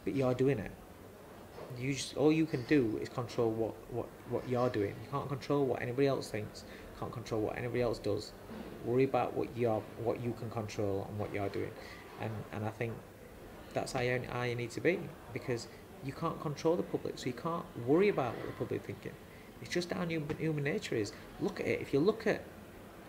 But 0.05 0.15
you're 0.15 0.33
doing 0.33 0.61
it. 0.61 0.71
You 1.77 1.93
just 1.93 2.17
all 2.17 2.31
you 2.31 2.47
can 2.47 2.65
do 2.67 2.97
is 3.03 3.09
control 3.09 3.51
what, 3.51 3.75
what, 3.91 4.07
what 4.31 4.49
you're 4.49 4.71
doing. 4.71 4.95
You 5.03 5.11
can't 5.11 5.29
control 5.29 5.67
what 5.67 5.83
anybody 5.83 6.07
else 6.07 6.31
thinks. 6.31 6.63
Can't 7.01 7.13
control 7.13 7.41
what 7.41 7.59
anybody 7.59 7.83
else 7.83 7.99
does. 7.99 8.31
Worry 8.85 9.03
about 9.03 9.35
what 9.35 9.49
you're 9.57 9.83
what 10.05 10.23
you 10.23 10.35
can 10.39 10.51
control 10.51 11.05
and 11.09 11.19
what 11.19 11.35
you're 11.35 11.49
doing. 11.49 11.73
And 12.21 12.31
and 12.53 12.65
I 12.65 12.71
think 12.71 12.93
that's 13.77 13.93
how 13.93 14.01
you, 14.01 14.19
need 14.55 14.71
to 14.71 14.81
be 14.81 14.99
because 15.35 15.69
you 16.03 16.13
can't 16.13 16.41
control 16.41 16.77
the 16.77 16.83
public, 16.83 17.19
so 17.19 17.27
you 17.27 17.35
can't 17.35 17.65
worry 17.87 18.09
about 18.09 18.35
what 18.37 18.47
the 18.47 18.53
public 18.53 18.85
thinking. 18.87 19.13
It's 19.61 19.71
just 19.71 19.93
how 19.93 20.07
human, 20.07 20.35
human 20.39 20.65
nature 20.65 20.95
is. 20.95 21.13
Look 21.41 21.61
at 21.61 21.67
it. 21.67 21.83
If 21.83 21.93
you 21.93 22.01
look 22.01 22.27
at 22.27 22.43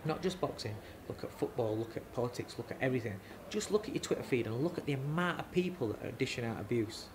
not 0.04 0.22
just 0.22 0.40
boxing, 0.42 0.74
look 1.08 1.24
at 1.24 1.32
football, 1.32 1.74
look 1.74 1.96
at 1.96 2.12
politics, 2.12 2.56
look 2.58 2.70
at 2.70 2.76
everything. 2.82 3.18
Just 3.48 3.70
look 3.70 3.88
at 3.88 3.94
your 3.94 4.02
Twitter 4.02 4.22
feed 4.22 4.46
and 4.46 4.62
look 4.62 4.76
at 4.76 4.84
the 4.84 4.92
amount 4.92 5.40
of 5.40 5.50
people 5.52 5.88
that 5.88 6.04
are 6.04 6.12
dishing 6.12 6.44
out 6.44 6.60
abuse 6.60 7.06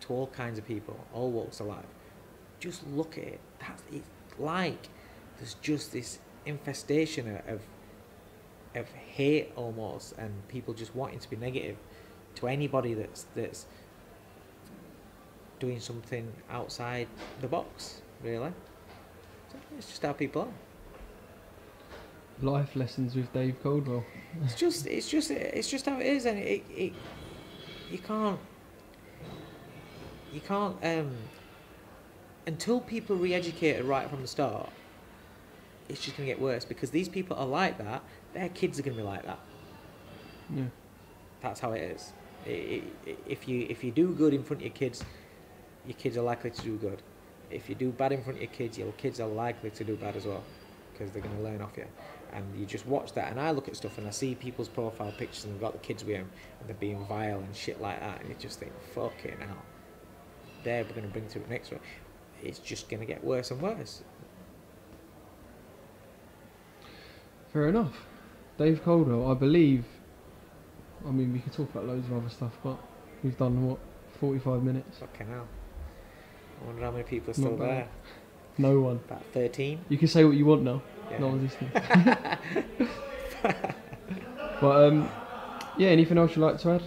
to 0.00 0.12
all 0.14 0.28
kinds 0.28 0.58
of 0.58 0.66
people, 0.66 0.98
all 1.12 1.30
walks 1.30 1.60
of 1.60 1.66
life. 1.66 1.84
Just 2.60 2.86
look 2.88 3.18
at 3.18 3.24
it. 3.24 3.40
That's 3.60 3.82
it's 3.92 4.08
like 4.38 4.88
there's 5.36 5.54
just 5.60 5.92
this 5.92 6.18
infestation 6.46 7.40
of 7.46 7.60
of 8.74 8.88
hate 8.90 9.52
almost, 9.54 10.14
and 10.18 10.48
people 10.48 10.72
just 10.72 10.94
wanting 10.94 11.18
to 11.18 11.28
be 11.28 11.36
negative 11.36 11.76
to 12.36 12.48
anybody 12.48 12.94
that's 12.94 13.26
that's 13.34 13.66
doing 15.58 15.80
something 15.80 16.32
outside 16.50 17.08
the 17.40 17.48
box. 17.48 18.02
Really, 18.22 18.52
it's 19.76 19.88
just 19.88 20.02
how 20.02 20.12
people 20.12 20.42
are. 20.42 20.48
Life 22.42 22.76
lessons 22.76 23.14
with 23.14 23.32
Dave 23.32 23.62
Coldwell. 23.62 24.04
It's 24.44 24.54
just, 24.64 24.86
it's 24.86 25.08
just, 25.08 25.30
it's 25.30 25.70
just 25.70 25.86
how 25.86 25.98
it 25.98 26.06
is, 26.06 26.26
and 26.26 26.38
it, 26.38 26.64
it, 26.70 26.92
you 27.90 27.98
can't, 27.98 28.38
you 30.32 30.40
can't, 30.40 30.76
um, 30.82 31.16
until 32.46 32.80
people 32.80 33.16
re-educated 33.16 33.84
right 33.84 34.08
from 34.08 34.20
the 34.20 34.28
start, 34.28 34.68
it's 35.88 36.00
just 36.00 36.16
gonna 36.16 36.26
get 36.26 36.40
worse 36.40 36.64
because 36.64 36.90
these 36.90 37.08
people 37.08 37.36
are 37.36 37.46
like 37.46 37.78
that. 37.78 38.02
Their 38.34 38.50
kids 38.50 38.78
are 38.78 38.82
gonna 38.82 38.96
be 38.96 39.02
like 39.02 39.24
that. 39.24 39.38
Yeah. 40.54 40.64
That's 41.40 41.60
how 41.60 41.72
it 41.72 41.82
is. 41.82 42.12
If 42.46 43.48
you 43.48 43.66
if 43.68 43.82
you 43.82 43.90
do 43.90 44.12
good 44.12 44.32
in 44.32 44.42
front 44.44 44.62
of 44.62 44.66
your 44.66 44.74
kids, 44.74 45.04
your 45.86 45.96
kids 45.96 46.16
are 46.16 46.22
likely 46.22 46.50
to 46.50 46.62
do 46.62 46.76
good. 46.76 47.02
If 47.50 47.68
you 47.68 47.74
do 47.74 47.90
bad 47.90 48.12
in 48.12 48.22
front 48.22 48.36
of 48.38 48.42
your 48.42 48.52
kids, 48.52 48.78
your 48.78 48.92
kids 48.92 49.20
are 49.20 49.28
likely 49.28 49.70
to 49.70 49.84
do 49.84 49.96
bad 49.96 50.16
as 50.16 50.26
well, 50.26 50.42
because 50.92 51.10
they're 51.12 51.22
going 51.22 51.36
to 51.36 51.42
learn 51.42 51.60
off 51.60 51.76
you. 51.76 51.86
And 52.32 52.44
you 52.58 52.66
just 52.66 52.86
watch 52.86 53.12
that, 53.12 53.30
and 53.30 53.40
I 53.40 53.52
look 53.52 53.68
at 53.68 53.76
stuff 53.76 53.98
and 53.98 54.06
I 54.06 54.10
see 54.10 54.34
people's 54.34 54.68
profile 54.68 55.12
pictures 55.16 55.44
and 55.44 55.54
they've 55.54 55.60
got 55.60 55.72
the 55.72 55.78
kids 55.78 56.04
with 56.04 56.16
them, 56.16 56.28
and 56.58 56.68
they're 56.68 56.76
being 56.76 57.04
vile 57.06 57.38
and 57.38 57.54
shit 57.54 57.80
like 57.80 58.00
that, 58.00 58.20
and 58.20 58.28
you 58.28 58.34
just 58.38 58.58
think, 58.58 58.72
fucking 58.94 59.38
hell. 59.38 59.62
They're 60.64 60.84
going 60.84 61.02
to 61.02 61.08
bring 61.08 61.28
to 61.28 61.38
it 61.38 61.48
next 61.48 61.70
one. 61.70 61.80
It's 62.42 62.58
just 62.58 62.88
going 62.88 63.00
to 63.00 63.06
get 63.06 63.22
worse 63.22 63.52
and 63.52 63.62
worse. 63.62 64.02
Fair 67.52 67.68
enough. 67.68 68.06
Dave 68.58 68.82
Coldwell, 68.82 69.30
I 69.30 69.34
believe. 69.34 69.84
I 71.06 71.10
mean, 71.10 71.32
we 71.32 71.38
could 71.40 71.52
talk 71.52 71.70
about 71.70 71.86
loads 71.86 72.06
of 72.08 72.16
other 72.16 72.28
stuff, 72.28 72.52
but 72.62 72.76
we've 73.22 73.36
done 73.36 73.66
what, 73.66 73.78
45 74.20 74.62
minutes? 74.62 74.98
Fucking 74.98 75.26
hell. 75.28 75.46
I 76.62 76.66
wonder 76.66 76.82
how 76.82 76.90
many 76.90 77.04
people 77.04 77.26
are 77.34 77.40
Not 77.40 77.46
still 77.48 77.56
bad. 77.56 77.68
there. 77.68 77.88
No 78.58 78.80
one. 78.80 78.96
About 79.06 79.22
13? 79.34 79.80
You 79.88 79.98
can 79.98 80.08
say 80.08 80.24
what 80.24 80.36
you 80.36 80.46
want 80.46 80.62
now. 80.62 80.82
Yeah. 81.10 81.18
No 81.18 81.28
one's 81.28 81.52
listening. 81.52 81.70
but 84.60 84.86
um, 84.86 85.08
yeah. 85.76 85.88
Anything 85.88 86.18
else 86.18 86.34
you'd 86.34 86.42
like 86.42 86.58
to 86.60 86.70
add? 86.72 86.82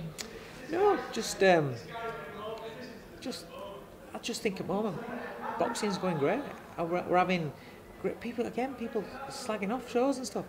No, 0.72 0.98
just 1.12 1.42
um, 1.44 1.74
just 3.22 3.46
I 4.14 4.18
just 4.18 4.42
think 4.42 4.60
at 4.60 4.68
the 4.68 4.74
moment 4.74 4.98
boxing's 5.58 5.98
going 5.98 6.18
great. 6.18 6.42
Uh, 6.80 6.86
We're, 6.86 7.04
we're 7.04 7.18
having 7.18 7.52
great 8.02 8.20
people 8.20 8.46
again. 8.48 8.74
People 8.76 9.04
slagging 9.30 9.74
off 9.74 9.90
shows 9.92 10.18
and 10.18 10.26
stuff. 10.26 10.46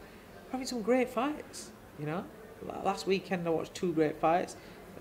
We're 0.47 0.53
having 0.53 0.67
some 0.67 0.83
great 0.83 1.09
fights. 1.11 1.71
You 1.99 2.07
know, 2.07 2.25
last 2.85 3.07
weekend 3.07 3.47
I 3.47 3.51
watched 3.51 3.75
two 3.75 3.93
great 3.93 4.21
fights. 4.21 4.57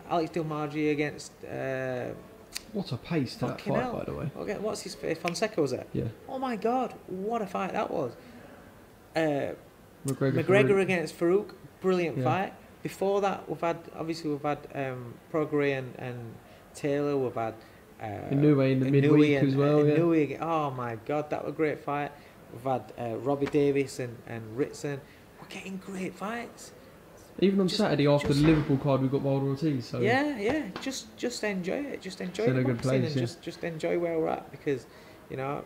Alex 0.10 0.32
Dilmaghani 0.32 0.92
against 0.92 1.32
uh, 1.46 2.10
What 2.74 2.92
a 2.92 2.98
pace 2.98 3.36
to 3.36 3.48
that 3.48 3.62
fight, 3.62 3.76
hell. 3.84 3.94
by 3.94 4.04
the 4.06 4.14
way. 4.14 4.32
Okay, 4.38 4.58
what's 4.58 4.82
his 4.82 4.96
face? 4.96 5.18
Fonseca 5.20 5.62
was 5.62 5.72
it? 5.74 5.88
Yeah. 5.94 6.06
Oh 6.28 6.40
my 6.40 6.56
god, 6.56 6.94
what 7.08 7.42
a 7.42 7.48
fight 7.48 7.74
that 7.74 7.92
was! 7.92 8.14
Uh, 9.16 9.54
McGregor. 10.08 10.44
McGregor 10.44 10.70
Farooq. 10.70 10.82
against 10.82 11.20
Farooq, 11.20 11.50
brilliant 11.82 12.18
Yeah. 12.18 12.24
fight. 12.24 12.54
Before 12.84 13.20
that, 13.22 13.48
we've 13.50 13.60
had 13.60 13.78
obviously 13.96 14.30
we've 14.32 14.42
had 14.42 14.60
um, 14.74 15.14
Prograis 15.32 15.78
and, 15.80 15.94
and 15.98 16.34
Taylor. 16.74 17.18
We've 17.18 17.34
had 17.36 17.54
uh, 18.02 18.06
Inoue 18.32 18.72
in 18.72 18.80
the 18.80 18.90
midweek 18.90 19.38
and, 19.38 19.48
as 19.50 19.56
well, 19.56 19.86
yeah. 19.86 19.98
Inoue. 19.98 20.38
Oh 20.42 20.72
my 20.72 20.96
god, 21.06 21.30
that 21.30 21.44
was 21.44 21.54
a 21.54 21.56
great 21.56 21.80
fight. 21.84 22.12
We've 22.54 22.64
had 22.64 22.94
uh, 22.98 23.18
Robbie 23.18 23.48
Davies 23.48 24.00
and 24.00 24.16
and 24.28 24.58
Ritson. 24.58 25.02
We're 25.42 25.48
getting 25.50 25.78
great 25.78 26.16
fights. 26.16 26.72
Even 27.42 27.60
on 27.62 27.68
just- 27.68 27.80
Saturday 27.80 28.08
after 28.08 28.28
just- 28.28 28.42
the 28.42 28.48
Liverpool 28.48 28.78
card, 28.78 29.02
we've 29.02 29.12
got 29.12 29.22
Wilder 29.22 29.48
Ortiz. 29.48 29.86
So 29.86 30.00
Yeah, 30.00 30.38
yeah. 30.38 30.64
Just 30.82 31.16
just 31.18 31.44
enjoy 31.44 31.80
it. 31.86 32.02
Just 32.02 32.22
enjoy 32.22 32.44
It's 32.44 32.50
in 32.50 32.56
the 32.56 32.62
a 32.62 32.64
good 32.64 32.76
boxing 32.78 32.90
place, 32.90 33.06
and 33.08 33.16
yeah. 33.16 33.22
just 33.22 33.42
just 33.42 33.64
enjoy 33.64 33.98
where 34.00 34.20
we're 34.20 34.28
at 34.30 34.50
because 34.52 34.86
you 35.30 35.38
know 35.38 35.64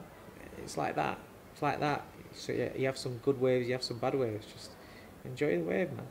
it's 0.60 0.78
like 0.78 0.96
that. 0.96 1.18
It's 1.54 1.62
like 1.62 1.80
that. 1.80 2.04
So 2.34 2.52
yeah, 2.54 2.70
you 2.76 2.86
have 2.86 2.98
some 2.98 3.18
good 3.24 3.40
waves, 3.40 3.68
you 3.68 3.74
have 3.74 3.84
some 3.84 3.98
bad 3.98 4.16
waves. 4.16 4.46
Just 4.52 4.72
enjoy 5.26 5.58
the 5.58 5.64
wave, 5.64 5.90
man. 5.94 6.08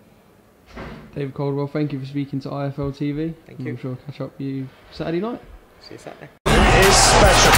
David 1.14 1.34
Coldwell, 1.34 1.66
thank 1.66 1.92
you 1.92 2.00
for 2.00 2.06
speaking 2.06 2.40
to 2.40 2.48
IFL 2.48 2.92
TV. 2.92 3.34
Thank 3.46 3.58
and 3.58 3.66
you. 3.66 3.72
I'm 3.74 3.78
sure 3.78 3.90
I'll 3.90 3.96
catch 4.06 4.20
up 4.20 4.32
with 4.38 4.46
you 4.46 4.68
Saturday 4.92 5.20
night. 5.20 5.40
See 5.80 5.94
you 5.94 5.98
Saturday. 5.98 6.28
is 6.46 6.96
special. 6.96 7.52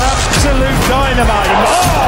Absolute 0.00 0.88
dynamite. 0.88 1.46
Oh, 1.48 1.94
my 1.96 2.07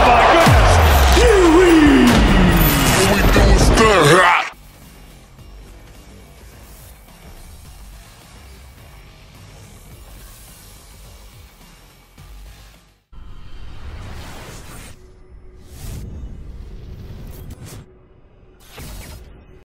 Yeah. 4.03 4.29